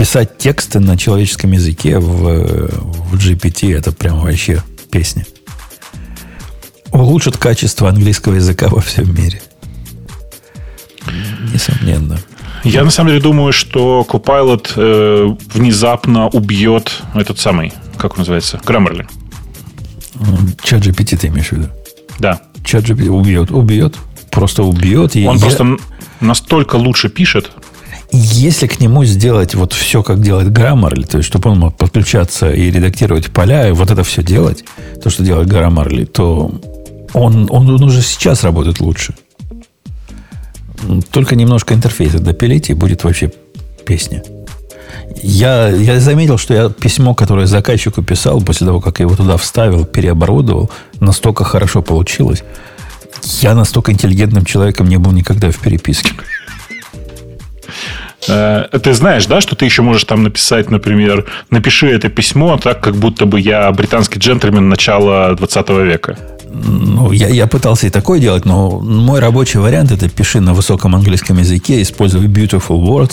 [0.00, 5.26] писать тексты на человеческом языке в, в GPT это прям вообще песня.
[6.90, 9.42] Улучшит качество английского языка во всем мире.
[11.52, 12.18] Несомненно.
[12.64, 18.58] Я на самом деле думаю, что Copilot э, внезапно убьет этот самый, как он называется,
[18.64, 19.06] Grammarly.
[20.62, 21.68] Чат GPT ты имеешь в виду?
[22.18, 22.40] Да.
[22.64, 23.96] Чат GPT убьет, убьет,
[24.30, 25.14] просто убьет.
[25.16, 25.38] Он я...
[25.38, 25.76] просто
[26.20, 27.50] настолько лучше пишет,
[28.12, 32.50] если к нему сделать вот все, как делает Grammarly, то есть, чтобы он мог подключаться
[32.50, 34.64] и редактировать поля, и вот это все делать,
[35.02, 36.52] то, что делает Grammarly, то
[37.12, 39.14] он, он, он уже сейчас работает лучше.
[41.10, 43.32] Только немножко интерфейса допилить, и будет вообще
[43.84, 44.22] песня.
[45.22, 49.36] Я, я заметил, что я письмо, которое заказчику писал, после того, как я его туда
[49.36, 50.70] вставил, переоборудовал,
[51.00, 52.42] настолько хорошо получилось.
[53.40, 56.12] Я настолько интеллигентным человеком не был никогда в переписке.
[58.28, 62.80] Э, ты знаешь, да, что ты еще можешь там написать, например, напиши это письмо так,
[62.80, 66.18] как будто бы я британский джентльмен начала 20 века.
[66.52, 70.96] Ну, я, я пытался и такое делать, но мой рабочий вариант это пиши на высоком
[70.96, 73.12] английском языке, используй beautiful words,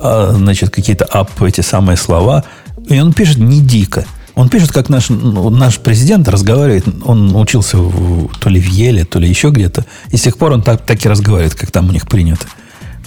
[0.00, 2.44] а, значит, какие-то up эти самые слова.
[2.88, 4.04] И он пишет не дико.
[4.34, 6.84] Он пишет, как наш, ну, наш президент разговаривает.
[7.04, 9.86] Он учился в, то ли в Еле, то ли еще где-то.
[10.10, 12.46] И с тех пор он так, так и разговаривает, как там у них принято.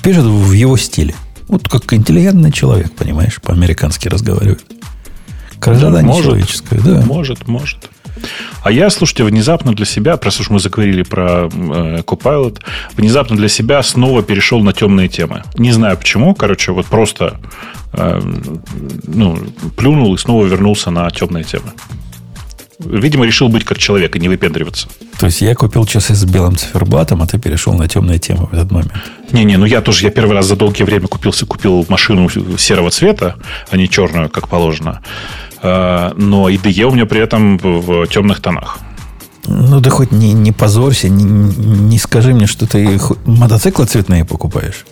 [0.02, 1.14] Пишет в его стиле.
[1.48, 4.64] Вот как интеллигентный человек, понимаешь, по-американски разговаривает.
[5.60, 7.02] Красота ну, нечеловеческая, да.
[7.06, 7.90] Может, может.
[8.64, 12.60] А я, слушайте, внезапно для себя, просто уж мы заговорили про э, Copilot,
[12.96, 15.44] внезапно для себя снова перешел на темные темы.
[15.58, 17.40] Не знаю почему, короче, вот просто
[17.94, 18.22] э,
[19.08, 19.38] ну,
[19.76, 21.72] плюнул и снова вернулся на темные темы.
[22.80, 24.88] Видимо, решил быть как человек и не выпендриваться.
[25.20, 28.54] То есть я купил часы с белым циферблатом, а ты перешел на темные темы в
[28.54, 28.94] этот момент.
[29.32, 33.36] Не-не, ну я тоже, я первый раз за долгое время купился, купил машину серого цвета,
[33.72, 35.02] а не черную, как положено.
[35.64, 38.78] А, но IDE у меня при этом в темных тонах.
[39.48, 44.86] Ну, ты хоть не, не позорься, не, не скажи мне, что ты мотоциклы цветные покупаешь.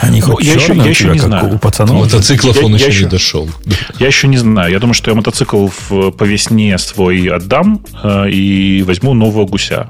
[0.00, 1.54] Они ну, хоть я еще, я еще не знаю.
[1.54, 1.96] У пацанов.
[1.96, 3.48] Мотоциклов я, он я, еще я не дошел.
[3.98, 4.72] Я еще не знаю.
[4.72, 9.88] Я думаю, что я мотоцикл в, по весне свой отдам э, и возьму нового гуся.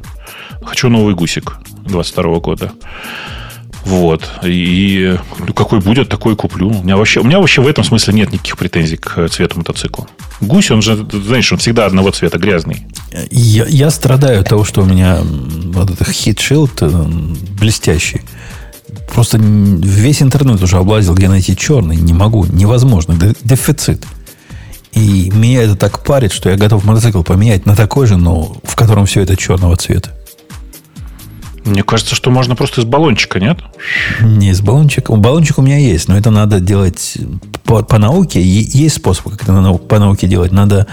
[0.64, 2.72] Хочу новый гусик 22 года.
[3.84, 4.28] Вот.
[4.44, 5.16] И
[5.54, 6.68] какой будет, такой куплю.
[6.68, 10.06] У меня, вообще, у меня вообще в этом смысле нет никаких претензий к цвету мотоцикла.
[10.40, 12.86] Гусь, он же, знаешь, он всегда одного цвета, грязный.
[13.30, 17.04] Я, я страдаю от того, что у меня вот этот хит-шилд э,
[17.60, 18.22] блестящий.
[19.12, 21.96] Просто весь интернет уже облазил, где найти черный.
[21.96, 23.14] Не могу, невозможно.
[23.42, 24.06] Дефицит.
[24.92, 28.74] И меня это так парит, что я готов мотоцикл поменять на такой же, но в
[28.74, 30.10] котором все это черного цвета.
[31.64, 33.58] Мне кажется, что можно просто из баллончика, нет?
[34.20, 35.14] Не из баллончика.
[35.14, 37.18] Баллончик у меня есть, но это надо делать
[37.64, 38.40] по, по науке.
[38.42, 40.52] Есть способ, как это по науке делать.
[40.52, 40.86] Надо,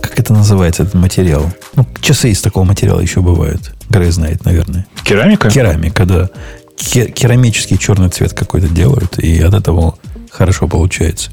[0.00, 1.52] как это называется, этот материал?
[1.74, 3.74] Ну, часы из такого материала еще бывают.
[3.90, 4.86] Грей знает, наверное.
[5.04, 5.50] Керамика?
[5.50, 6.30] Керамика, да
[6.76, 9.98] керамический черный цвет какой-то делают, и от этого
[10.30, 11.30] хорошо получается.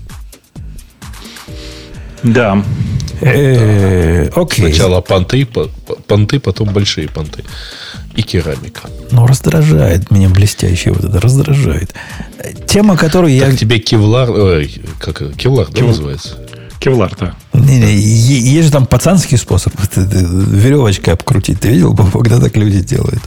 [2.23, 2.63] Да.
[3.21, 4.65] Э, окей.
[4.65, 7.43] Сначала понты, понты, потом большие понты.
[8.15, 8.89] И керамика.
[9.11, 11.93] Ну, раздражает меня блестящее вот это, раздражает.
[12.67, 13.49] Тема, которую я...
[13.49, 14.29] Как тебе кевлар...
[14.29, 16.37] Ой, как кевлар, да, называется?
[16.79, 17.33] Кевлар, да.
[17.53, 21.61] Не, не, есть же там пацанский способ веревочкой обкрутить.
[21.61, 23.21] Ты видел, когда так люди делают?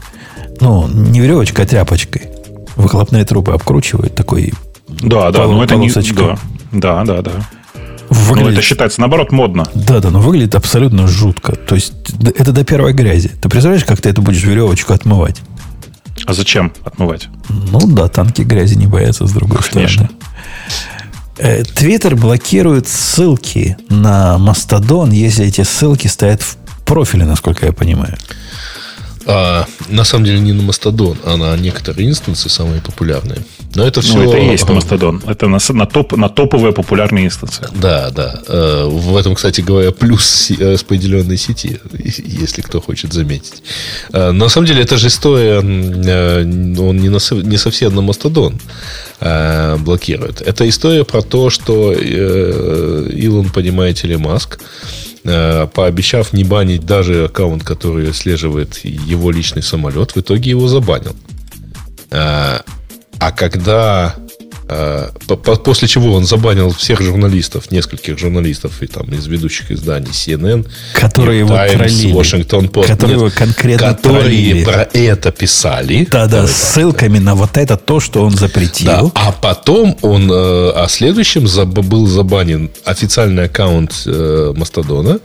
[0.60, 2.22] Ну, не веревочкой, а тряпочкой.
[2.76, 4.52] Выхлопные трубы обкручивают такой
[4.88, 5.90] Да, да, но это не...
[5.90, 6.38] Да,
[6.72, 7.22] да, да.
[7.22, 7.32] да.
[8.08, 8.46] Выглядит...
[8.46, 9.66] Но это считается, наоборот, модно.
[9.74, 11.56] Да, да, но выглядит абсолютно жутко.
[11.56, 11.92] То есть,
[12.36, 13.28] это до первой грязи.
[13.28, 15.40] Ты представляешь, как ты это будешь веревочку отмывать?
[16.24, 17.28] А зачем отмывать?
[17.48, 20.06] Ну да, танки грязи не боятся, с другой Конечно.
[20.06, 20.20] стороны.
[21.38, 28.16] Э, Твиттер блокирует ссылки на Мастодон, если эти ссылки стоят в профиле, насколько я понимаю.
[29.26, 33.38] А, на самом деле не на Мастодон, а на некоторые инстансы самые популярные.
[33.74, 34.14] Но это все...
[34.14, 35.22] Ну, это и есть на Мастодон.
[35.26, 37.68] Это на, на, топ, на топовые популярные инстансы.
[37.74, 38.40] Да, да.
[38.46, 41.80] Э, в этом, кстати говоря, плюс распределенной сети,
[42.24, 43.62] если кто хочет заметить.
[44.12, 46.42] Э, на самом деле, это же история, э,
[46.80, 48.60] он не, на, не совсем на Мастодон
[49.78, 50.42] блокирует.
[50.42, 54.58] Это история про то, что Илон, понимаете ли, Маск,
[55.26, 61.16] пообещав не банить даже аккаунт, который отслеживает его личный самолет, в итоге его забанил.
[62.10, 64.25] А когда Э,
[64.66, 71.40] после чего он забанил всех журналистов, нескольких журналистов и там из ведущих изданий CNN, которые
[71.40, 74.64] его Times, троллили, Washington Post, которые его конкретно которые троллили.
[74.64, 78.86] про это писали, да, да, ссылками на вот это то, что он запретил.
[78.86, 81.46] Да, а потом он, э, а следующим
[81.82, 85.20] был забанен официальный аккаунт э, Мастодона,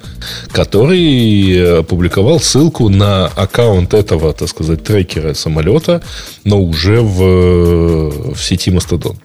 [0.51, 6.01] который опубликовал ссылку на аккаунт этого, так сказать, трекера самолета,
[6.43, 9.18] но уже в, в сети Мастодон.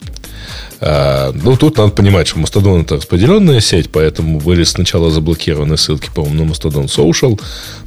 [0.80, 6.10] А, ну, тут надо понимать, что Mastodon это распределенная сеть, поэтому были сначала заблокированы ссылки,
[6.14, 7.40] по-моему, на Mastodon Social,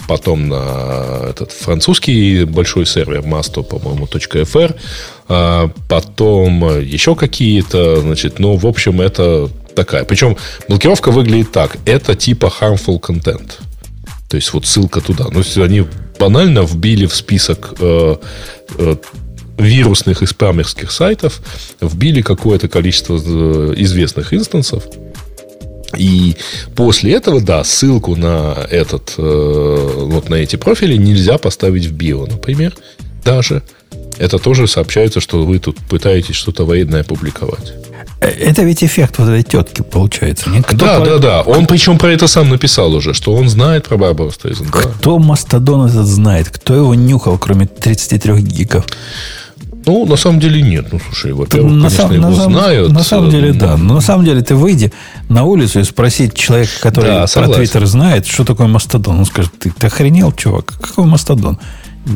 [0.07, 4.75] потом на этот французский большой сервер Masto, по-моему, .fr,
[5.27, 10.03] а потом еще какие-то, значит, ну, в общем, это такая.
[10.03, 10.35] Причем
[10.67, 11.77] блокировка выглядит так.
[11.85, 13.51] Это типа harmful content.
[14.29, 15.27] То есть вот ссылка туда.
[15.31, 15.85] Ну, они
[16.19, 18.15] банально вбили в список э,
[18.77, 18.95] э,
[19.59, 21.41] вирусных и спамерских сайтов,
[21.81, 24.83] вбили какое-то количество э, известных инстансов,
[25.97, 26.35] и
[26.75, 32.25] после этого, да, ссылку на этот, э, вот на эти профили нельзя поставить в био,
[32.25, 32.75] например,
[33.23, 33.63] даже.
[34.17, 37.73] Это тоже сообщается, что вы тут пытаетесь что-то военное публиковать.
[38.19, 40.49] Это ведь эффект вот этой тетки получается.
[40.49, 40.65] Нет?
[40.65, 41.05] Кто да, по...
[41.05, 41.41] да, да.
[41.41, 44.67] Он причем про это сам написал уже, что он знает про Барбару Стрейзен.
[44.67, 45.23] Кто да.
[45.23, 46.49] Мастодон этот знает?
[46.49, 48.85] Кто его нюхал, кроме 33 гигов?
[49.89, 50.89] Ну, на самом деле нет.
[50.91, 52.91] Ну, слушай, во-первых, на конечно, сам, его на знают.
[52.91, 53.59] На самом деле, но...
[53.59, 53.77] да.
[53.77, 54.93] Но на самом деле, ты выйди
[55.29, 59.17] на улицу и спроси человека, который да, про Твиттер знает, что такое мастодон.
[59.17, 60.75] Он скажет, ты, ты охренел, чувак?
[60.79, 61.57] Какой мастодон?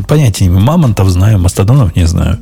[0.07, 0.61] Понятия не имею.
[0.61, 2.37] Мамонтов знаю, мастодонов не знаю.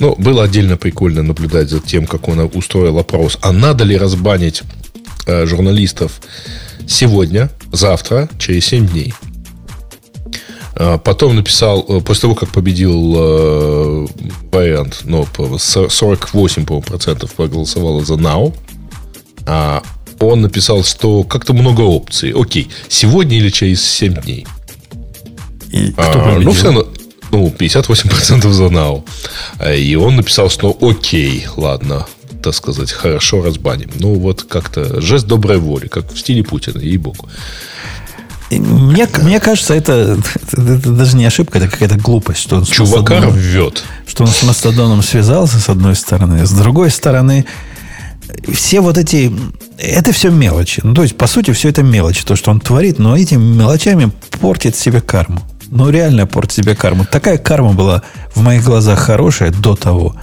[0.00, 3.38] Ну, было отдельно прикольно наблюдать за тем, как он устроил опрос.
[3.40, 4.64] А надо ли разбанить
[5.28, 6.20] э, журналистов
[6.88, 9.14] сегодня, завтра, через 7 дней?
[10.78, 14.08] А, потом написал, э, после того, как победил
[14.52, 15.26] вариант, ну,
[15.58, 18.54] 48, по процентов проголосовало за Now,
[19.46, 19.82] а
[20.20, 22.32] он написал, что как-то много опций.
[22.32, 24.46] Окей, сегодня или через 7 дней.
[25.70, 26.86] И кто а, ну, все равно,
[27.30, 29.04] ну, 58% за Now.
[29.76, 32.06] И он написал, что окей, ладно,
[32.42, 33.90] так сказать, хорошо разбаним.
[33.98, 37.28] Ну, вот как-то жест доброй воли, как в стиле Путина, ей-богу.
[38.50, 40.18] Мне, мне кажется, это,
[40.52, 42.40] это даже не ошибка, это какая-то глупость.
[42.40, 43.84] Что он Чувака рвет.
[44.06, 46.46] Что он с Мастодоном связался, с одной стороны.
[46.46, 47.44] С другой стороны,
[48.52, 49.32] все вот эти...
[49.76, 50.80] Это все мелочи.
[50.82, 54.10] Ну, то есть, по сути, все это мелочи, то, что он творит, но этими мелочами
[54.40, 55.42] портит себе карму.
[55.70, 57.04] Ну, реально портит себе карму.
[57.04, 58.02] Такая карма была
[58.34, 60.16] в моих глазах хорошая до того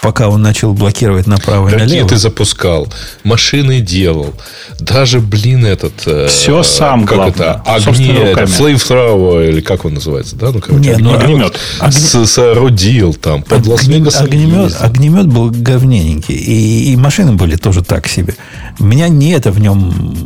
[0.00, 2.08] пока он начал блокировать направо и налево.
[2.08, 2.88] ты запускал,
[3.22, 4.34] машины делал,
[4.78, 6.28] даже, блин, этот...
[6.28, 7.34] Все э, сам, как главное.
[7.34, 10.50] это, огни, это, flamethrower, или как он называется, да?
[10.52, 11.12] Ну, короче, Нет, огнемет.
[11.12, 11.60] Ну, огнемет.
[11.80, 12.26] Огне...
[12.26, 18.34] Соорудил там, под лас огнемет, огнемет был говнененький, и, и машины были тоже так себе.
[18.78, 20.16] Меня не это в нем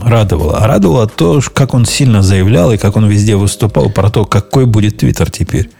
[0.00, 4.24] радовало, а радовало то, как он сильно заявлял и как он везде выступал про то,
[4.24, 5.70] какой будет Твиттер теперь.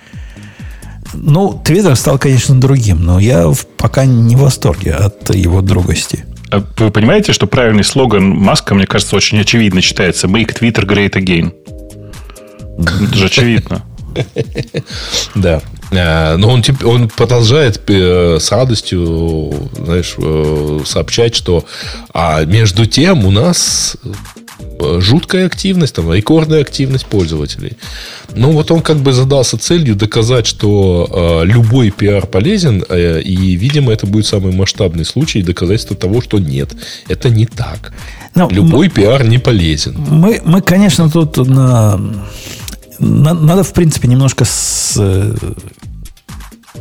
[1.23, 6.25] Ну, Твиттер стал, конечно, другим, но я пока не в восторге от его другости.
[6.51, 11.13] А вы понимаете, что правильный слоган Маска, мне кажется, очень очевидно читается «Make Twitter great
[11.13, 11.53] again».
[12.79, 13.83] Это же очевидно.
[15.35, 15.61] Да.
[15.93, 21.65] А, но он, он продолжает э, с радостью, знаешь, э, сообщать, что
[22.15, 23.97] а между тем у нас
[25.01, 27.77] жуткая активность, там, рекордная активность пользователей.
[28.35, 33.57] Ну, вот он как бы задался целью доказать, что э, любой пиар полезен, э, и,
[33.57, 36.75] видимо, это будет самый масштабный случай доказательства того, что нет,
[37.09, 37.93] это не так.
[38.35, 39.97] Но ну, любой мы, пиар не полезен.
[39.99, 41.99] Мы, мы конечно, тут на,
[42.99, 45.01] на, надо, в принципе, немножко с,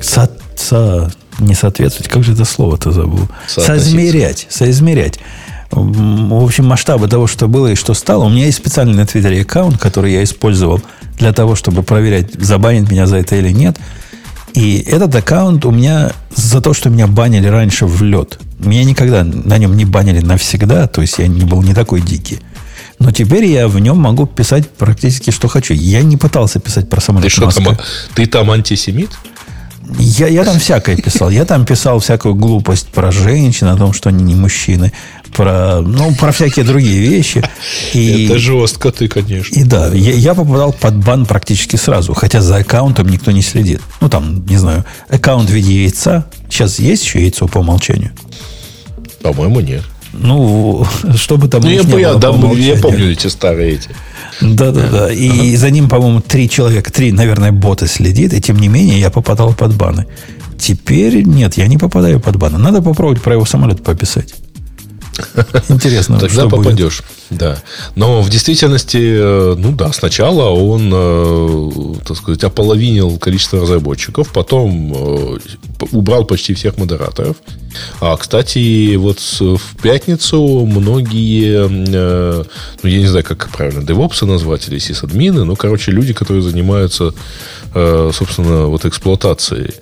[0.02, 3.28] со, со, не соответствовать, как же это слово-то забыл?
[3.48, 5.20] Соизмерять, соизмерять
[5.76, 8.26] в общем, масштабы того, что было и что стало.
[8.26, 10.82] У меня есть специальный на Твиттере аккаунт, который я использовал
[11.18, 13.78] для того, чтобы проверять, забанит меня за это или нет.
[14.54, 18.40] И этот аккаунт у меня за то, что меня банили раньше в лед.
[18.60, 22.40] Меня никогда на нем не банили навсегда, то есть я не был не такой дикий.
[22.98, 25.74] Но теперь я в нем могу писать практически что хочу.
[25.74, 27.78] Я не пытался писать про самолет Ты что там,
[28.16, 29.10] ты там антисемит?
[30.00, 31.30] Я, я там всякое писал.
[31.30, 34.94] Я там писал всякую глупость про женщин, о том, что они не мужчины,
[35.36, 37.44] про, ну, про всякие другие вещи.
[37.94, 39.54] И, Это жестко ты, конечно.
[39.54, 43.82] И да, я, я попадал под бан практически сразу, хотя за аккаунтом никто не следит.
[44.02, 46.26] Ну, там, не знаю, аккаунт в виде яйца.
[46.50, 48.12] Сейчас есть еще яйцо по умолчанию?
[49.22, 49.84] По-моему, нет.
[50.14, 50.86] Ну,
[51.16, 51.62] чтобы там...
[51.62, 53.90] Ну, я, я, да, я помню эти старые эти.
[54.42, 55.12] Да, да, да.
[55.12, 55.58] И ага.
[55.58, 59.54] за ним, по-моему, три человека, три, наверное, бота следит, и тем не менее я попадал
[59.54, 60.08] под баны.
[60.58, 62.58] Теперь нет, я не попадаю под баны.
[62.58, 64.34] Надо попробовать про его самолет пописать.
[65.70, 67.02] Интересно, Тогда что попадешь.
[67.02, 67.25] Будет.
[67.30, 67.58] Да.
[67.96, 74.94] Но в действительности, э, ну да, сначала он, э, так сказать, ополовинил количество разработчиков, потом
[74.96, 75.38] э,
[75.92, 77.38] убрал почти всех модераторов.
[78.00, 84.80] А, кстати, вот в пятницу многие, ну, я не знаю, как правильно, девопсы назвать или
[84.80, 87.14] сисадмины, ну, короче, люди, которые занимаются,
[87.74, 89.74] собственно, вот эксплуатацией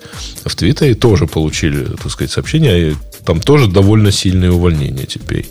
[0.44, 5.46] в Твиттере, тоже получили, так сказать, сообщение там тоже довольно сильные увольнения теперь.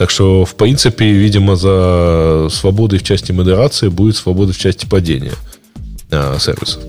[0.00, 5.34] Так что, в принципе, видимо, за свободой в части модерации будет свобода в части падения
[6.10, 6.82] а, сервисов.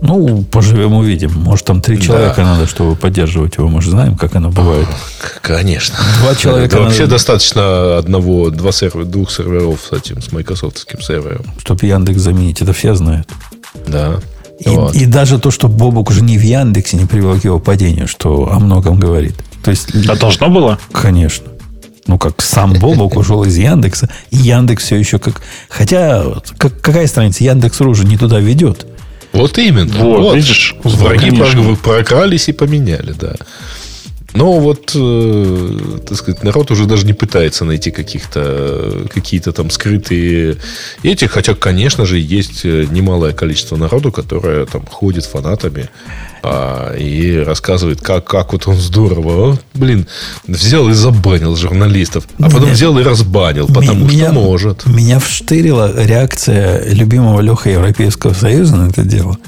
[0.00, 1.32] Ну, поживем, увидим.
[1.32, 2.54] Может, там три человека да.
[2.54, 3.66] надо, чтобы поддерживать его.
[3.66, 4.86] Мы же знаем, как оно бывает.
[5.42, 5.96] Конечно.
[6.22, 6.76] Два человека.
[6.76, 11.46] Да, вообще достаточно одного, два сервера, двух серверов с этим, с майкрософтским сервером.
[11.58, 12.62] Чтобы Яндекс заменить.
[12.62, 13.26] Это все знают.
[13.88, 14.20] Да.
[14.60, 14.94] И, вот.
[14.94, 18.52] и даже то, что Бобок уже не в Яндексе не привело к его падению, что
[18.52, 19.34] о многом говорит.
[19.64, 20.78] То есть, а должно было?
[20.92, 21.49] Конечно.
[22.10, 25.42] Ну, как сам Бобок ушел из Яндекса, и Яндекс все еще как...
[25.68, 26.24] Хотя,
[26.58, 27.44] как, какая страница?
[27.44, 28.84] Яндекс.ру уже не туда ведет.
[29.32, 29.94] Вот именно.
[29.94, 30.34] Вот, вот.
[30.34, 31.30] видишь, враги
[31.80, 33.36] прокрались и поменяли, да.
[34.34, 35.78] Но вот, э,
[36.08, 40.56] так сказать, народ уже даже не пытается найти каких-то какие-то там скрытые
[41.04, 45.88] эти, хотя, конечно же, есть э, немалое количество народу, которое там ходит фанатами
[46.42, 50.06] а, и рассказывает, как, как вот он здорово, блин,
[50.46, 54.86] взял и забанил журналистов, а потом меня, взял и разбанил, потому меня, что может.
[54.86, 59.38] Меня вштырила реакция любимого Леха Европейского Союза на это дело.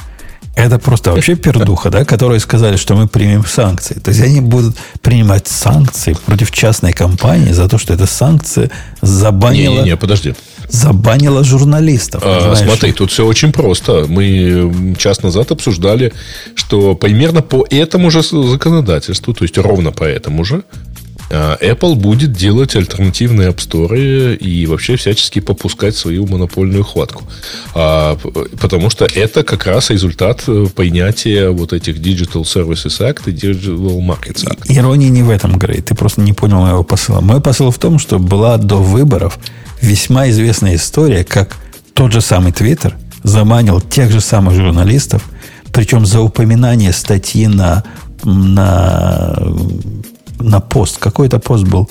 [0.55, 3.95] Это просто вообще пердуха, да, которые сказали, что мы примем санкции.
[3.95, 8.71] То есть они будут принимать санкции против частной компании за то, что эта санкция
[9.01, 9.77] забанила...
[9.77, 10.35] Не, не, не подожди.
[10.73, 12.23] Забанила журналистов.
[12.25, 14.07] А, смотри, тут все очень просто.
[14.09, 16.15] Мы час назад обсуждали,
[16.55, 20.65] что примерно по этому же законодательству, то есть ровно по этому же,
[21.31, 27.25] а, Apple будет делать альтернативные App Store и вообще всячески попускать свою монопольную хватку.
[27.75, 28.19] А,
[28.61, 33.99] потому что это как раз результат э, принятия вот этих Digital Services Act и Digital
[34.01, 34.65] Markets Act.
[34.69, 35.81] Ирония не в этом, Грей.
[35.81, 37.21] Ты просто не понял моего посыла.
[37.21, 39.39] Мой посыл в том, что была до выборов
[39.83, 41.57] весьма известная история, как
[41.95, 45.25] тот же самый Twitter заманил тех же самых журналистов,
[45.73, 47.85] причем за упоминание статьи на,
[48.25, 49.37] на
[50.43, 50.99] на пост.
[50.99, 51.89] Какой-то пост был.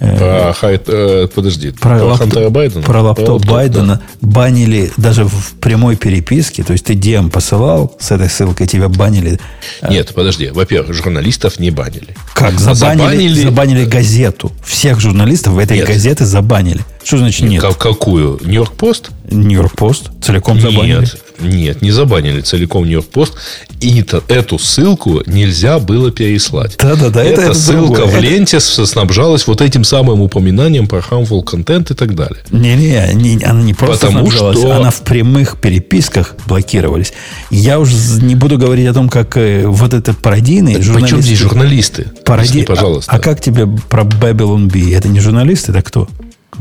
[0.00, 2.82] Э, про, хайт, э, подожди, про, лаптоп, Хантера Байдена?
[2.82, 4.28] Про лаптоп, про лаптоп Байдена да.
[4.28, 6.62] банили даже в прямой переписке.
[6.62, 9.38] То есть ты DM посылал с этой ссылкой, тебя банили.
[9.86, 10.48] Нет, подожди.
[10.50, 12.16] Во-первых, журналистов не банили.
[12.34, 12.58] Как?
[12.58, 13.42] Забанили, забанили...
[13.42, 14.52] забанили газету.
[14.64, 15.86] Всех журналистов в этой Нет.
[15.86, 16.80] газеты забанили.
[17.02, 17.62] Что значит нет?
[17.62, 18.38] Как, какую?
[18.42, 19.10] Нью-Йорк Пост?
[19.30, 21.00] Нью-Йорк Пост целиком забанили.
[21.00, 23.34] Нет, нет, не забанили целиком Нью-Йорк Пост.
[23.80, 26.76] И это, эту ссылку нельзя было переслать.
[26.78, 27.24] Да-да-да.
[27.24, 28.86] Эта это, ссылка это в ленте это...
[28.86, 32.40] снабжалась вот этим самым упоминанием про harmful content и так далее.
[32.50, 34.76] Не-не, не, она не просто Потому снабжалась, что...
[34.76, 37.12] она в прямых переписках блокировались.
[37.50, 41.16] Я уже не буду говорить о том, как э, вот этот пародийный так журналисты...
[41.16, 42.06] Причем здесь журналисты?
[42.24, 42.62] Пароди...
[42.64, 43.10] пожалуйста.
[43.10, 44.92] А, а как тебе про Babylon B?
[44.94, 46.08] Это не журналисты, это кто?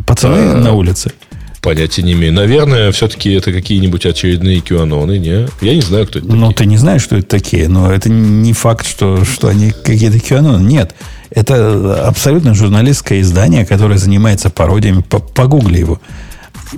[0.06, 1.12] Пацаны а, на улице.
[1.62, 2.34] Понятия не имею.
[2.34, 5.48] Наверное, все-таки это какие-нибудь очередные QAnon, не?
[5.62, 8.54] Я не знаю, кто это Ну, ты не знаешь, что это такие, но это не
[8.54, 10.62] факт, что, что они какие-то QAnon.
[10.62, 10.96] Нет.
[11.32, 15.02] Это абсолютно журналистское издание, которое занимается пародиями.
[15.02, 16.00] Погугли его.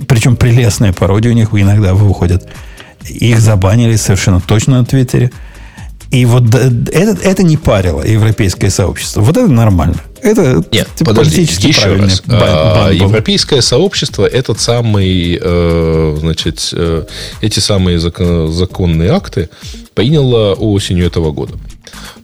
[0.08, 2.48] Причем прелестные пародии у них иногда выходят.
[3.08, 5.30] Их забанили совершенно точно на Твиттере.
[6.12, 9.22] И вот это, это не парило европейское сообщество.
[9.22, 9.96] Вот это нормально.
[10.20, 12.20] Это Нет, типа, подожди, еще раз.
[12.26, 17.06] Бан, а, европейское сообщество этот самый, э, значит, э,
[17.40, 19.48] эти самые закон, законные акты
[19.94, 21.54] приняло осенью этого года.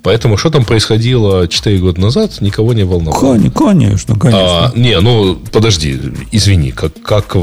[0.08, 3.38] Поэтому что там происходило 4 года назад, никого не волновало.
[3.50, 4.68] Конечно, конечно.
[4.68, 6.00] А, не, ну, подожди,
[6.32, 7.36] извини, как, как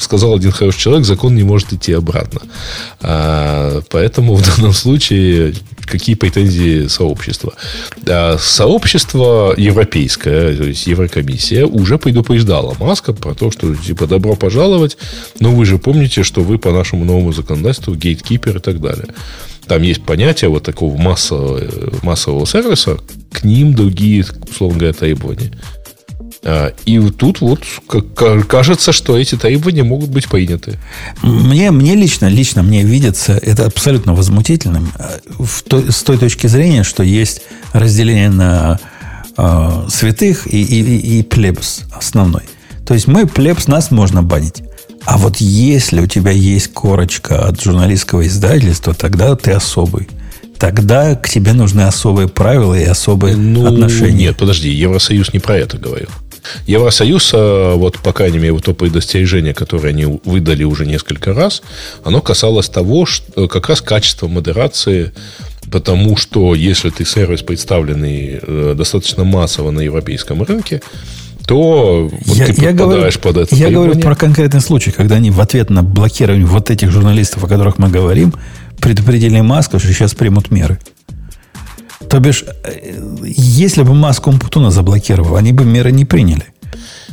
[0.00, 2.40] сказал один хороший человек, закон не может идти обратно.
[3.00, 5.54] А, поэтому в данном случае
[5.84, 7.52] какие претензии сообщества.
[8.08, 14.98] А сообщество европейское, то есть Еврокомиссия, уже предупреждала Маска про то, что типа добро пожаловать,
[15.38, 19.06] но вы же помните, что вы по нашему новому законодательству гейткипер и так далее.
[19.66, 21.60] Там есть понятие вот такого массового,
[22.02, 22.98] массового сервиса,
[23.32, 25.52] к ним другие, условно говоря, требования.
[26.48, 27.64] А, и тут вот
[28.48, 30.78] кажется, что эти требования могут быть приняты.
[31.22, 36.46] Мне, мне лично, лично мне видится это абсолютно возмутительным э, в той, с той точки
[36.46, 37.42] зрения, что есть
[37.72, 38.78] разделение на
[39.36, 42.42] э, святых и, и, и плебс основной.
[42.86, 44.62] То есть мы плебс, нас можно банить.
[45.04, 50.08] А вот если у тебя есть корочка от журналистского издательства, тогда ты особый
[50.58, 54.26] тогда к тебе нужны особые правила и особые ну, отношения.
[54.26, 56.08] Нет, подожди, Евросоюз не про это говорил.
[56.66, 61.62] Евросоюз, а, вот по крайней мере, то предостережение, которое они выдали уже несколько раз,
[62.04, 65.12] оно касалось того, что э, как раз качества модерации
[65.70, 70.80] Потому что если ты сервис, представленный э, достаточно массово на европейском рынке,
[71.46, 73.54] то вот я, ты я говорю, под это.
[73.54, 77.48] Я говорю про конкретный случай, когда они в ответ на блокирование вот этих журналистов, о
[77.48, 78.34] которых мы говорим,
[78.80, 80.78] предупредили Маска, что сейчас примут меры.
[82.08, 86.46] То бишь, э, если бы Маск Умпутуна заблокировал, они бы меры не приняли.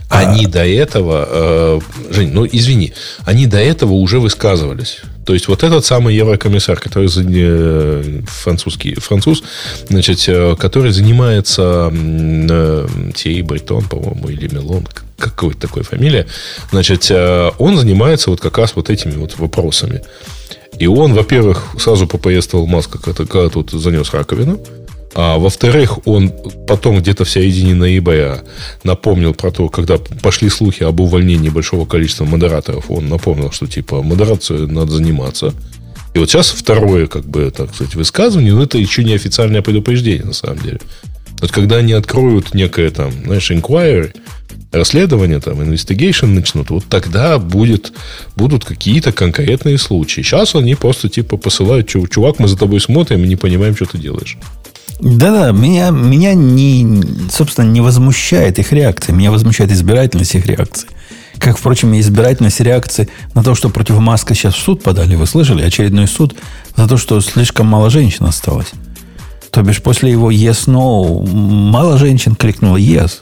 [0.10, 0.50] А они а...
[0.50, 1.80] до этого, э,
[2.12, 2.94] Жень, ну извини,
[3.26, 5.02] они до этого уже высказывались.
[5.26, 9.44] То есть вот этот самый еврокомиссар, который э, французский француз,
[9.90, 14.88] значит, э, который занимается э, Тей Бретон, по-моему, или Мелон,
[15.18, 16.28] какой-то такой фамилия,
[16.72, 20.02] значит, э, он занимается вот как раз вот этими вот вопросами.
[20.80, 24.60] И он, во-первых, сразу попоествовал Маска, когда, когда тут занес раковину.
[25.16, 26.32] А во-вторых, он
[26.68, 28.42] потом где-то в середине ноября
[28.84, 34.02] напомнил про то, когда пошли слухи об увольнении большого количества модераторов, он напомнил, что типа
[34.02, 35.54] модерацию надо заниматься.
[36.16, 40.26] И вот сейчас второе, как бы, так сказать, высказывание, но это еще не официальное предупреждение,
[40.26, 40.80] на самом деле.
[41.42, 44.16] Вот когда они откроют некое там, знаешь, inquiry,
[44.74, 47.94] расследование, там, investigation начнут, вот тогда будет,
[48.36, 50.22] будут какие-то конкретные случаи.
[50.22, 53.98] Сейчас они просто типа посылают, чувак, мы за тобой смотрим и не понимаем, что ты
[53.98, 54.38] делаешь.
[55.00, 59.14] Да-да, меня, меня не, собственно, не возмущает их реакция.
[59.14, 60.88] Меня возмущает избирательность их реакции.
[61.40, 65.16] Как, впрочем, и избирательность реакции на то, что против Маска сейчас в суд подали.
[65.16, 65.64] Вы слышали?
[65.64, 66.36] Очередной суд
[66.78, 68.72] за то, что слишком мало женщин осталось.
[69.52, 73.22] То бишь, после его yes, no, мало женщин крикнуло yes.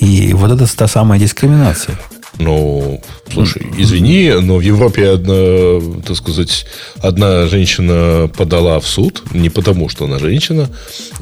[0.00, 1.98] И вот это та самая дискриминация.
[2.38, 3.00] Ну,
[3.32, 6.66] слушай, извини, но в Европе одна, так сказать,
[6.98, 10.68] одна женщина подала в суд, не потому что она женщина,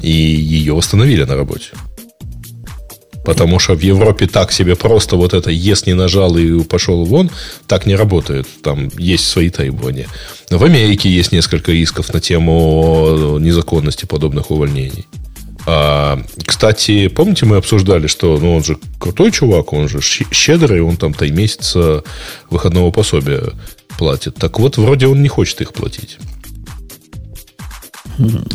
[0.01, 1.67] и ее восстановили на работе.
[3.25, 7.31] Потому что в Европе так себе просто вот это «ес» не нажал и пошел вон,
[7.65, 8.45] так не работает.
[8.61, 10.07] Там есть свои требования.
[10.51, 15.07] В Америке есть несколько рисков на тему незаконности подобных увольнений.
[15.67, 20.97] А, кстати, помните, мы обсуждали, что ну, он же крутой чувак, он же щедрый, он
[20.97, 22.03] там три месяца
[22.49, 23.53] выходного пособия
[23.97, 24.35] платит.
[24.35, 26.17] Так вот, вроде он не хочет их платить.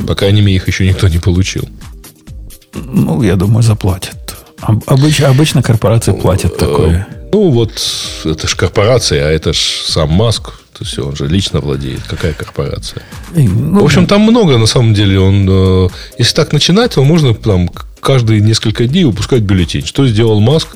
[0.06, 1.68] Пока они их еще никто не получил.
[2.74, 4.36] Ну, я думаю, заплатят.
[4.60, 7.08] Обычно, обычно корпорации платят такое.
[7.32, 7.72] Ну, вот
[8.24, 10.59] это же корпорация, а это же сам Маск.
[10.80, 12.00] То есть он же лично владеет.
[12.08, 13.02] Какая корпорация?
[13.34, 15.20] Ну, в общем, там много, на самом деле.
[15.20, 17.70] Он, э, если так начинать, то можно там
[18.00, 19.84] каждые несколько дней выпускать бюллетень.
[19.84, 20.68] Что сделал Маск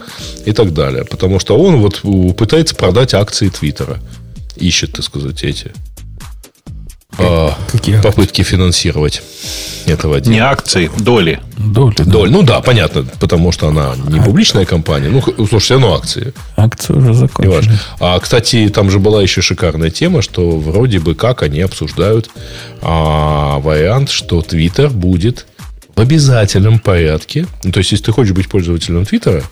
[0.45, 1.07] и так далее.
[1.07, 2.03] Потому что он вот
[2.37, 3.99] пытается продать акции Твиттера.
[4.57, 5.73] Ищет, так сказать, эти
[7.19, 8.57] а, Какие попытки акции?
[8.57, 9.23] финансировать
[9.87, 10.33] этого дела.
[10.33, 11.41] Не акции, доли.
[11.57, 12.05] Доли, да.
[12.05, 12.31] доли.
[12.31, 15.09] Ну да, понятно, потому что она не публичная компания.
[15.09, 16.33] Ну, слушай, все равно акции.
[16.57, 17.79] Акции уже закончились.
[18.01, 22.31] А, кстати, там же была еще шикарная тема, что вроде бы как они обсуждают
[22.83, 25.47] а, вариант, что Twitter будет
[25.95, 27.47] в обязательном порядке.
[27.63, 29.43] Ну, то есть, если ты хочешь быть пользователем Твиттера,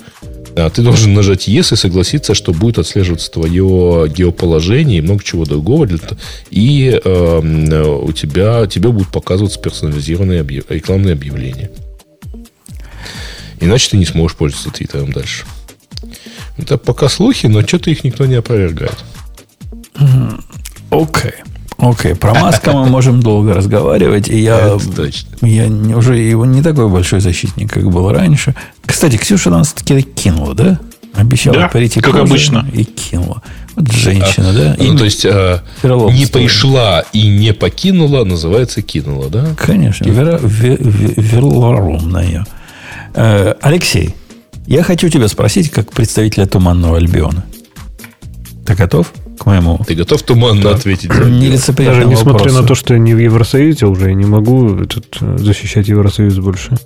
[0.70, 5.88] ты должен нажать Yes и согласиться, что будет отслеживаться твое геоположение и много чего другого.
[6.50, 10.64] И э, у тебя, тебе будут показываться персонализированные объяв...
[10.70, 11.70] рекламные объявления.
[13.60, 15.44] Иначе ты не сможешь пользоваться Твиттером дальше.
[16.58, 18.96] Это пока слухи, но что-то их никто не опровергает.
[20.90, 21.30] Окей.
[21.30, 21.34] Okay.
[21.82, 22.14] Окей, okay.
[22.14, 24.78] про Маска мы можем долго разговаривать, и я,
[25.40, 28.54] я уже его не такой большой защитник, как был раньше.
[28.86, 30.78] Кстати, Ксюша нас таки кинула, да?
[31.14, 32.64] Обещала да, перейти как обычно.
[32.72, 33.42] и кинула.
[33.74, 34.76] Вот женщина, а, да?
[34.78, 39.48] Ну, то есть, э, не пришла и не покинула, называется кинула, да?
[39.58, 42.46] Конечно, вера, вер, верлорумная.
[43.14, 44.14] Э, Алексей,
[44.68, 47.44] я хочу тебя спросить, как представителя Туманного Альбиона.
[48.64, 49.12] Ты готов?
[49.42, 51.12] К моему Ты готов туманно ответить?
[51.12, 51.28] за отдел?
[51.34, 52.60] нелицеприятному Даже несмотря вопросу.
[52.62, 56.38] на то, что я не в Евросоюзе уже, я не могу этот, э, защищать Евросоюз
[56.38, 56.76] больше.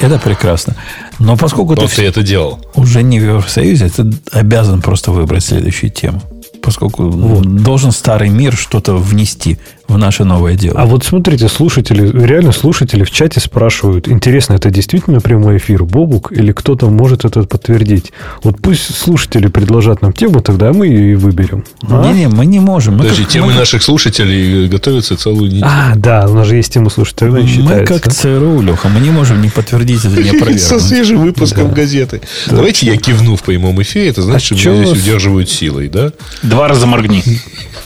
[0.00, 0.74] Это прекрасно.
[1.20, 2.58] Но поскольку Но ты ты это делал.
[2.74, 6.20] уже не в Евросоюзе, ты обязан просто выбрать следующую тему.
[6.62, 9.58] Поскольку ну, должен старый мир что-то внести
[9.90, 10.80] в наше новое дело.
[10.80, 16.32] А вот смотрите, слушатели, реально слушатели в чате спрашивают, интересно, это действительно прямой эфир, Бобук,
[16.32, 18.12] или кто-то может это подтвердить?
[18.42, 21.64] Вот пусть слушатели предложат нам тему, тогда мы ее и выберем.
[21.88, 22.04] А?
[22.06, 22.94] Не-не, мы не можем.
[22.94, 25.66] Мы Подожди, как- темы мы наших слушателей готовятся целую неделю.
[25.66, 27.98] А, да, у нас же есть тема не Мы считается.
[28.00, 30.82] как ЦРУ, Леха, мы не можем не подтвердить это, не Со опровергнуть.
[30.82, 32.20] свежим выпуском газеты.
[32.46, 36.12] Давайте я кивну в прямом эфире, это значит, А что меня здесь удерживают силой, да?
[36.42, 37.22] Два раза моргни.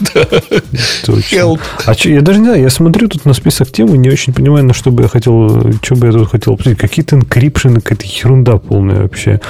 [1.04, 1.36] Точно.
[1.36, 1.60] Help.
[1.86, 4.32] А чё, я даже не знаю, я смотрю тут на список тем и не очень
[4.32, 6.78] понимаю, на что бы я хотел, что бы я тут хотел обсудить.
[6.78, 9.40] Какие-то encryption ы, какая-то ерунда полная вообще.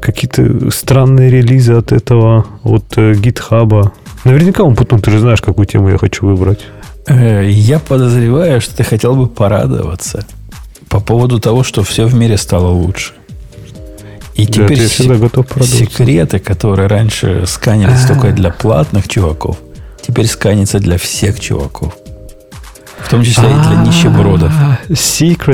[0.00, 3.92] Какие-то странные релизы от этого, от э, GitHub а.
[4.24, 6.60] Наверняка он потом, ты же знаешь, какую тему я хочу выбрать.
[7.06, 10.26] Э, Я подозреваю, что ты хотел бы порадоваться
[10.88, 13.12] по поводу того, что все в мире стало лучше.
[14.34, 15.76] И Да, теперь я всегда се- готов порадоваться.
[15.86, 18.08] секреты, которые раньше сканились А.
[18.08, 19.56] только для платных чуваков,
[20.14, 21.92] теперь сканятся для всех чуваков.
[23.00, 24.52] В том числе и для нищебродов.
[24.56, 24.78] А,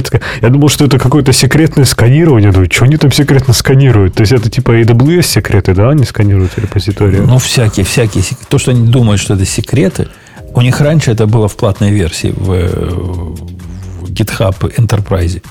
[0.05, 2.53] ска- Я думал, что это какое-то секретное сканирование.
[2.53, 4.15] Думаю, что они там секретно сканируют?
[4.15, 5.89] То есть это типа AWS секреты, да?
[5.89, 7.21] Они сканируют репозитории?
[7.21, 8.23] Ну, всякие, всякие.
[8.51, 10.09] То, что они думают, что это секреты,
[10.55, 15.43] у них раньше это было в платной версии в, э, в GitHub Enterprise.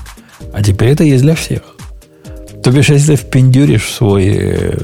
[0.54, 1.62] А теперь это есть для всех.
[2.62, 4.26] То бишь, если ты впендюришь свой...
[4.28, 4.78] э,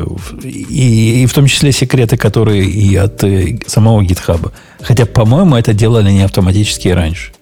[0.45, 4.51] И, и в том числе секреты, которые и от э, самого GitHub.
[4.81, 7.33] Хотя, по-моему, это делали не автоматически раньше.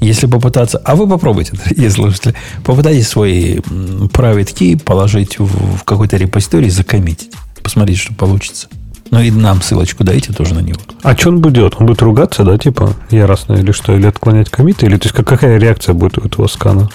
[0.00, 0.78] Если попытаться...
[0.78, 2.34] А вы попробуйте, дорогие слушатели.
[2.64, 7.30] Попытайтесь свой м, private key положить в, в какой-то репозиторий закоммитить.
[7.62, 8.68] Посмотрите, что получится.
[9.10, 10.78] Ну и нам ссылочку дайте тоже на него.
[11.02, 11.74] А что он будет?
[11.78, 13.94] Он будет ругаться, да, типа, яростно или что?
[13.96, 14.86] Или отклонять комиты?
[14.86, 16.88] Или то есть как- какая реакция будет у этого скана?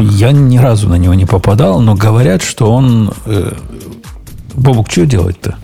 [0.00, 3.12] Я ни разу на него не попадал, но говорят, что он...
[3.26, 3.52] э,
[4.54, 5.56] Бобук, что делать-то?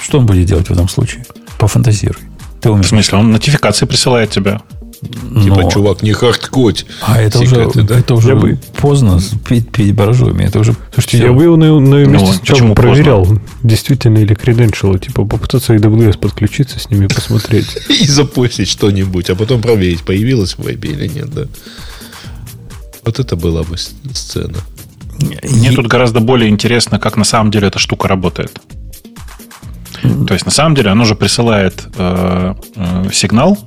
[0.00, 1.24] Что он будет делать в этом случае?
[1.58, 2.22] Пофантазируй.
[2.60, 2.88] Ты В умеешь.
[2.88, 4.60] смысле, он нотификации присылает тебе.
[5.02, 6.86] Типа, Но- чувак, не хардкодь.
[7.02, 7.98] А это секреты, уже, да?
[7.98, 10.42] это уже Я бы- поздно пить, пить боржоми.
[10.44, 13.28] Это уже Слушайте, я бы его на, на Ну, месте сначала почему проверял,
[13.62, 17.76] действительно или креденшалы, типа попытаться AWS подключиться с ними, посмотреть.
[17.90, 21.42] И запустить что-нибудь, а потом проверить, появилось в вебе или нет, да.
[23.06, 24.58] Вот это была бы сцена.
[25.42, 28.60] Мне тут гораздо более интересно, как на самом деле эта штука работает.
[30.02, 33.58] То есть, на самом деле, оно же присылает э, э, сигнал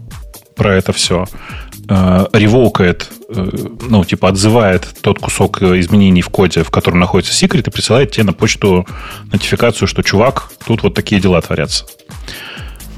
[0.56, 1.26] про это все,
[1.88, 3.50] э, ревокает, э,
[3.90, 8.12] ну, типа, отзывает тот кусок э, изменений в коде, в котором находится секрет, и присылает
[8.12, 8.86] тебе на почту
[9.32, 11.86] нотификацию, что, чувак, тут вот такие дела творятся.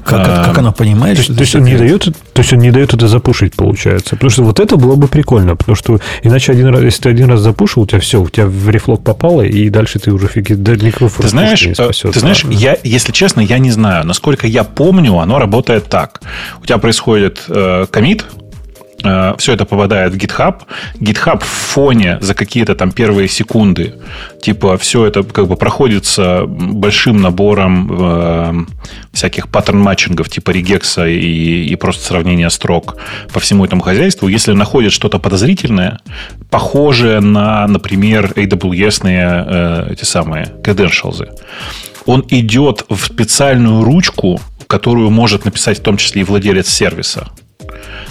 [0.04, 2.58] Как, А, как оно понимает, То что то есть он не дает, то есть он
[2.58, 4.16] не дает это запушить, получается.
[4.16, 7.28] Потому что вот это было бы прикольно, потому что иначе один раз, если ты один
[7.28, 10.48] раз запушил, у тебя все, у тебя в рефлог попало, и дальше ты уже фиг,
[10.56, 12.12] да, никакой Ты знаешь, не э, спасет.
[12.12, 14.06] ты знаешь, я, если честно, я не знаю.
[14.06, 16.20] Насколько я помню, оно работает так.
[16.62, 18.41] У тебя происходит э, коммит, э,
[19.38, 20.62] все это попадает в GitHub.
[21.00, 23.94] GitHub в фоне за какие-то там первые секунды,
[24.40, 28.64] типа, все это как бы проходится большим набором э,
[29.12, 32.96] всяких pattern matching ов, типа regex а и, и просто сравнения строк
[33.32, 34.28] по всему этому хозяйству.
[34.28, 36.00] Если находит что-то подозрительное,
[36.50, 41.28] похожее на, например, AWS-ные э, эти самые credentials,
[42.06, 47.41] он идет в специальную ручку, которую может написать в том числе и владелец сервиса э,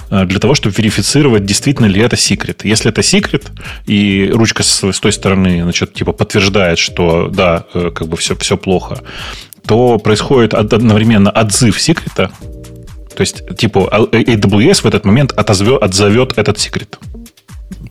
[0.10, 2.66] для того, чтобы верифицировать, действительно ли это секрет.
[2.66, 3.52] Если это секрет,
[3.86, 8.36] и ручка с, с той стороны, значит, типа подтверждает, что да, э, как бы все,
[8.36, 9.00] все плохо,
[9.66, 12.32] то происходит од- одновременно отзыв секрета,
[13.16, 16.98] то есть, типа, А- AWS в этот момент отозвет, отзовет этот секрет.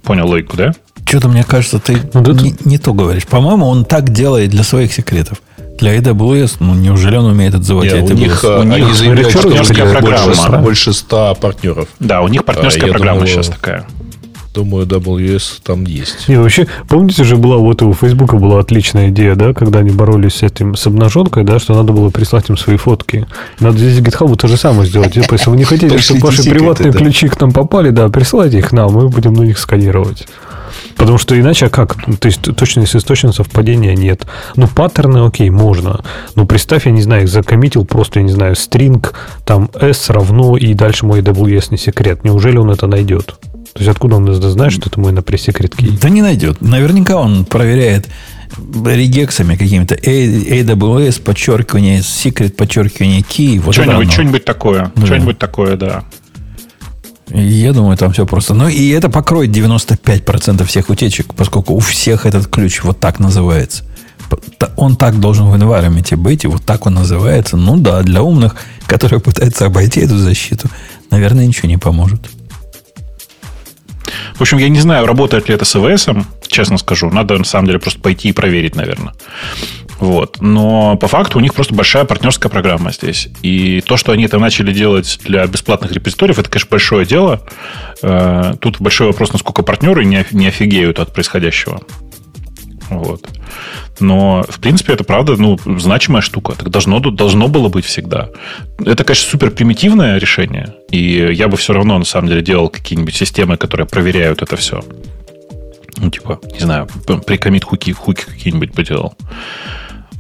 [0.03, 0.73] Понял логику, да?
[1.07, 3.27] Что-то мне кажется, ты Ну, да не, не то говоришь.
[3.27, 5.43] По-моему, он так делает для своих секретов.
[5.81, 8.15] Для AWS, ну, неужели он умеет отзывать Не, у AWS?
[8.15, 10.27] них, а, у них они заявляют, что у них партнерская программа.
[10.27, 11.89] больше, ста- больше 100 партнеров.
[11.99, 13.87] Да, у них партнерская А, программа думал, сейчас такая.
[14.53, 16.29] Думаю, WS там есть.
[16.29, 20.35] Не, вообще, помните же, была вот у Фейсбука была отличная идея, да, когда они боролись
[20.35, 23.29] с этим, с обнаженкой, да, что надо было прислать им свои фотки.
[23.61, 25.13] Надо здесь GitHub то же самое сделать.
[25.15, 26.99] Типа, если вы не хотите, чтобы ваши приватные да.
[26.99, 30.27] ключи к нам попали, да, присылайте их нам, мы будем на них сканировать.
[31.01, 32.07] Потому что иначе а как?
[32.07, 34.27] Ну, То есть точно если точно совпадения нет.
[34.57, 36.05] Ну, паттерны, окей, можно.
[36.35, 39.15] Но представь, я не знаю, их закоммитил просто, я не знаю, стринг,
[39.47, 42.23] там s равно, и дальше мой AWS не секрет.
[42.23, 43.35] Неужели он это найдет?
[43.73, 45.97] То есть откуда он знает, что это мой на пресс-секрет кей?
[46.01, 46.61] Да не найдет.
[46.61, 48.07] Наверняка он проверяет
[48.85, 49.95] регексами какими-то.
[49.95, 53.59] AWS, подчеркивание, secret, подчеркивание key.
[53.59, 54.93] Вот что-нибудь, что-нибудь такое.
[54.95, 55.07] Да.
[55.07, 56.05] Что-нибудь такое, да.
[57.33, 58.55] Я думаю, там все просто.
[58.55, 63.85] Ну, и это покроет 95% всех утечек, поскольку у всех этот ключ вот так называется.
[64.77, 67.57] Он так должен в environment быть, и вот так он называется.
[67.57, 70.69] Ну да, для умных, которые пытаются обойти эту защиту,
[71.11, 72.21] наверное, ничего не поможет.
[74.35, 76.09] В общем, я не знаю, работает ли это с АВС,
[76.47, 77.11] честно скажу.
[77.11, 79.13] Надо, на самом деле, просто пойти и проверить, наверное.
[80.01, 80.41] Вот.
[80.41, 83.29] Но по факту у них просто большая партнерская программа здесь.
[83.43, 87.43] И то, что они это начали делать для бесплатных репозиториев, это, конечно, большое дело.
[88.03, 91.83] Э, тут большой вопрос, насколько партнеры не офигеют от происходящего.
[92.89, 93.29] Вот.
[94.01, 96.55] Но, в принципе, это правда, ну, значимая штука.
[96.55, 98.31] Так должно, должно было быть всегда.
[98.85, 100.75] Это, конечно, супер примитивное решение.
[100.91, 104.83] И я бы все равно, на самом деле, делал какие-нибудь системы, которые проверяют это все.
[105.99, 106.89] Ну, типа, не знаю,
[107.27, 109.15] прикомит хуки, хуки какие-нибудь поделал.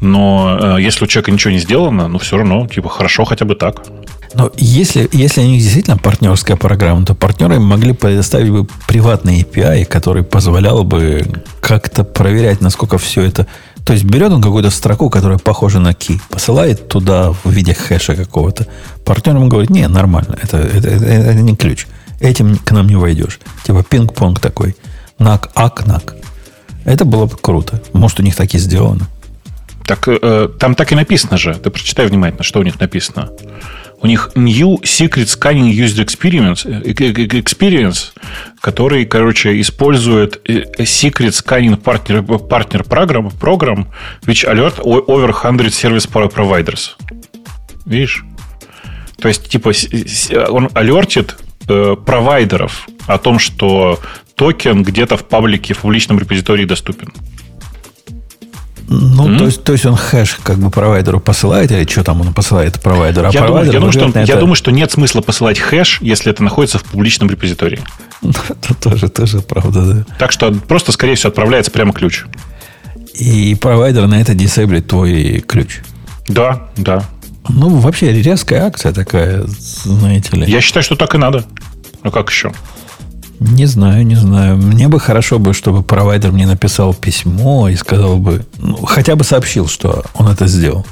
[0.01, 3.55] Но э, если у человека ничего не сделано, ну, все равно, типа, хорошо хотя бы
[3.55, 3.83] так.
[4.35, 9.85] Но если, если у них действительно партнерская программа, то партнеры могли предоставить бы приватный API,
[9.85, 11.25] который позволял бы
[11.61, 13.47] как-то проверять, насколько все это...
[13.85, 18.15] То есть берет он какую-то строку, которая похожа на key, посылает туда в виде хэша
[18.15, 18.67] какого-то.
[19.05, 21.87] Партнер ему говорит, не, нормально, это, это, это, это не ключ.
[22.21, 23.41] Этим к нам не войдешь.
[23.65, 24.77] Типа пинг-понг такой.
[25.19, 26.15] Нак, ак, нак.
[26.85, 27.83] Это было бы круто.
[27.93, 29.09] Может, у них так и сделано.
[29.91, 31.53] Так э, там так и написано же.
[31.53, 33.33] Ты прочитай внимательно, что у них написано.
[34.01, 38.12] У них New Secret Scanning User Experience, э, э, experience
[38.61, 43.87] который, короче, использует Secret Scanning Partner, partner program, program,
[44.27, 46.91] which alert over 100 service providers.
[47.85, 48.25] Видишь?
[49.21, 49.73] То есть, типа,
[50.51, 51.35] он алертит
[51.69, 53.99] э, провайдеров о том, что
[54.37, 57.12] токен где-то в паблике, в публичном репозитории доступен.
[58.93, 59.39] Ну, mm-hmm.
[59.39, 62.81] то, есть, то есть он хэш как бы провайдеру посылает, или что там он посылает
[62.81, 63.29] провайдеру?
[63.29, 64.23] А я, думаю, я, думаю, что, это...
[64.25, 67.79] я думаю, что нет смысла посылать хэш, если это находится в публичном репозитории.
[68.23, 70.17] Это тоже, тоже правда, да.
[70.19, 72.25] Так что просто, скорее всего, отправляется прямо ключ.
[73.15, 75.81] И провайдер на это дисейблит твой ключ.
[76.27, 77.05] Да, да.
[77.49, 80.51] Ну, вообще резкая акция такая, знаете ли.
[80.51, 81.45] Я считаю, что так и надо.
[82.03, 82.53] Ну, как еще?
[83.41, 84.59] Не знаю, не знаю.
[84.59, 89.25] Мне бы хорошо бы, чтобы провайдер мне написал письмо и сказал бы, ну, хотя бы
[89.25, 90.85] сообщил, что он это сделал.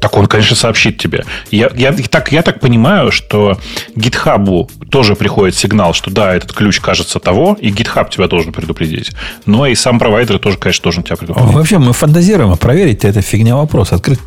[0.00, 1.24] Так он, конечно, сообщит тебе.
[1.52, 3.58] Я, я, так, я так понимаю, что
[3.94, 9.12] GitHub тоже приходит сигнал, что да, этот ключ кажется того, и GitHub тебя должен предупредить.
[9.46, 11.54] Но и сам провайдер тоже, конечно, должен тебя предупредить.
[11.54, 13.92] Вообще, мы фантазируем, а проверить это фигня вопрос.
[13.92, 14.18] Открыть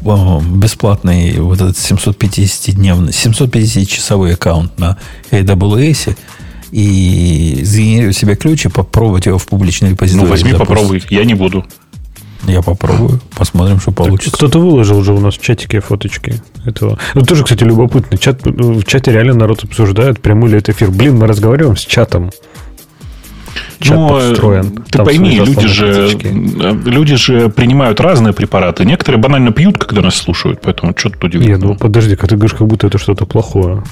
[0.00, 4.96] бесплатный вот этот 750-дневный, 750-часовой аккаунт на
[5.32, 6.16] AWS–
[6.70, 10.24] и сгенерировать себе ключ и попробовать его в публичной репозитории.
[10.24, 10.68] Ну, возьми, запустить.
[10.68, 11.02] попробуй.
[11.10, 11.64] Я не буду.
[12.46, 13.20] Я попробую.
[13.36, 14.36] Посмотрим, что получится.
[14.36, 16.98] Кто-то выложил уже у нас в чатике фоточки этого.
[17.14, 18.18] Ну, тоже, кстати, любопытно.
[18.18, 20.90] Чат, в чате реально народ обсуждает, прямой ли это эфир.
[20.90, 22.30] Блин, мы разговариваем с чатом.
[23.80, 24.70] Чат ну, подстроен.
[24.70, 26.10] Ты Там пойми, люди же,
[26.84, 28.84] люди же принимают разные препараты.
[28.84, 31.56] Некоторые банально пьют, когда нас слушают, поэтому что тут удивительно.
[31.56, 33.82] Нет, ну подожди, когда ты говоришь, как будто это что-то плохое.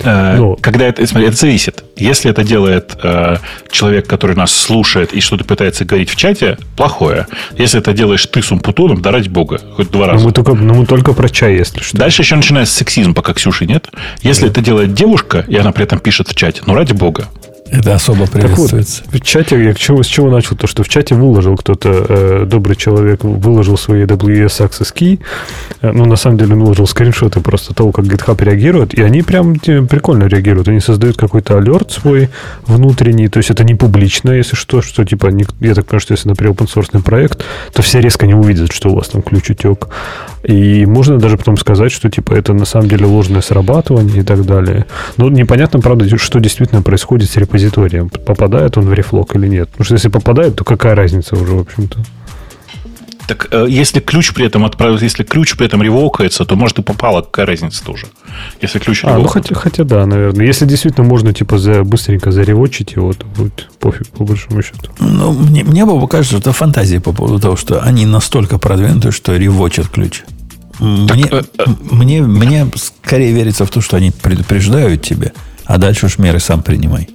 [0.00, 1.84] Э, ну, когда это, смотри, это зависит.
[1.96, 3.36] Если это делает э,
[3.70, 7.26] человек, который нас слушает и что-то пытается говорить в чате, плохое.
[7.56, 10.20] Если это делаешь ты с умпутуном, да ради бога, хоть два раза.
[10.20, 11.96] Но мы только, но мы только про чай, если что.
[11.96, 13.88] Дальше еще начинается сексизм, пока Ксюши нет.
[14.22, 14.48] Если да.
[14.48, 17.28] это делает девушка, и она при этом пишет в чате, ну ради бога.
[17.70, 19.02] Это особо приветствуется.
[19.02, 22.06] Так вот, в чате, я чего, с чего начал, то, что в чате выложил кто-то,
[22.08, 25.20] э, добрый человек, выложил свои AWS Access Key,
[25.80, 29.22] э, ну, на самом деле, он выложил скриншоты просто того, как GitHub реагирует, и они
[29.22, 30.68] прям прикольно реагируют.
[30.68, 32.28] Они создают какой-то алерт свой
[32.66, 36.12] внутренний, то есть это не публично, если что, что типа, не, я так понимаю, что
[36.12, 39.50] если, например, open source проект, то все резко не увидят, что у вас там ключ
[39.50, 39.88] утек.
[40.42, 44.44] И можно даже потом сказать, что типа это на самом деле ложное срабатывание и так
[44.44, 44.84] далее.
[45.16, 48.08] Но непонятно, правда, что действительно происходит с репозиторием репозиторием.
[48.08, 49.68] Попадает он в рефлок или нет?
[49.70, 51.98] Потому что если попадает, то какая разница уже, в общем-то?
[53.26, 56.82] Так э, если ключ при этом отправился, если ключ при этом ревокается, то может и
[56.82, 58.06] попало, какая разница тоже.
[58.60, 60.44] Если ключ а, ну хотя, хотя да, наверное.
[60.44, 64.90] Если действительно можно типа за, быстренько заревочить его, то будет пофиг, по большому счету.
[64.98, 69.10] Ну, мне, мне бы кажется, что это фантазия по поводу того, что они настолько продвинуты,
[69.10, 70.22] что ревочат ключ.
[70.78, 75.32] Мне, так, э, мне, мне скорее верится в то, что они предупреждают тебя,
[75.64, 77.08] а дальше уж меры сам принимай.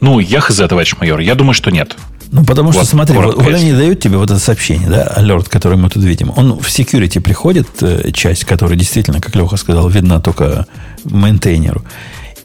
[0.00, 1.20] Ну, я хз, товарищ майор.
[1.20, 1.96] Я думаю, что нет.
[2.30, 5.48] Ну, потому что, вот, смотри, вот, вот они дают тебе вот это сообщение, да, алерт,
[5.48, 6.32] который мы тут видим.
[6.36, 10.66] Он в security приходит, э, часть, которая действительно, как Леха сказал, видна только
[11.04, 11.82] мейнтейнеру.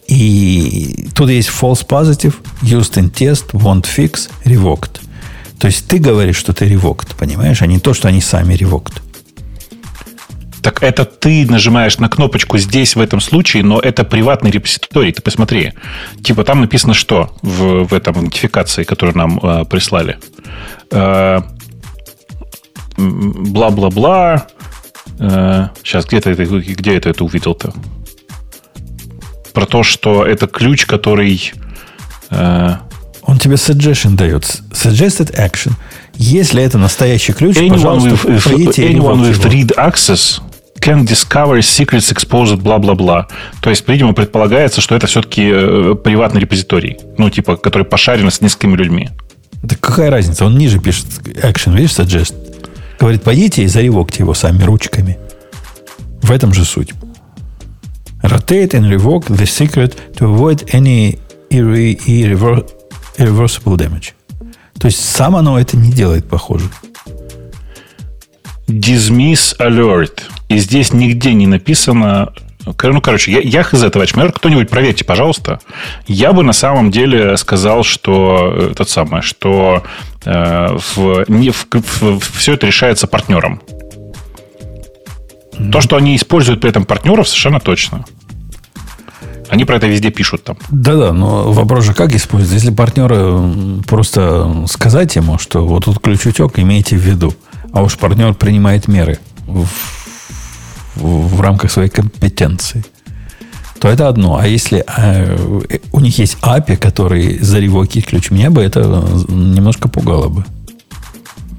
[0.07, 4.99] И И тут есть false positive, used in test, won't fix, revoked.
[5.59, 9.01] То есть ты говоришь, что ты revoked, понимаешь, а не то, что они сами revoked.
[10.63, 15.11] Так это ты нажимаешь на кнопочку здесь, в этом случае, но это приватный репозиторий.
[15.11, 15.73] Ты посмотри.
[16.23, 20.17] Типа там написано что в, в этом нотификации, которую нам э, прислали.
[20.89, 21.41] Э,
[22.95, 24.47] бла-бла-бла.
[25.19, 27.73] Э, сейчас, где, ты, где это, это увидел-то?
[29.51, 31.51] Про то, что это ключ, который...
[32.29, 32.75] Э,
[33.23, 34.43] Он тебе suggestion дает.
[34.71, 35.73] Suggested action.
[36.13, 40.41] Если это настоящий ключ, anyone пожалуйста, with, anyone with read access
[40.83, 43.27] can discover secrets exposed, бла-бла-бла.
[43.61, 46.97] То есть, видимо, предполагается, что это все-таки э, приватный репозиторий.
[47.17, 49.09] Ну, типа, который пошарен с несколькими людьми.
[49.61, 50.43] Да какая разница?
[50.45, 52.33] Он ниже пишет action, видишь, suggest.
[52.99, 55.17] Говорит, пойдите и заревокте его сами ручками.
[56.21, 56.91] В этом же суть.
[58.21, 61.17] Rotate and revoke the secret to avoid any
[61.49, 62.67] irreversible
[63.77, 64.13] damage.
[64.79, 66.65] То есть сам оно это не делает, похоже.
[68.67, 70.21] Dismiss alert.
[70.49, 72.33] И здесь нигде не написано...
[72.65, 75.59] Ну, короче, я, я хз, товарищ майор, кто-нибудь проверьте, пожалуйста.
[76.07, 79.83] Я бы на самом деле сказал, что э, тот самое, что
[80.23, 83.61] э, в, не, в, в, все это решается партнером.
[85.51, 85.71] Mm-hmm.
[85.71, 88.05] То, что они используют при этом партнеров, совершенно точно.
[89.49, 90.57] Они про это везде пишут там.
[90.69, 92.53] Да-да, но вопрос же как использовать?
[92.61, 97.35] Если партнеры просто сказать ему, что вот тут ключ утек, имейте в виду.
[97.73, 99.67] А уж партнер принимает меры в
[100.95, 102.83] в, в рамках своей компетенции,
[103.79, 104.37] то это одно.
[104.37, 108.81] А если э, у них есть API, который за ревоки ключ, меня бы это
[109.27, 110.45] немножко пугало бы.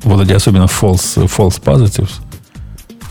[0.03, 2.20] Вот эти особенно false, false positives.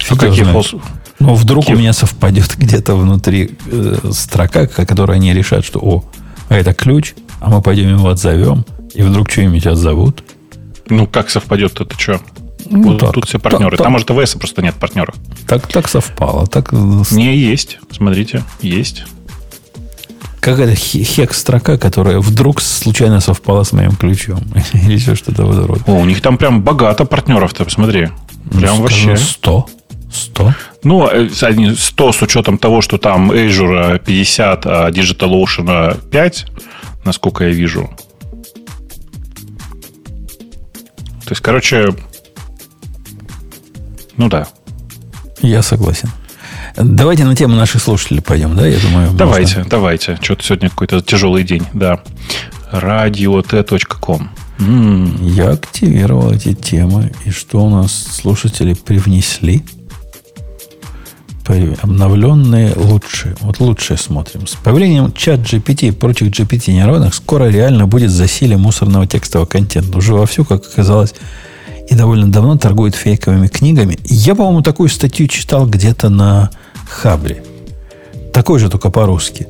[0.09, 0.81] А какие false?
[1.19, 1.75] Но вдруг какие?
[1.75, 6.03] у меня совпадет где-то внутри э, строка, которая они решат, что о,
[6.49, 10.23] а это ключ, а мы пойдем его отзовем, и вдруг что-нибудь отзовут.
[10.89, 12.19] Ну, как совпадет, это что?
[12.69, 13.77] Ну, вот так, тут все партнеры.
[13.77, 15.15] Так, Там, может, ВС просто нет партнеров.
[15.47, 16.47] Так, так совпало.
[16.47, 16.71] Так...
[16.71, 17.79] Не, есть.
[17.91, 19.03] Смотрите, есть.
[20.39, 24.41] Какая-то хек-строка, которая вдруг случайно совпала с моим ключом.
[24.73, 25.83] Или еще что-то в этом роде.
[25.87, 28.09] О, у них там прям богато партнеров-то, посмотри.
[28.51, 29.15] Ну, прям ну, вообще.
[29.15, 29.67] 100.
[30.11, 30.53] 100?
[30.83, 36.45] Ну, 100 э, с учетом того, что там Azure 50, а DigitalOcean 5,
[37.05, 37.89] насколько я вижу.
[41.23, 41.95] То есть, короче,
[44.17, 44.47] ну да.
[45.41, 46.09] Я согласен.
[46.75, 49.11] Давайте на тему наших слушателей пойдем, да, я думаю.
[49.11, 49.69] Давайте, можно...
[49.69, 50.17] давайте.
[50.21, 51.99] Что-то сегодня какой-то тяжелый день, да.
[52.71, 54.29] radio.t.com
[55.21, 57.11] Я активировал эти темы.
[57.25, 59.63] И что у нас слушатели привнесли?
[61.81, 63.35] Обновленные лучшие.
[63.41, 64.47] Вот лучшие смотрим.
[64.47, 69.97] С появлением чат GPT и прочих GPT нейронных скоро реально будет засилие мусорного текстового контента.
[69.97, 71.13] Уже вовсю, как оказалось,
[71.93, 73.97] и довольно давно торгует фейковыми книгами.
[74.03, 76.49] Я, по-моему, такую статью читал где-то на
[76.89, 77.43] Хабре.
[78.33, 79.47] Такой же, только по-русски.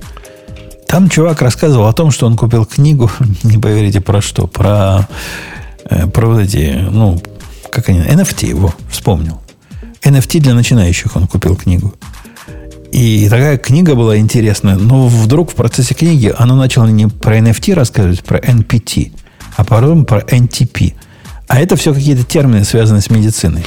[0.88, 3.10] Там чувак рассказывал о том, что он купил книгу,
[3.44, 5.08] не поверите, про что, про,
[5.86, 7.22] э, про вот эти, ну,
[7.72, 9.42] как они, NFT его, вспомнил.
[10.04, 11.94] NFT для начинающих он купил книгу.
[12.92, 17.74] И такая книга была интересная, но вдруг в процессе книги она начала не про NFT
[17.74, 19.14] рассказывать, про NPT,
[19.56, 20.94] а потом про NTP–
[21.48, 23.64] а это все какие-то термины, связанные с медициной.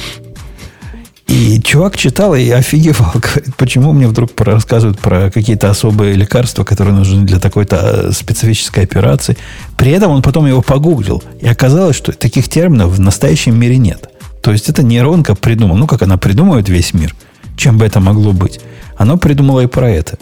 [1.27, 3.11] И чувак читал и офигевал.
[3.15, 8.83] Говорит, почему мне вдруг рассказывают про какие-то особые лекарства, которые нужны для такой-то э, специфической
[8.83, 9.37] операции.
[9.77, 11.21] При этом он потом его погуглил.
[11.41, 14.09] И оказалось, что таких терминов в настоящем мире нет.
[14.41, 15.77] То есть это нейронка придумала.
[15.77, 17.13] Ну, как она придумывает весь мир.
[17.57, 18.61] Чем бы это могло быть.
[18.95, 20.17] Она придумала и про это.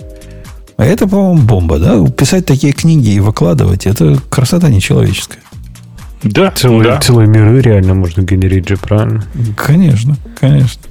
[0.77, 2.03] А это, по-моему, бомба, да?
[2.06, 5.40] Писать такие книги и выкладывать, это красота нечеловеческая.
[6.26, 6.99] Да, целые, да.
[6.99, 9.23] целые миры реально можно генерить же, правильно?
[9.56, 10.81] Конечно, конечно.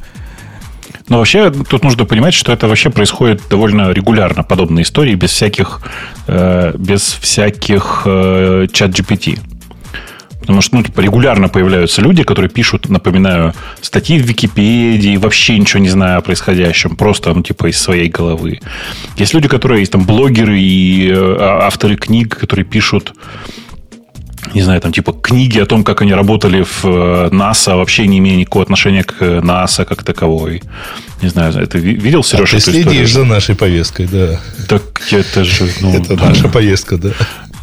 [1.08, 5.80] Но вообще тут нужно понимать, что это вообще происходит довольно регулярно, подобные истории, без всяких,
[6.28, 9.38] э, без всяких э, чат GPT.
[10.40, 15.80] Потому что ну, типа, регулярно появляются люди, которые пишут, напоминаю, статьи в Википедии, вообще ничего
[15.80, 18.60] не зная о происходящем, просто ну, типа из своей головы.
[19.16, 23.14] Есть люди, которые есть там блогеры и э, авторы книг, которые пишут
[24.52, 28.18] не знаю, там типа книги о том, как они работали в э, НАСА, вообще не
[28.18, 30.62] имея никакого отношения к э, НАСА как таковой.
[31.22, 34.40] Не знаю, это видел, Сережа, а ты следишь за нашей повесткой, да.
[34.68, 35.68] Так это же...
[35.80, 36.26] Ну, это да.
[36.26, 37.10] наша повестка, да.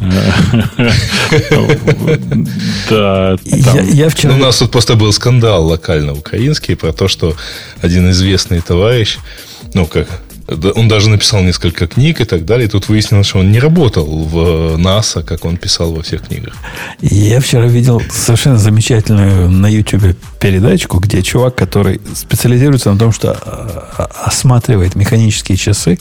[2.90, 3.36] Да.
[4.08, 4.34] Вчера...
[4.34, 7.36] У нас тут просто был скандал локально украинский про то, что
[7.82, 9.18] один известный товарищ,
[9.74, 10.08] ну, как
[10.48, 12.66] Он даже написал несколько книг и так далее.
[12.66, 16.54] И тут выяснилось, что он не работал в НАСА, как он писал во всех книгах.
[17.00, 23.32] Я вчера видел совершенно замечательную на YouTube передачку, где чувак, который специализируется на том, что
[23.32, 25.98] а, осматривает механические часы,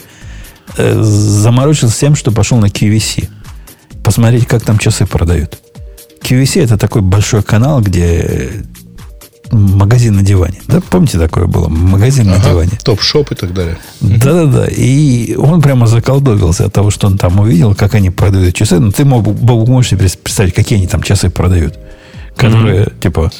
[0.78, 3.30] э, заморочился тем, что пошел на QVC.
[4.04, 5.60] Посмотреть, как там часы продают.
[6.22, 8.64] QVC это такой большой канал, где
[9.52, 10.62] магазин на диване.
[10.68, 11.68] Да, помните, такое было?
[11.68, 12.72] Магазин ага, на диване.
[12.84, 13.78] Топ-шоп и так далее.
[14.00, 14.68] Да-да-да.
[14.68, 18.80] И он прямо заколдовился от того, что он там увидел, как они продают часы.
[18.80, 19.26] Ну, ты мог,
[19.68, 21.78] можешь себе представить, какие они там часы продают.
[22.36, 23.00] Которые, mm-hmm.
[23.02, 23.32] типа,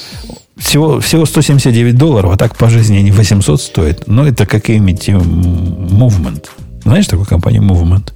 [0.58, 4.08] всего, всего 179 долларов, а так по жизни они 800 стоят.
[4.08, 6.46] Но это какие-нибудь Movement.
[6.84, 8.12] Знаешь такую компанию Movement?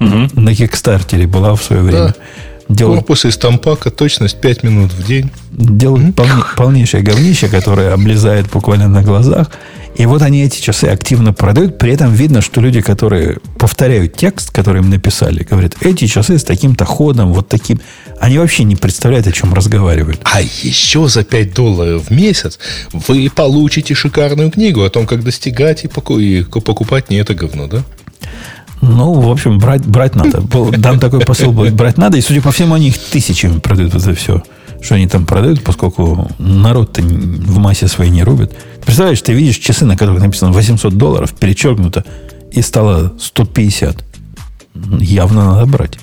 [0.00, 0.40] Угу.
[0.40, 2.08] На Кикстартере была в свое время.
[2.08, 2.14] Да.
[2.68, 5.30] Делают, Корпус из тампака, точность 5 минут в день.
[5.50, 9.50] Делают полне, полнейшее говнище, которое облезает буквально на глазах.
[9.96, 11.78] И вот они эти часы активно продают.
[11.78, 16.44] При этом видно, что люди, которые повторяют текст, который им написали, говорят, эти часы с
[16.44, 17.80] таким-то ходом, вот таким.
[18.20, 20.20] Они вообще не представляют, о чем разговаривают.
[20.24, 22.58] А еще за 5 долларов в месяц
[22.92, 27.82] вы получите шикарную книгу о том, как достигать и покупать не это говно, да?
[28.80, 30.42] Ну, в общем, брать, брать надо.
[30.80, 32.16] Там такой посыл будет, брать надо.
[32.16, 34.42] И, судя по всему, они их тысячами продают это все,
[34.80, 38.52] что они там продают, поскольку народ-то в массе своей не рубит.
[38.84, 42.04] Представляешь, ты видишь часы, на которых написано 800 долларов, перечеркнуто,
[42.52, 44.04] и стало 150.
[45.00, 45.98] Явно надо брать.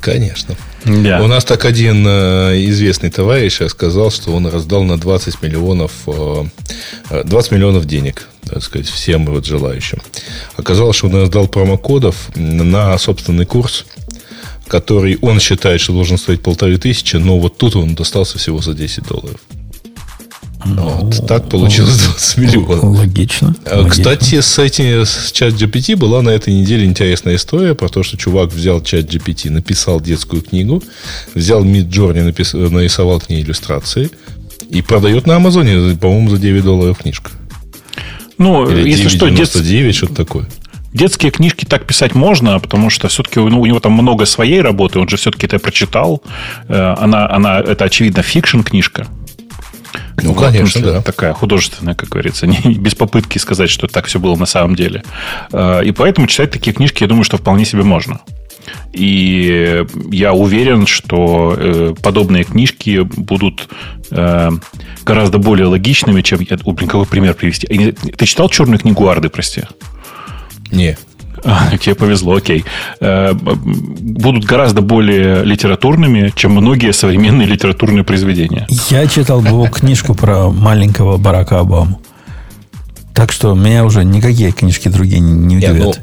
[0.00, 0.56] Конечно.
[0.84, 1.22] Да.
[1.22, 6.44] У нас так один э, известный товарищ сказал, что он раздал на 20 миллионов, э,
[7.24, 10.00] 20 миллионов денег так сказать, всем вот желающим.
[10.56, 13.84] Оказалось, что он раздал промокодов на собственный курс,
[14.66, 18.74] который он считает, что должен стоить полторы тысячи, но вот тут он достался всего за
[18.74, 19.40] 10 долларов.
[20.66, 22.82] Ну, вот, так получилось 20 миллионов.
[22.82, 23.54] Логично.
[23.64, 24.42] А, кстати, логично.
[24.42, 28.52] с, этим, с чат GPT была на этой неделе интересная история про то, что чувак
[28.52, 30.82] взял чат GPT, написал детскую книгу,
[31.34, 34.10] взял Journey, напис, нарисовал к ней иллюстрации
[34.68, 37.30] и продает на Амазоне, по-моему, за 9 долларов книжка.
[38.38, 39.94] Ну, Или если 9, что, 99, дет...
[39.94, 40.46] что-то такое.
[40.92, 44.98] Детские книжки так писать можно, потому что все-таки ну, у него там много своей работы,
[44.98, 46.22] он же все-таки это прочитал.
[46.68, 49.06] Э, она, она, это, очевидно, фикшн-книжка.
[50.22, 51.02] Ну, конечно, да.
[51.02, 55.02] Такая художественная, как говорится, не, без попытки сказать, что так все было на самом деле.
[55.52, 58.20] Э, и поэтому читать такие книжки, я думаю, что вполне себе можно.
[58.92, 63.68] И я уверен, что э, подобные книжки будут
[64.10, 64.50] э,
[65.04, 66.40] гораздо более логичными, чем...
[66.40, 67.66] О, блин, какой пример привести?
[67.66, 69.62] Ты читал «Черную книгу Арды», прости?
[70.70, 70.96] Не.
[71.44, 72.64] А, тебе повезло, окей.
[73.00, 78.66] Э, будут гораздо более литературными, чем многие современные литературные произведения.
[78.90, 82.00] Я читал его книжку про маленького Барака Обаму.
[83.14, 85.74] Так что меня уже никакие книжки другие не удивят.
[85.76, 85.94] Не, ну,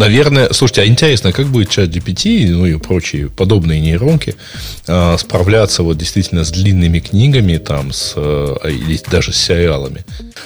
[0.00, 4.34] Наверное, слушайте, а интересно, как будет чат GPT, ну и прочие подобные нейронки
[4.86, 10.04] э, справляться вот действительно с длинными книгами, там, с, э, или даже с сериалами.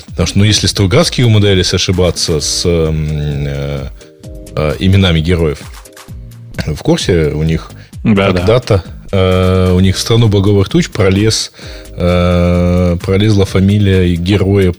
[0.08, 3.88] Потому что, ну, если Стругацкие умудрялись ошибаться с э,
[4.56, 5.60] э, именами героев,
[6.66, 7.70] в курсе у них
[8.04, 11.52] да, когда-то э, у них в страну боговых туч пролез,
[11.90, 14.74] э, пролезла фамилия героя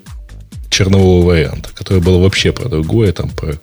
[0.69, 3.53] чернового варианта, которая была вообще про другое, там, про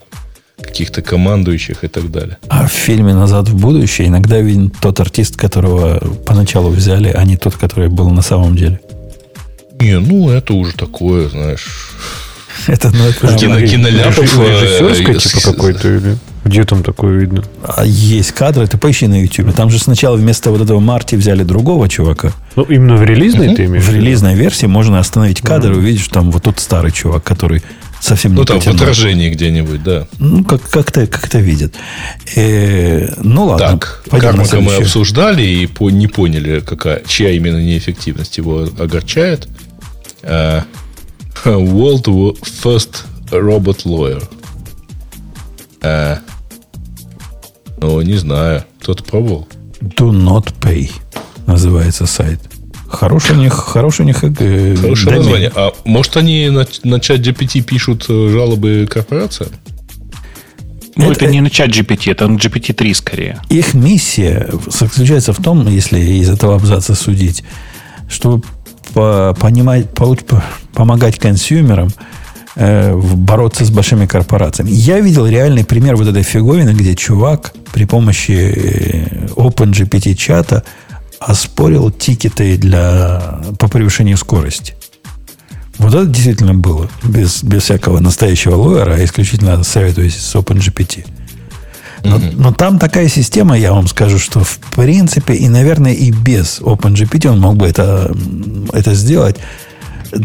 [0.60, 2.38] каких-то командующих и так далее.
[2.48, 7.36] А в фильме «Назад в будущее» иногда виден тот артист, которого поначалу взяли, а не
[7.36, 8.80] тот, который был на самом деле.
[9.80, 11.90] Не, ну это уже такое, знаешь...
[12.66, 14.38] Это, ну, это Кино, киноляпов...
[14.38, 16.16] Режиссерское, типа, какой-то или...
[16.44, 17.44] Где там такое видно?
[17.62, 19.54] А есть кадры, ты поищи на YouTube.
[19.54, 22.32] Там же сначала вместо вот этого Марти взяли другого чувака.
[22.56, 23.56] Ну, именно в релизной угу.
[23.56, 23.84] ты имеешь?
[23.84, 27.62] В релизной версии можно остановить кадр и увидеть, что там вот тот старый чувак, который
[28.00, 28.78] совсем не Ну, там потянул.
[28.78, 30.08] в отражении где-нибудь, да.
[30.18, 31.74] Ну, как, как-то, как-то видят.
[32.34, 33.78] Э, ну, ладно.
[33.78, 39.48] Так, Кармака мы обсуждали и по, не поняли, какая, чья именно неэффективность его огорчает.
[40.22, 40.62] Uh,
[41.44, 42.06] World
[42.62, 44.22] First Robot Lawyer.
[45.80, 46.18] Uh,
[47.78, 48.64] ну, не знаю.
[48.80, 49.48] Кто-то пробовал?
[49.80, 50.90] Do not pay
[51.46, 52.40] называется сайт.
[52.88, 55.22] Хороший у них, хороший у них э, Хорошее домен.
[55.22, 55.52] название.
[55.54, 59.50] А может они на, на чат GPT пишут э, жалобы корпорациям?
[60.94, 63.40] Ну, это, это не на чат GPT, это на GPT-3 скорее.
[63.48, 67.44] Их миссия заключается в том, если из этого абзаца судить,
[68.08, 68.44] чтобы
[68.92, 69.86] понимать,
[70.74, 71.88] помогать консюмерам
[72.56, 74.70] э, бороться с большими корпорациями.
[74.70, 80.62] Я видел реальный пример вот этой фиговины, где чувак при помощи э, OpenGPT чата
[81.18, 84.74] оспорил тикеты для, по превышению скорости.
[85.78, 86.88] Вот это действительно было.
[87.02, 91.06] Без, без всякого настоящего лоера, а исключительно советуюсь с OpenGPT.
[92.04, 92.34] Но, mm-hmm.
[92.36, 97.28] но там такая система, я вам скажу, что в принципе, и, наверное, и без OpenGPT
[97.28, 98.14] он мог бы это,
[98.72, 99.36] это сделать.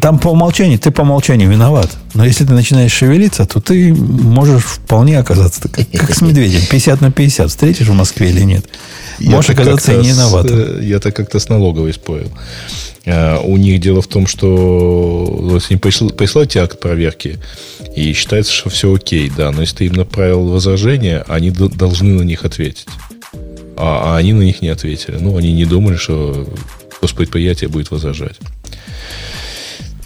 [0.01, 1.89] Там по умолчанию, ты по умолчанию виноват.
[2.13, 6.61] Но если ты начинаешь шевелиться, то ты можешь вполне оказаться как, как с медведем.
[6.69, 7.49] 50 на 50.
[7.49, 8.65] Встретишь в Москве или нет.
[9.19, 10.45] Можешь оказаться и не виноват.
[10.81, 12.31] Я-то как-то с налоговой спорил.
[13.05, 17.39] А, у них дело в том, что если им прислать акт проверки,
[17.95, 22.23] и считается, что все окей, да, но если ты им направил возражения, они должны на
[22.23, 22.87] них ответить.
[23.77, 25.17] А, а они на них не ответили.
[25.19, 26.47] Ну, они не думали, что
[27.01, 28.35] госпредприятие будет возражать.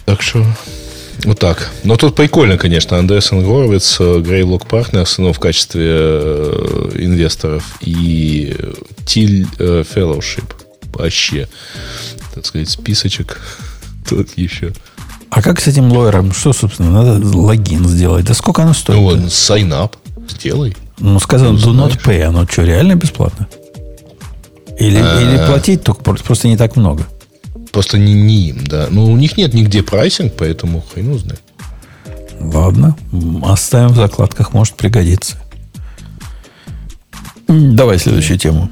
[0.04, 0.44] Так что
[1.24, 1.70] вот так.
[1.84, 2.98] Но тут прикольно, конечно.
[2.98, 8.56] Андерсон Горовиц, Грейлок Партнерс, ну, в качестве э, инвесторов, и
[9.06, 10.44] Тиль э, Fellowship.
[10.92, 11.48] Вообще,
[12.34, 13.40] так сказать, списочек
[14.08, 14.72] тут еще.
[15.30, 16.32] А как с этим лоером?
[16.32, 18.26] Что, собственно, надо логин сделать?
[18.26, 18.96] Да сколько оно стоит?
[18.98, 19.92] Ну, вот, sign up.
[20.28, 20.76] Сделай.
[20.98, 22.22] Ну, сказано, do not pay.
[22.22, 23.48] Оно что, реально бесплатно?
[24.78, 25.46] Или, или э.
[25.46, 27.06] платить только просто не так много?
[27.72, 28.88] Просто не, не им, да.
[28.90, 31.42] Но у них нет нигде прайсинг, поэтому хрен узнает.
[32.38, 32.96] Ладно,
[33.42, 35.36] оставим в закладках, может пригодиться.
[37.48, 38.70] Давай следующую тему.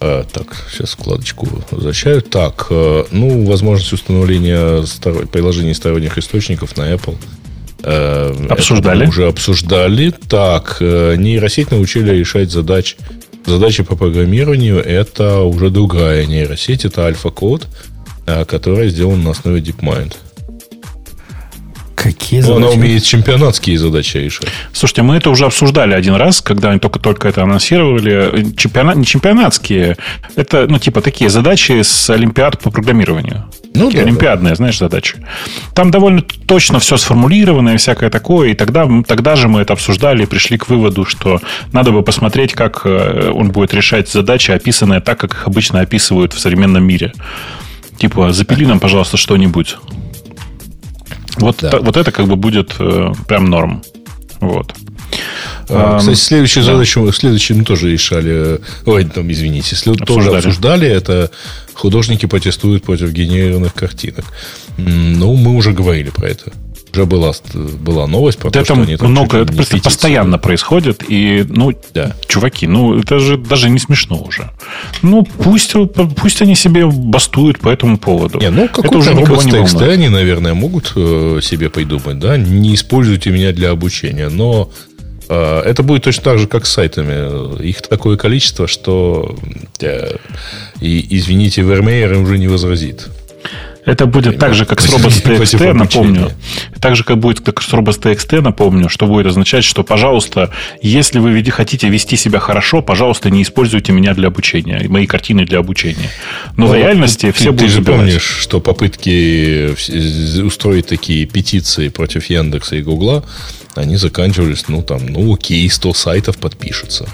[0.00, 2.22] А, так, сейчас вкладочку возвращаю.
[2.22, 7.16] Так, э, ну, возможность установления сторон, приложений сторонних источников на Apple.
[7.84, 9.06] Э, обсуждали?
[9.06, 10.10] Уже обсуждали.
[10.10, 12.96] Так, э, нейросеть научили решать задачи
[13.46, 17.66] задача по программированию это уже другая нейросеть, это альфа-код,
[18.26, 20.16] э, которая сделана на основе DeepMind.
[22.02, 22.56] Какие задачи?
[22.58, 24.48] Она умеет чемпионатские задачи решать.
[24.72, 28.52] Слушайте, мы это уже обсуждали один раз, когда они только-только это анонсировали.
[28.56, 29.96] Чемпионат, не чемпионатские,
[30.34, 33.44] это, ну, типа, такие задачи с Олимпиад по программированию.
[33.74, 34.56] Ну, да, олимпиадные, да.
[34.56, 35.24] знаешь, задачи.
[35.74, 38.50] Там довольно точно все сформулировано и всякое такое.
[38.50, 41.40] И тогда, тогда же мы это обсуждали и пришли к выводу, что
[41.72, 46.32] надо бы посмотреть, как э, он будет решать задачи, описанные так, как их обычно описывают
[46.32, 47.12] в современном мире.
[47.96, 49.76] Типа, запили нам, пожалуйста, что-нибудь.
[51.36, 51.78] Вот, да.
[51.80, 53.82] вот это как бы будет э, прям норм.
[54.40, 54.72] Вот.
[55.68, 56.72] А, кстати, следующую да.
[56.72, 58.60] задачу, следующую мы тоже решали.
[58.86, 60.04] Ой, там, извините, обсуждали.
[60.06, 60.88] тоже обсуждали.
[60.88, 61.30] Это
[61.74, 64.24] художники протестуют против генерированных картинок.
[64.76, 66.52] Ну, мы уже говорили про это
[66.92, 71.02] уже была, была новость про это то, что они там много, это просто постоянно происходит.
[71.08, 72.14] И, ну, да.
[72.26, 74.50] чуваки, ну, это же даже не смешно уже.
[75.02, 75.74] Ну, пусть,
[76.16, 78.40] пусть они себе бастуют по этому поводу.
[78.40, 79.44] Не, ну, какой-то уже робот
[79.92, 82.36] они, наверное, могут э, себе придумать, да?
[82.36, 84.70] Не используйте меня для обучения, но
[85.28, 87.62] э, это будет точно так же, как с сайтами.
[87.62, 89.36] Их такое количество, что,
[89.80, 90.16] э,
[90.80, 93.08] и, извините, Вермеер им уже не возразит.
[93.84, 96.30] Это будет так же, как с robots.txt, напомню.
[96.80, 100.50] Так же, как будет как с robots.txt, напомню, что будет означать, что, пожалуйста,
[100.82, 105.58] если вы хотите вести себя хорошо, пожалуйста, не используйте меня для обучения, мои картины для
[105.58, 106.10] обучения.
[106.56, 108.00] Но ну, в реальности ты, все ты, будут Ты же забирать.
[108.00, 109.72] помнишь, что попытки
[110.40, 113.24] устроить такие петиции против Яндекса и Гугла,
[113.74, 117.08] они заканчивались, ну, там, ну, окей, 100 сайтов подпишутся.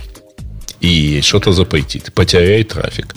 [0.80, 3.14] И что-то запретит, потеряет трафик.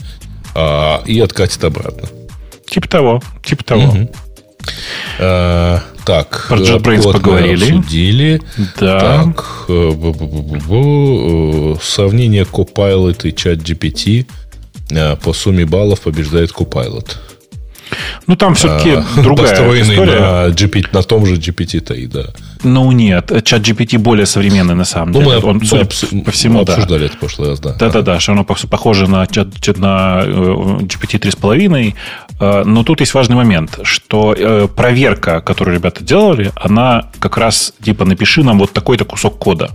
[0.55, 2.07] А, и откатит обратно.
[2.71, 3.83] Типа того, типа того.
[3.83, 4.11] Угу.
[5.19, 7.77] А, так, про JetBrains поговорили.
[7.77, 8.41] Обсудили.
[8.79, 9.23] Да.
[9.25, 14.25] Так, э, э, сравнение Copilot и ChatGPT
[14.91, 17.17] э, по сумме баллов побеждает Copilot.
[18.27, 20.19] Ну, там все-таки а, другая история.
[20.19, 22.25] На, GPT, на том же GPT-3, да.
[22.63, 23.31] Ну, нет.
[23.43, 25.39] Чат GPT более современный, на самом ну, деле.
[25.39, 26.73] Мы, Он, судя мы, по всему, мы да.
[26.73, 27.73] обсуждали это в прошлый раз, да.
[27.73, 31.95] Да-да-да, что оно похоже на, чат, на GPT 3,5.
[32.41, 37.73] Э, но тут есть важный момент, что э, проверка, которую ребята делали, она как раз
[37.81, 39.69] типа напиши нам вот такой-то кусок кода.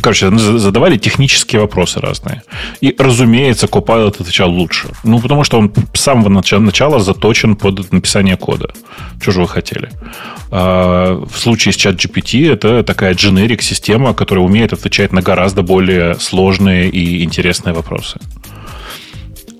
[0.00, 2.42] Короче, задавали технические вопросы разные.
[2.82, 4.88] И, разумеется, Copilot отвечал лучше.
[5.04, 8.68] Ну, потому что он с самого начала заточен под написание кода.
[9.20, 9.88] Что же вы хотели?
[10.50, 16.90] А, в случае с ChatGPT это такая дженерик-система, которая умеет отвечать на гораздо более сложные
[16.90, 18.18] и интересные вопросы.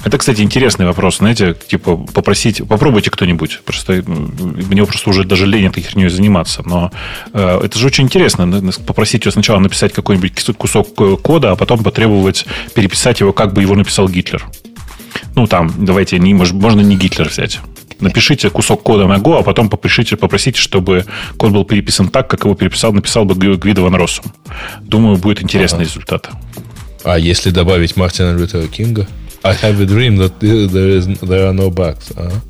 [0.07, 3.61] Это, кстати, интересный вопрос, знаете, типа попросить, попробуйте кто-нибудь.
[3.65, 6.63] Просто мне просто уже даже лень этой херней заниматься.
[6.65, 6.93] Но
[7.33, 8.63] э, это же очень интересно.
[8.87, 13.75] Попросить его сначала написать какой-нибудь кусок кода, а потом потребовать переписать его, как бы его
[13.75, 14.47] написал Гитлер.
[15.35, 17.59] Ну, там, давайте, не, можно не Гитлер взять.
[17.99, 21.05] Напишите кусок кода на Go, а потом попишите, попросите, чтобы
[21.37, 24.27] код был переписан так, как его переписал, написал бы Гвида Ван Россум.
[24.83, 25.89] Думаю, будет интересный ага.
[25.89, 26.31] результат.
[27.03, 29.09] А если добавить Мартина Лютера Кинга?
[29.43, 32.11] I have a dream that there, is, there are no bugs.
[32.11, 32.41] Uh-huh.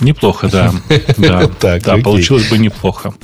[0.00, 0.72] Неплохо, да.
[1.16, 3.14] Да, Так, да получилось бы неплохо.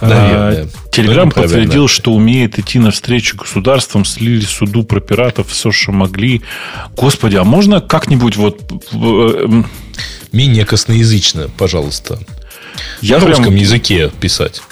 [0.00, 0.68] Наверное.
[0.90, 6.42] Телеграм подтвердил, что умеет идти навстречу государствам, слили суду про пиратов все, что могли.
[6.96, 8.62] Господи, а можно как-нибудь вот...
[8.92, 9.62] э,
[10.32, 12.18] Менее косноязычно, пожалуйста.
[13.00, 14.62] Я на прям- русском языке писать.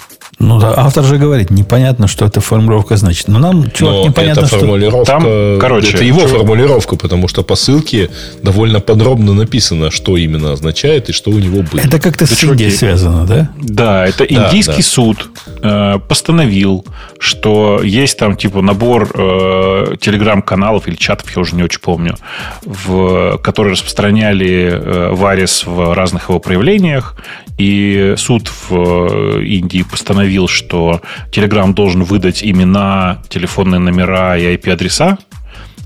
[0.44, 3.28] Ну да, автор же говорит, непонятно, что эта формулировка значит.
[3.28, 4.58] Но нам, чувак, Но непонятно, эта что...
[4.58, 5.04] формулировка...
[5.06, 5.22] Там,
[5.58, 8.10] короче, это его чувак- формулировка, потому что по ссылке
[8.42, 11.80] довольно подробно написано, что именно означает и что у него было.
[11.80, 12.64] Это как-то с Да, чуваки.
[12.64, 13.48] Индией связано, да?
[13.58, 14.82] Да, это Да, индийский да.
[14.82, 15.30] суд
[15.62, 16.84] э, постановил,
[17.18, 22.16] что есть там типа набор э, телеграм-каналов или чатов, я уже не очень помню,
[22.64, 27.16] в, которые распространяли э, Варис в разных его проявлениях.
[27.58, 31.00] И суд в э, Индии постановил, что
[31.30, 35.18] Telegram должен выдать имена, телефонные номера и IP-адреса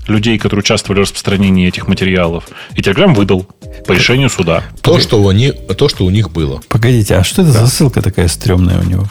[0.07, 2.45] людей, которые участвовали в распространении этих материалов.
[2.75, 3.47] И Telegram выдал
[3.85, 4.63] по решению суда.
[4.81, 6.61] То, что они, то, что у них было.
[6.67, 9.05] Погодите, а что это за ссылка такая стрёмная у него?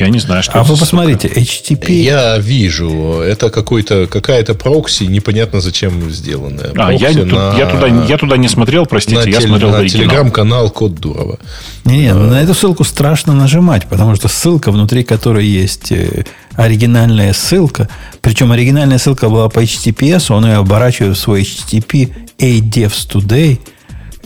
[0.00, 1.92] Я не знаю, что А это вы посмотрите, HTTP...
[1.92, 6.70] Я вижу, это какой-то, какая-то прокси, непонятно зачем сделанная.
[6.76, 9.46] А, я, Прокси не- на- я, туда, я туда не смотрел, простите, на, я теле-
[9.48, 11.38] смотрел на телеграм-канал Код Дурова.
[11.84, 16.24] Не-не, на эту ссылку страшно нажимать, потому что ссылка, внутри которой есть э,
[16.54, 17.88] оригинальная ссылка,
[18.20, 23.58] причем оригинальная ссылка была по HTTPS, он ее оборачивает в свой HTTP A devs today.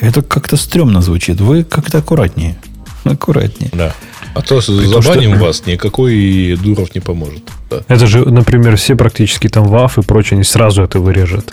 [0.01, 1.40] Это как-то стрёмно звучит.
[1.40, 2.56] Вы как-то аккуратнее.
[3.05, 3.70] Аккуратнее.
[3.72, 3.92] Да.
[4.35, 7.43] А то том, забаним что- вас, никакой Дуров не поможет.
[7.70, 7.81] Да.
[7.89, 11.52] Это же, например, все практически там WAF и прочее, они сразу это вырежут.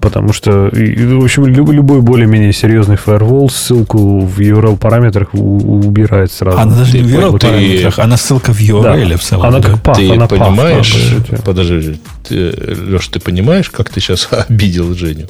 [0.00, 6.58] Потому что, и- в общем, любой, более-менее серьезный фаервол ссылку в URL-параметрах убирает сразу.
[6.58, 9.46] Она даже не в URL ты- параметрах, она ссылка в URL в целом.
[9.46, 9.68] Она да?
[9.70, 10.98] как паф, ты она паф, понимаешь, по
[11.32, 11.42] сути.
[11.44, 12.54] подожди, ты,
[12.88, 15.26] Леш, ты понимаешь, как ты сейчас обидел Женю?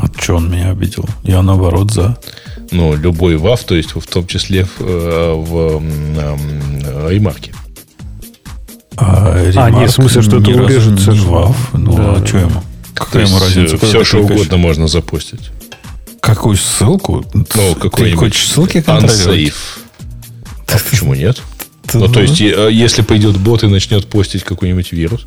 [0.00, 1.04] А что он меня обидел?
[1.24, 2.16] Я наоборот за.
[2.70, 7.52] Ну, любой ваф, то есть в том числе в, э, в м, ремарке.
[8.96, 11.56] А, А, нет, в смысле, что это урежется вав.
[11.72, 12.26] Ну, Да, а да.
[12.26, 12.62] что ему?
[12.94, 13.78] Какая ему разница?
[13.78, 15.50] все, что угодно можно запустить.
[16.20, 17.24] Какую ссылку?
[17.32, 19.38] Ну, Ты какой-нибудь хочешь ссылки контролировать?
[19.40, 19.54] unsafe.
[20.68, 21.40] А почему нет?
[21.90, 25.26] Ты- Ну, то есть, э, если пойдет бот и начнет постить какой-нибудь вирус,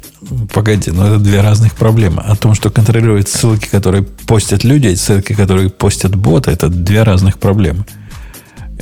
[0.54, 2.22] Погоди, но это две разных проблемы.
[2.22, 7.04] О том, что контролирует ссылки, которые постят люди, и ссылки, которые постят боты, это две
[7.04, 7.86] разных проблемы.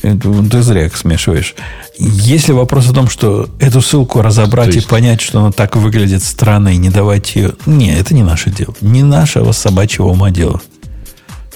[0.02, 1.56] Это ты зря их смешиваешь.
[1.98, 6.24] Если вопрос о том, что эту ссылку разобрать есть- и понять, что она так выглядит
[6.24, 7.54] странно, и не давать ее...
[7.66, 8.74] Не, это не наше дело.
[8.82, 10.62] Не нашего собачьего ума дело.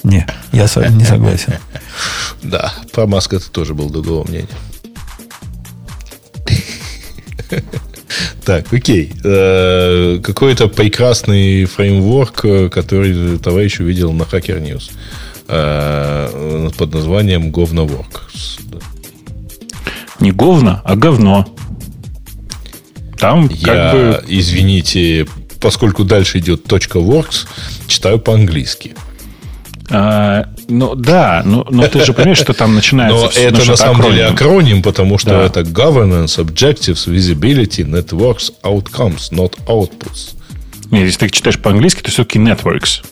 [0.04, 1.54] Не, я с вами не согласен.
[2.44, 4.48] да, про Маска это тоже был другого мнения.
[8.46, 9.12] Так, окей.
[9.24, 14.92] Э, Какой-то прекрасный фреймворк, э, который товарищ увидел на Hacker News
[15.48, 18.60] э, под названием GovnoWorks.
[20.20, 21.48] Не говно, а говно.
[23.18, 24.24] Там Я, как бы...
[24.28, 25.26] извините,
[25.60, 27.48] поскольку дальше идет .works,
[27.88, 28.96] читаю по-английски.
[29.90, 33.40] А, ну да, но, но ты же понимаешь, что там начинается...
[33.40, 34.82] Но это ну, на самом деле акроним.
[34.82, 35.44] потому что Да.
[35.44, 40.36] это Governance, Objectives, Visibility, Networks, Outcomes, not Outputs.
[40.92, 43.04] Нет, если ты читаешь по-английски, то все-таки networks.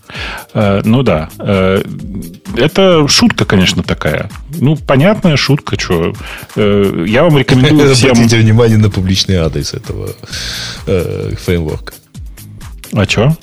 [0.53, 1.29] Э, ну да.
[1.39, 1.81] Э,
[2.55, 4.29] это шутка, конечно, такая.
[4.59, 6.13] Ну, понятная шутка, что.
[6.55, 8.11] я вам рекомендую всем...
[8.11, 10.11] Обратите внимание на публичный адрес этого
[10.85, 11.93] э, фреймворка.
[12.93, 13.35] А что?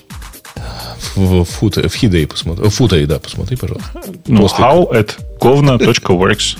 [1.15, 2.65] В, в, футе- в хидей посмотри.
[2.69, 3.91] В футере, да, посмотри, пожалуйста.
[4.27, 5.11] Ну, После- how at
[5.41, 6.57] govna.works.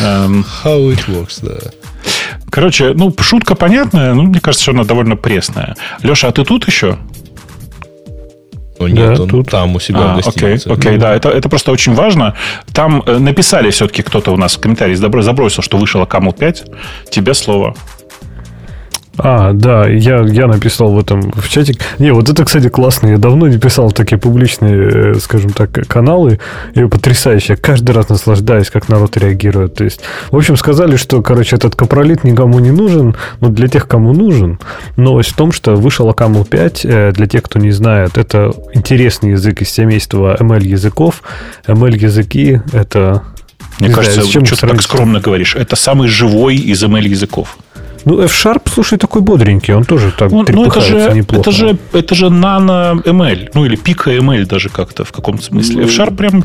[0.00, 1.70] Эм, How it works, да.
[2.50, 5.76] Короче, ну, шутка понятная, ну, мне кажется, что она довольно пресная.
[6.02, 6.98] Леша, а ты тут еще?
[8.80, 9.50] Но нет, Да, он тут.
[9.50, 10.70] там у себя А, в окей, гостинице.
[10.70, 12.36] окей, да, это, это просто очень важно.
[12.72, 16.64] Там э, написали все-таки кто-то у нас в комментариях забро- забросил, что вышел Camel 5.
[17.10, 17.74] Тебе слово.
[19.18, 21.80] А, да, я, я написал в этом в чатик.
[21.98, 23.08] Не, вот это, кстати, классно.
[23.08, 26.38] Я давно не писал такие публичные, э, скажем так, каналы.
[26.74, 27.54] И потрясающе.
[27.54, 29.74] Я каждый раз наслаждаюсь, как народ реагирует.
[29.74, 30.00] То есть,
[30.30, 34.60] в общем, сказали, что, короче, этот капролит никому не нужен, но для тех, кому нужен.
[34.96, 36.84] Новость в том, что вышел Camel 5.
[36.84, 41.22] э, Для тех, кто не знает, это интересный язык из семейства ML-языков.
[41.66, 43.24] ML-языки— это...
[43.80, 45.54] Мне не кажется, знаю, чем что ты так скромно говоришь.
[45.54, 47.56] Это самый живой из ML языков.
[48.08, 49.74] Ну, F-Sharp, слушай, такой бодренький.
[49.74, 51.40] Он тоже так Ну, ну, это же, неплохо.
[51.42, 55.82] это же, это же нано ML, ну или пика ML даже как-то в каком-то смысле.
[55.82, 56.44] Ну, F-Sharp прям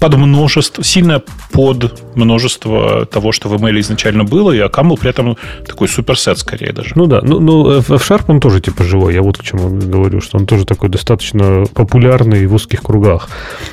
[0.00, 1.22] под множество, сильно
[1.52, 6.72] под множество того, что в email изначально было, и Акамл при этом такой суперсет скорее
[6.72, 6.92] даже.
[6.94, 10.38] Ну да, ну, ну F-Sharp он тоже типа живой, я вот к чему говорю, что
[10.38, 13.28] он тоже такой достаточно популярный в узких кругах.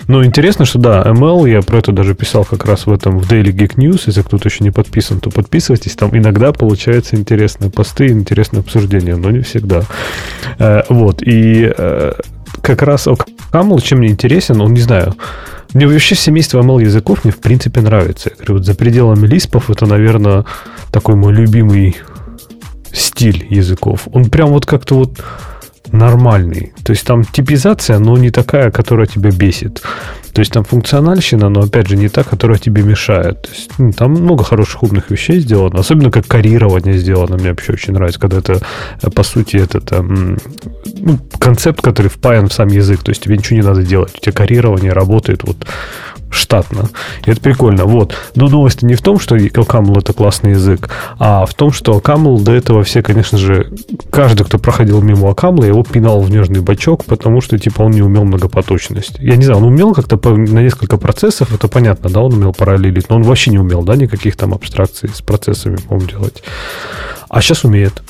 [0.08, 3.32] Но интересно, что да, ML, я про это даже писал как раз в этом, в
[3.32, 8.08] Daily Geek News, если кто-то еще не подписан, то подписывайтесь, там иногда получаются интересные посты,
[8.08, 9.84] интересные обсуждения, но не всегда.
[10.60, 12.14] Э, вот, и э,
[12.62, 13.08] как раз
[13.52, 15.16] Camel чем мне интересен, он, не знаю,
[15.76, 18.30] мне вообще семейство ML языков мне в принципе нравится.
[18.30, 20.46] Я говорю, вот за пределами лиспов это, наверное,
[20.90, 21.98] такой мой любимый
[22.94, 24.08] стиль языков.
[24.14, 25.22] Он прям вот как-то вот
[25.96, 26.74] нормальный.
[26.84, 29.82] То есть там типизация, но не такая, которая тебя бесит.
[30.36, 33.44] То есть там функциональщина, но опять же не та, которая тебе мешает.
[33.44, 35.80] То есть, ну, там много хороших умных вещей сделано.
[35.80, 37.38] Особенно как карирование сделано.
[37.38, 38.60] Мне вообще очень нравится, когда это,
[39.02, 40.38] э, по сути, это там,
[40.86, 43.02] ну, концепт, который впаян в сам язык.
[43.02, 44.12] То есть тебе ничего не надо делать.
[44.18, 45.66] У тебя карирование работает вот
[46.30, 46.90] штатно.
[47.26, 47.86] И это прикольно.
[47.86, 48.16] Вот.
[48.36, 52.42] Но новость не в том, что Camel это классный язык, а в том, что Camel
[52.42, 53.72] до этого все, конечно же,
[54.10, 58.02] каждый, кто проходил мимо Camel, его пинал в нежный бачок, потому что, типа, он не
[58.02, 59.18] умел многопоточность.
[59.20, 63.10] Я не знаю, он умел как-то на несколько процессов, это понятно, да, он умел параллелить,
[63.10, 66.44] но он вообще не умел, да, никаких там абстракций с процессами, по-моему, делать.
[67.30, 68.02] А сейчас умеет.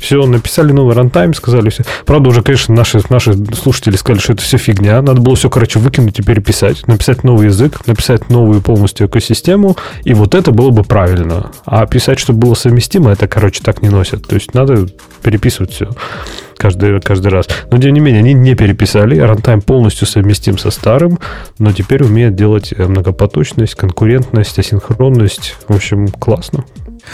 [0.00, 1.84] Все, написали новый рантайм, сказали все.
[2.06, 5.00] Правда, уже, конечно, наши, наши слушатели сказали, что это все фигня.
[5.02, 6.86] Надо было все, короче, выкинуть и переписать.
[6.88, 9.76] Написать новый язык, написать новую полностью экосистему.
[10.04, 11.50] И вот это было бы правильно.
[11.66, 14.26] А писать, чтобы было совместимо, это, короче, так не носят.
[14.26, 14.88] То есть надо
[15.22, 15.90] переписывать все
[16.60, 17.48] каждый, каждый раз.
[17.70, 19.18] Но, тем не менее, они не переписали.
[19.18, 21.18] Рантайм полностью совместим со старым,
[21.58, 25.56] но теперь умеет делать э, многопоточность, конкурентность, асинхронность.
[25.68, 26.64] В общем, классно.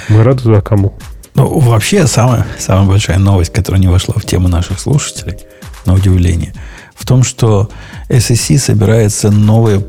[0.08, 0.94] Мы рады за кому.
[1.36, 5.36] Ну, вообще, самая, самая большая новость, которая не вошла в тему наших слушателей,
[5.84, 6.54] на удивление,
[6.94, 7.68] в том, что
[8.08, 9.84] SEC собирается новый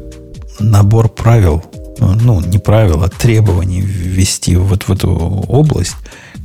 [0.60, 1.64] набор правил,
[2.00, 5.96] ну, не правил, а требований ввести вот в эту область,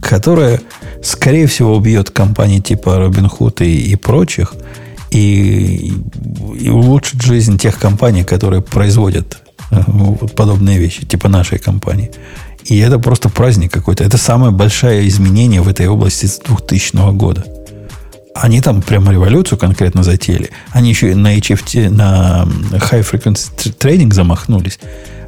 [0.00, 0.60] которая,
[1.02, 4.54] скорее всего, убьет компании типа Robinhood и, и прочих,
[5.10, 5.92] и,
[6.60, 9.38] и улучшит жизнь тех компаний, которые производят
[9.72, 9.80] э,
[10.36, 12.12] подобные вещи, типа нашей компании.
[12.64, 14.04] И это просто праздник какой-то.
[14.04, 17.44] Это самое большое изменение в этой области с 2000 года.
[18.34, 20.50] Они там прямо революцию конкретно затеяли.
[20.70, 24.78] Они еще на HFT, на High Frequency Trading замахнулись.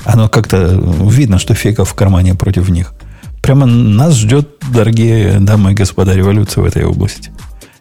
[0.05, 2.95] Оно как-то видно, что фейков в кармане против них.
[3.43, 7.31] Прямо нас ждет, дорогие дамы и господа, революция в этой области.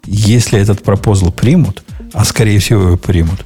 [0.05, 3.45] Если этот пропозал примут, а скорее всего его примут,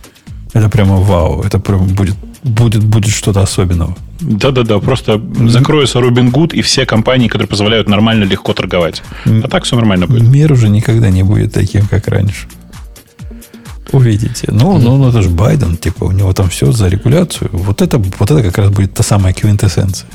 [0.53, 1.43] это прямо вау.
[1.43, 3.95] Это прямо будет, будет, будет что-то особенного.
[4.19, 9.03] Да-да-да, просто закроется Робин Гуд и все компании, которые позволяют нормально, легко торговать.
[9.25, 10.23] А так все нормально будет.
[10.23, 12.47] Мир уже никогда не будет таким, как раньше.
[13.91, 14.47] Увидите.
[14.51, 17.49] Ну, ну, ну это же Байден, типа, у него там все за регуляцию.
[17.53, 20.09] Вот это, вот это как раз будет та самая квинтэссенция.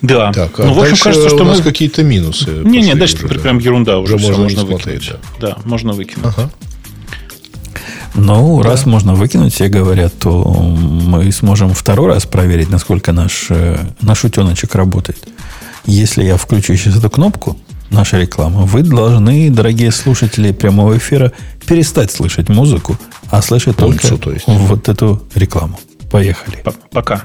[0.00, 0.32] Да.
[0.32, 1.64] Так, а ну, в общем, кажется, что у нас мы...
[1.64, 2.50] какие-то минусы.
[2.64, 5.12] Не-не, дальше уже, прям ерунда, уже, уже можно, можно выкинуть.
[5.38, 5.48] Да.
[5.48, 6.24] да, можно выкинуть.
[6.24, 6.50] Ага.
[8.14, 8.70] Ну, да.
[8.70, 14.24] раз можно выкинуть, все говорят, то мы сможем второй раз проверить, насколько наш, э, наш
[14.24, 15.18] утеночек работает.
[15.86, 17.56] Если я включу сейчас эту кнопку,
[17.90, 21.32] наша реклама, вы должны, дорогие слушатели прямого эфира,
[21.66, 22.98] перестать слышать музыку,
[23.30, 24.44] а слышать Пульцу, только то есть.
[24.46, 25.78] вот эту рекламу.
[26.10, 26.64] Поехали.
[26.90, 27.24] Пока.